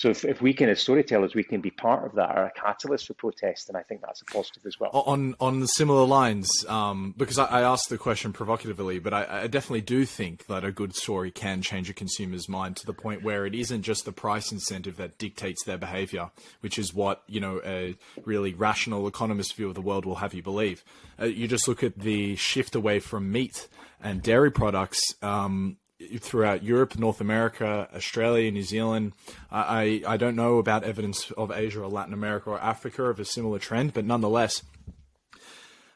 [0.03, 2.51] So if, if we can, as storytellers, we can be part of that or a
[2.51, 4.91] catalyst for protest, then I think that's a positive as well.
[4.91, 9.47] On on similar lines, um, because I, I, asked the question provocatively, but I, I,
[9.47, 13.23] definitely do think that a good story can change a consumer's mind to the point
[13.23, 17.39] where it isn't just the price incentive that dictates their behavior, which is what you
[17.39, 20.83] know a really rational economist view of the world will have you believe.
[21.21, 23.69] Uh, you just look at the shift away from meat
[24.03, 25.01] and dairy products.
[25.23, 25.77] Um,
[26.19, 29.13] throughout Europe, North America, Australia, New Zealand.
[29.51, 33.25] I, I don't know about evidence of Asia or Latin America or Africa of a
[33.25, 34.63] similar trend, but nonetheless,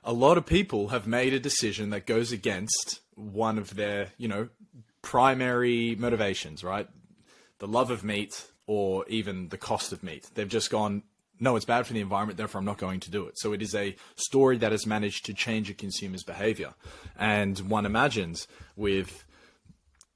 [0.05, 4.28] a lot of people have made a decision that goes against one of their, you
[4.28, 4.49] know,
[5.03, 6.89] primary motivations, right?
[7.59, 10.31] The love of meat or even the cost of meat.
[10.35, 11.03] They've just gone,
[11.41, 13.39] no, it's bad for the environment, therefore I'm not going to do it.
[13.39, 16.74] So it is a story that has managed to change a consumer's behavior.
[17.19, 18.47] And one imagines
[18.77, 19.24] with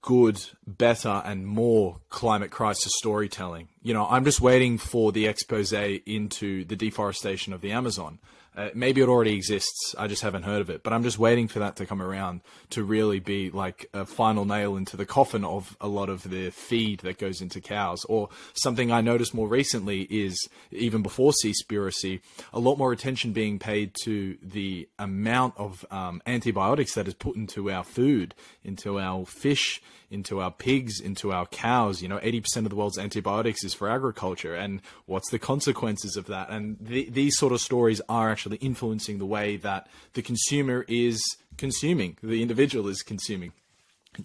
[0.02, 3.68] good, better, and more climate crisis storytelling.
[3.82, 8.18] You know, I'm just waiting for the expose into the deforestation of the Amazon.
[8.60, 9.94] Uh, maybe it already exists.
[9.96, 10.82] I just haven't heard of it.
[10.82, 14.44] But I'm just waiting for that to come around to really be like a final
[14.44, 18.04] nail into the coffin of a lot of the feed that goes into cows.
[18.04, 22.20] Or something I noticed more recently is even before Seaspiracy,
[22.52, 27.36] a lot more attention being paid to the amount of um, antibiotics that is put
[27.36, 29.80] into our food, into our fish,
[30.10, 32.02] into our pigs, into our cows.
[32.02, 34.54] You know, 80% of the world's antibiotics is for agriculture.
[34.54, 36.50] And what's the consequences of that?
[36.50, 41.22] And th- these sort of stories are actually influencing the way that the consumer is
[41.56, 43.52] consuming, the individual is consuming.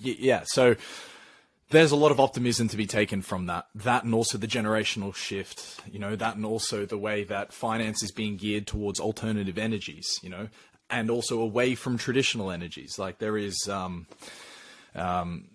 [0.04, 0.44] Y- yeah.
[0.46, 0.76] So
[1.70, 3.66] there's a lot of optimism to be taken from that.
[3.76, 8.04] That and also the generational shift, you know, that and also the way that finance
[8.04, 10.50] is being geared towards alternative energies, you know,
[10.90, 13.00] and also away from traditional energies.
[13.00, 14.08] Like there is, um,
[14.94, 15.46] um,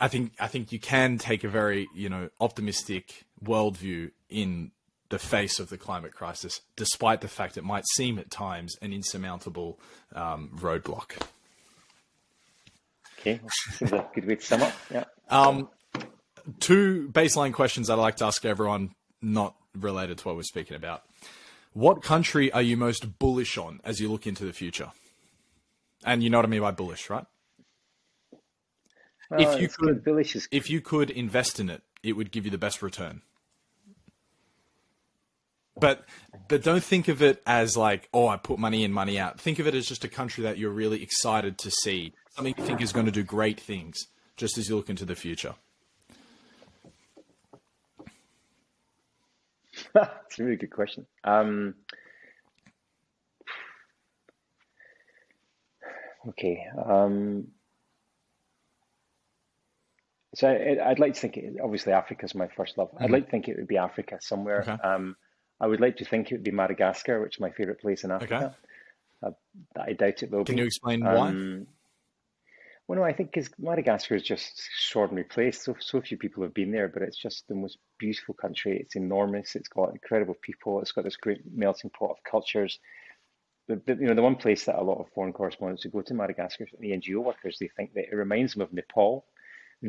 [0.00, 4.72] I think I think you can take a very you know optimistic worldview in
[5.10, 8.92] the face of the climate crisis, despite the fact it might seem at times an
[8.92, 9.78] insurmountable
[10.14, 11.22] um, roadblock.
[13.20, 13.40] Okay,
[13.78, 14.72] seems a good way to sum up.
[14.90, 15.04] Yeah.
[15.30, 15.68] Um,
[16.60, 21.02] two baseline questions I'd like to ask everyone, not related to what we're speaking about.
[21.72, 24.92] What country are you most bullish on as you look into the future?
[26.04, 27.24] And you know what I mean by bullish, right?
[29.30, 30.48] Well, if you could, delicious.
[30.50, 33.22] if you could invest in it, it would give you the best return.
[35.78, 36.04] But
[36.48, 39.40] but don't think of it as like, oh, I put money in, money out.
[39.40, 42.64] Think of it as just a country that you're really excited to see, something you
[42.64, 44.06] think is going to do great things,
[44.36, 45.54] just as you look into the future.
[49.94, 51.06] That's a really good question.
[51.24, 51.74] Um,
[56.28, 56.66] okay.
[56.84, 57.48] Um,
[60.34, 62.92] so I, would like to think, it, obviously, Africa is my first love.
[62.92, 63.04] Mm-hmm.
[63.04, 64.62] I'd like to think it would be Africa somewhere.
[64.62, 64.72] Okay.
[64.82, 65.16] Um,
[65.60, 68.10] I would like to think it would be Madagascar, which is my favorite place in
[68.10, 68.56] Africa.
[69.22, 69.34] Okay.
[69.76, 70.62] Uh, I doubt it will Can be.
[70.62, 71.28] you explain why?
[71.28, 71.66] Um,
[72.86, 75.62] well, no, I think because Madagascar is just an extraordinary place.
[75.62, 78.78] So so few people have been there, but it's just the most beautiful country.
[78.78, 79.54] It's enormous.
[79.54, 80.80] It's got incredible people.
[80.82, 82.78] It's got this great melting pot of cultures.
[83.68, 86.02] The, the, you know, the one place that a lot of foreign correspondents who go
[86.02, 89.24] to Madagascar, the NGO workers, they think that it reminds them of Nepal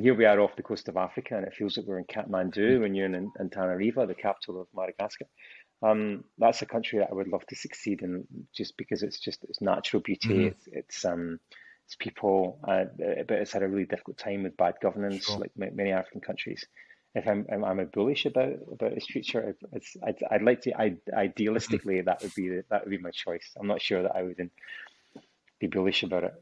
[0.02, 2.82] here we are off the coast of Africa, and it feels like we're in Kathmandu
[2.82, 5.26] when you're in, Antananarivo, the capital of Madagascar.
[5.82, 9.44] Um, that's a country that I would love to succeed in, just because it's just
[9.44, 10.30] its natural beauty.
[10.30, 10.48] Mm-hmm.
[10.48, 11.40] It's, it's um,
[11.86, 12.86] it's people, uh,
[13.28, 15.38] but it's had a really difficult time with bad governance, sure.
[15.38, 16.66] like many African countries.
[17.14, 20.78] If I'm, I'm, I'm bullish about about its future, it's, I'd, I'd like to.
[20.78, 23.52] I idealistically, that would be the, that would be my choice.
[23.58, 24.50] I'm not sure that I would
[25.60, 26.34] be bullish about it.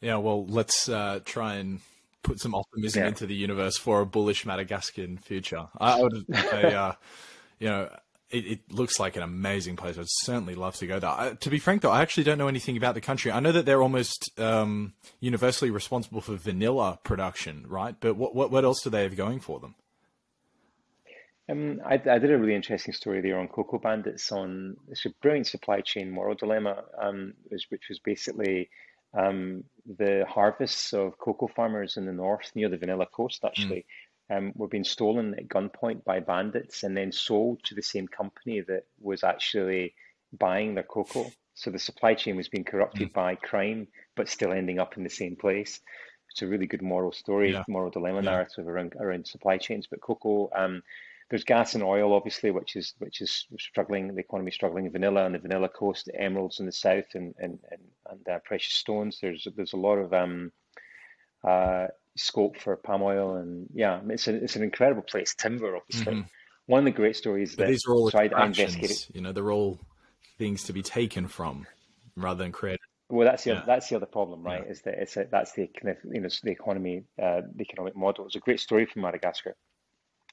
[0.00, 1.80] Yeah, well, let's uh, try and
[2.22, 3.08] put some optimism yeah.
[3.08, 5.68] into the universe for a bullish Madagascan future.
[5.78, 6.92] I would say, uh,
[7.58, 7.88] you know,
[8.30, 9.98] it, it, looks like an amazing place.
[9.98, 11.10] I'd certainly love to go there.
[11.10, 13.32] I, to be frank, though, I actually don't know anything about the country.
[13.32, 17.94] I know that they're almost um, universally responsible for vanilla production, right?
[17.98, 19.74] But what, what, what else do they have going for them?
[21.50, 25.10] Um, I, I, did a really interesting story there on Cocoa Bandits on it's a
[25.22, 28.68] brilliant supply chain moral dilemma, um, which was basically
[29.14, 33.86] um, the harvests of cocoa farmers in the north near the Vanilla Coast actually
[34.30, 34.36] mm.
[34.36, 38.60] um, were being stolen at gunpoint by bandits and then sold to the same company
[38.60, 39.94] that was actually
[40.38, 41.30] buying their cocoa.
[41.54, 43.14] So the supply chain was being corrupted mm.
[43.14, 45.80] by crime, but still ending up in the same place.
[46.30, 47.64] It's a really good moral story, yeah.
[47.68, 48.30] moral dilemma yeah.
[48.30, 49.86] narrative around around supply chains.
[49.90, 50.82] But cocoa um,
[51.30, 54.14] there's gas and oil, obviously, which is which is struggling.
[54.14, 54.90] The economy struggling.
[54.90, 57.80] Vanilla on the Vanilla Coast, the emeralds in the south, and and and,
[58.10, 59.18] and uh, precious stones.
[59.20, 60.52] There's there's a lot of um,
[61.44, 65.34] uh, scope for palm oil, and yeah, it's a, it's an incredible place.
[65.34, 66.14] Timber, obviously.
[66.14, 66.28] Mm-hmm.
[66.66, 69.10] One of the great stories but that these are all so attractions.
[69.14, 69.78] You know, they're all
[70.38, 71.66] things to be taken from
[72.16, 72.80] rather than created.
[73.10, 73.62] Well, that's the yeah.
[73.66, 74.62] that's the other problem, right?
[74.64, 74.70] Yeah.
[74.70, 77.96] Is that it's a, that's the kind of you know the economy, uh, the economic
[77.96, 78.26] model.
[78.26, 79.56] It's a great story from Madagascar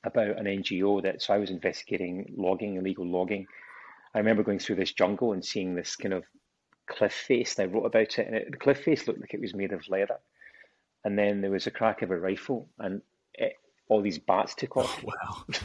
[0.03, 3.47] about an NGO that so I was investigating logging, illegal logging.
[4.13, 6.23] I remember going through this jungle and seeing this kind of
[6.87, 8.27] cliff face, and I wrote about it.
[8.27, 10.19] And it, the cliff face looked like it was made of leather.
[11.03, 13.01] And then there was a crack of a rifle, and
[13.33, 13.53] it,
[13.89, 15.03] all these bats took off.
[15.03, 15.45] Oh, wow.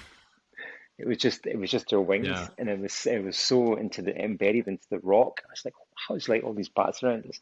[0.99, 2.49] it was just it was just their wings, yeah.
[2.59, 5.41] and it was it was so into the embedded into the rock.
[5.45, 7.41] I was like, how is like all these bats around us?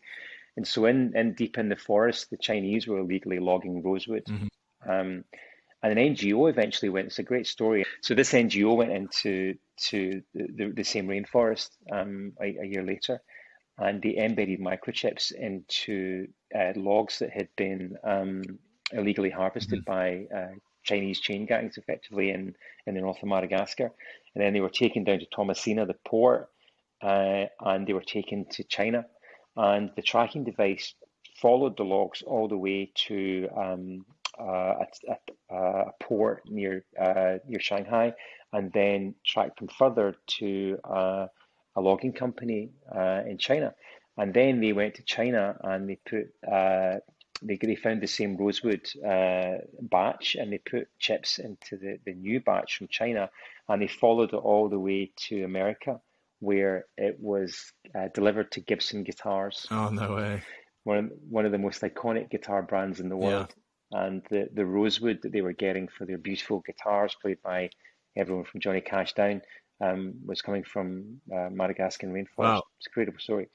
[0.57, 4.25] And so in, in deep in the forest, the Chinese were illegally logging rosewood.
[4.25, 4.91] Mm-hmm.
[4.91, 5.25] Um,
[5.83, 7.09] and an NGO eventually went.
[7.09, 7.85] It's a great story.
[8.03, 9.55] So this NGO went into
[9.89, 13.21] to the, the, same rainforest um, a, a, year later,
[13.79, 18.43] and they embedded microchips into uh, logs that had been um,
[18.93, 20.27] illegally harvested mm-hmm.
[20.33, 22.55] by uh, Chinese chain gangs, effectively in
[22.87, 23.91] in the north of Madagascar.
[24.35, 26.49] And then they were taken down to Tomasina, the port,
[27.03, 29.07] uh, and they were taken to China.
[29.57, 30.95] And the tracking device
[31.41, 34.05] followed the logs all the way to um,
[34.41, 38.15] uh, a, a, a, port near uh, near Shanghai,
[38.53, 41.27] and then tracked them further to uh,
[41.77, 43.75] a logging company uh, in China.
[44.17, 46.99] And then they went to China and they put uh,
[47.41, 52.15] they, they found the same rosewood uh, batch and they put chips into the, the
[52.15, 53.31] new batch from China
[53.69, 56.01] and they followed it all the way to America
[56.41, 59.67] where it was uh, delivered to Gibson guitars.
[59.71, 60.43] Oh no way!
[60.85, 63.55] One one of the most iconic guitar brands in the world.
[63.93, 67.71] And the the rosewood that they were getting for their beautiful guitars played by
[68.17, 69.43] everyone from Johnny Cash down
[69.81, 72.27] um, was coming from uh, Madagascar rainforest.
[72.37, 72.63] Wow.
[72.79, 73.49] It's a incredible story.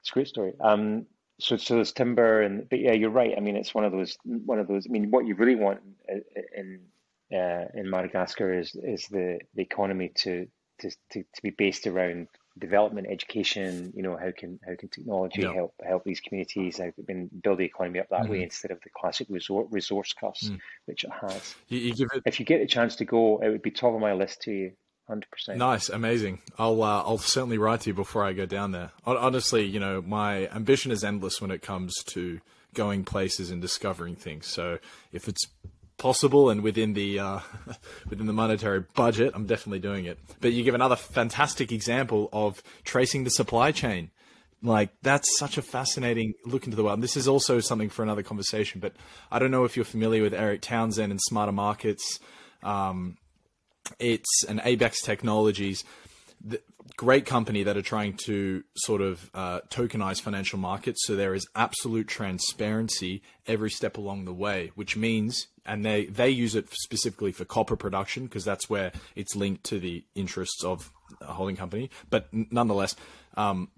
[0.00, 0.52] It's a great story.
[0.60, 1.06] Um,
[1.40, 3.34] so so there's timber and but yeah, you're right.
[3.36, 4.86] I mean, it's one of those one of those.
[4.86, 5.80] I mean, what you really want
[6.56, 6.80] in
[7.32, 10.46] uh, in Madagascar is is the the economy to
[10.80, 12.28] to to, to be based around
[12.58, 13.92] development, education.
[13.96, 15.52] You know, how can how can technology yeah.
[15.52, 16.78] help help these communities?
[16.78, 18.32] How can build the economy up that mm-hmm.
[18.32, 20.58] way instead of the classic resort resource costs, mm.
[20.86, 21.54] which it has.
[21.68, 22.22] You, you it...
[22.26, 24.52] If you get a chance to go, it would be top of my list to
[24.52, 24.72] you.
[25.08, 25.56] 100%.
[25.56, 26.40] Nice, amazing.
[26.58, 28.90] I'll uh, I'll certainly write to you before I go down there.
[29.06, 32.40] Honestly, you know, my ambition is endless when it comes to
[32.74, 34.46] going places and discovering things.
[34.46, 34.78] So
[35.12, 35.46] if it's
[35.98, 37.40] possible and within the uh,
[38.08, 40.18] within the monetary budget, I'm definitely doing it.
[40.40, 44.10] But you give another fantastic example of tracing the supply chain.
[44.62, 46.94] Like that's such a fascinating look into the world.
[46.94, 48.80] And this is also something for another conversation.
[48.80, 48.94] But
[49.30, 52.18] I don't know if you're familiar with Erik Townsend and Smarter Markets.
[52.62, 53.18] Um,
[53.98, 55.84] it's an Abaxx Technologies,
[56.40, 56.60] the
[56.96, 61.06] great company that are trying to sort of uh, tokenize financial markets.
[61.06, 66.30] So there is absolute transparency every step along the way, which means, and they, they
[66.30, 70.92] use it specifically for copper production because that's where it's linked to the interests of
[71.20, 71.90] a holding company.
[72.10, 72.96] But nonetheless,
[73.36, 73.70] um,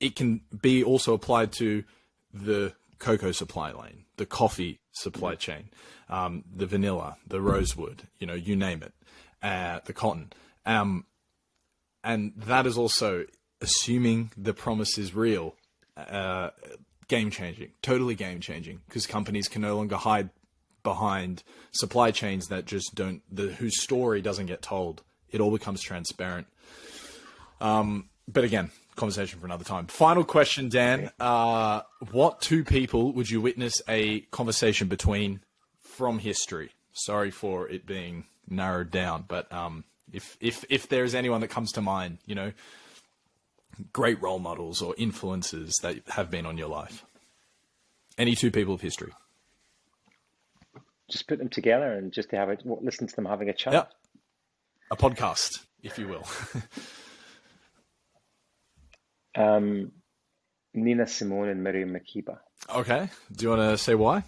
[0.00, 1.84] it can be also applied to
[2.32, 5.70] the cocoa supply lane, the coffee supply chain,
[6.08, 8.92] um, the vanilla, the rosewood, you know, you name it,
[9.42, 10.32] uh, the cotton.
[10.66, 11.04] Um,
[12.02, 13.26] and that is also
[13.60, 15.54] assuming the promise is real,
[15.96, 16.50] uh,
[17.08, 20.30] game changing, totally game changing, because companies can no longer hide
[20.82, 25.02] behind supply chains that just don't, the, whose story doesn't get told.
[25.30, 26.46] It all becomes transparent.
[27.60, 29.86] Um, but again, conversation for another time.
[29.86, 31.10] Final question, Dan.
[31.20, 35.40] Uh, what two people would you witness a conversation between
[35.80, 36.70] from history?
[36.92, 41.72] Sorry for it being narrowed down, but um, if if if there's anyone that comes
[41.72, 42.52] to mind, you know,
[43.92, 47.04] great role models or influences that have been on your life,
[48.18, 49.12] any two people of history.
[51.10, 53.72] Just put them together and just to have it, listen to them having a chat.
[53.72, 53.84] Yeah,
[54.90, 56.26] a podcast, if you will.
[59.34, 59.92] Um,
[60.74, 62.38] Nina Simone and Miriam Makeba.
[62.74, 63.08] Okay.
[63.32, 64.24] Do you want to say why?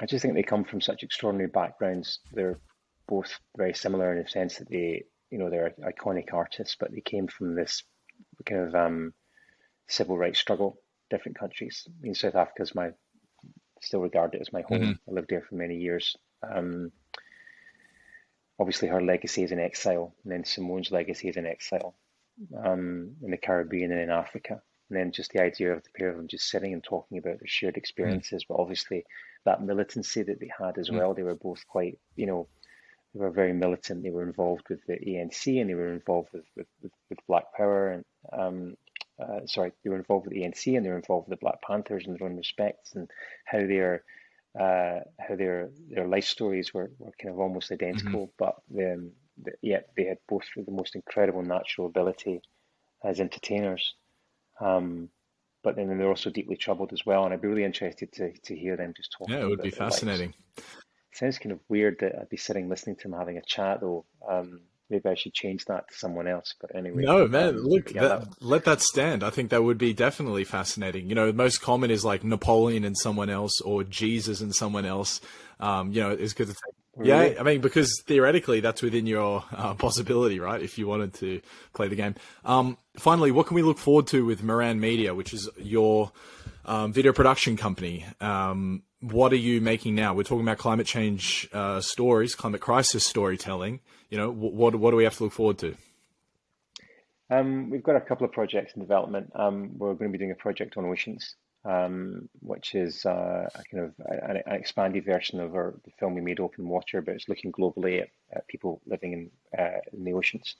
[0.00, 2.20] I just think they come from such extraordinary backgrounds.
[2.32, 2.58] They're
[3.06, 7.02] both very similar in the sense that they, you know, they're iconic artists, but they
[7.02, 7.82] came from this
[8.46, 9.12] kind of um,
[9.88, 11.86] civil rights struggle, different countries.
[11.86, 12.90] I mean, South Africa is my,
[13.82, 14.80] still regard it as my home.
[14.80, 15.10] Mm-hmm.
[15.10, 16.16] I lived there for many years.
[16.42, 16.92] Um,
[18.60, 21.94] obviously her legacy is in exile, and then Simone's legacy is in exile
[22.64, 24.62] um, in the Caribbean and in Africa.
[24.90, 27.38] And then just the idea of the pair of them just sitting and talking about
[27.38, 28.48] their shared experiences, mm.
[28.48, 29.04] but obviously
[29.44, 30.98] that militancy that they had as mm.
[30.98, 31.14] well.
[31.14, 32.48] They were both quite, you know,
[33.14, 34.02] they were very militant.
[34.02, 37.54] They were involved with the ANC and they were involved with with, with, with Black
[37.56, 38.76] Power and um,
[39.20, 41.60] uh, sorry, they were involved with the ANC and they were involved with the Black
[41.62, 43.10] Panthers in their own respects and
[43.44, 44.02] how they are
[44.58, 48.32] uh, how their their life stories were, were kind of almost identical, mm-hmm.
[48.38, 49.12] but um,
[49.42, 52.40] the, yet they had both the most incredible natural ability
[53.04, 53.94] as entertainers.
[54.60, 55.10] Um,
[55.62, 58.56] but then they're also deeply troubled as well, and I'd be really interested to, to
[58.56, 59.28] hear them just talk.
[59.28, 60.34] Yeah, it would be fascinating.
[61.12, 64.04] Sounds kind of weird that I'd be sitting listening to them having a chat, though.
[64.26, 66.54] Um, maybe I should change that to someone else.
[66.60, 69.22] But anyway, no, man, um, look, that, let that stand.
[69.22, 71.08] I think that would be definitely fascinating.
[71.08, 75.20] You know, most common is like Napoleon and someone else, or Jesus and someone else.
[75.58, 76.79] Um, you know, it's good to take.
[77.00, 77.32] Really?
[77.32, 80.60] Yeah, I mean, because theoretically, that's within your uh, possibility, right?
[80.60, 81.40] If you wanted to
[81.72, 82.14] play the game.
[82.44, 86.12] Um, finally, what can we look forward to with Moran Media, which is your
[86.66, 88.04] um, video production company?
[88.20, 90.12] Um, what are you making now?
[90.12, 93.80] We're talking about climate change uh, stories, climate crisis storytelling.
[94.10, 95.76] You know, what what do we have to look forward to?
[97.30, 99.30] Um, we've got a couple of projects in development.
[99.34, 103.62] Um, we're going to be doing a project on oceans, um, which is uh, a
[103.70, 107.14] kind of an, an, expanded version of our, the film we made, Open Water, but
[107.14, 110.56] it's looking globally at, at people living in, uh, in the oceans.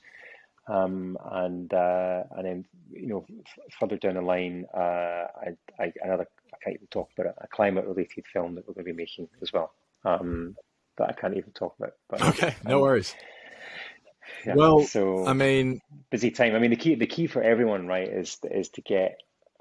[0.67, 5.91] Um, and uh, and then you know f- further down the line, uh, I, I,
[6.03, 8.93] another I can't even talk about it, a climate related film that we're going to
[8.93, 9.73] be making as well.
[10.05, 10.55] Um,
[10.97, 11.93] that I can't even talk about.
[12.09, 13.15] But, okay, no worries.
[14.45, 16.53] Yeah, well, so I mean, busy time.
[16.55, 19.17] I mean, the key the key for everyone, right, is is to get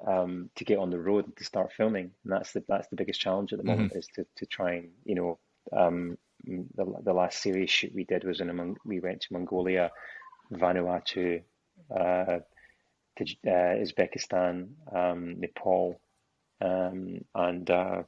[0.06, 2.10] um, to get on the road and to start filming.
[2.24, 3.98] And that's the that's the biggest challenge at the moment mm-hmm.
[3.98, 5.38] is to, to try and you know
[5.76, 9.90] um, the the last series shoot we did was in a, we went to Mongolia,
[10.52, 11.42] Vanuatu,
[11.94, 12.38] uh,
[13.16, 16.00] to uh, Uzbekistan, um, Nepal,
[16.60, 18.02] um, and uh,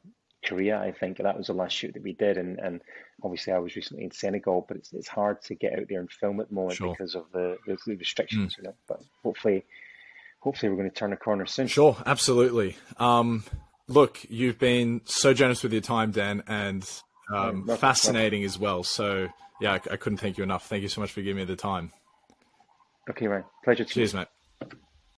[0.44, 0.78] Korea.
[0.78, 2.81] I think that was the last shoot that we did, and, and
[3.23, 6.10] obviously I was recently in Senegal, but it's it's hard to get out there and
[6.10, 6.90] film at the moment sure.
[6.93, 8.59] because of the, the restrictions, mm.
[8.59, 8.74] you know.
[8.89, 9.64] But hopefully
[10.43, 11.69] hopefully we're going to turn a corner soon.
[11.69, 12.77] Sure, absolutely.
[12.98, 13.44] Um,
[13.89, 16.89] look, you've been so generous with your time, Dan, and
[17.32, 18.82] um, yeah, fascinating as well.
[18.82, 19.28] So
[19.60, 20.66] yeah, I, I, couldn't thank you enough.
[20.66, 21.93] Thank you so much for giving me the time.
[23.09, 23.44] Okay, man.
[23.64, 23.85] Pleasure.
[23.85, 24.28] Cheers, mate.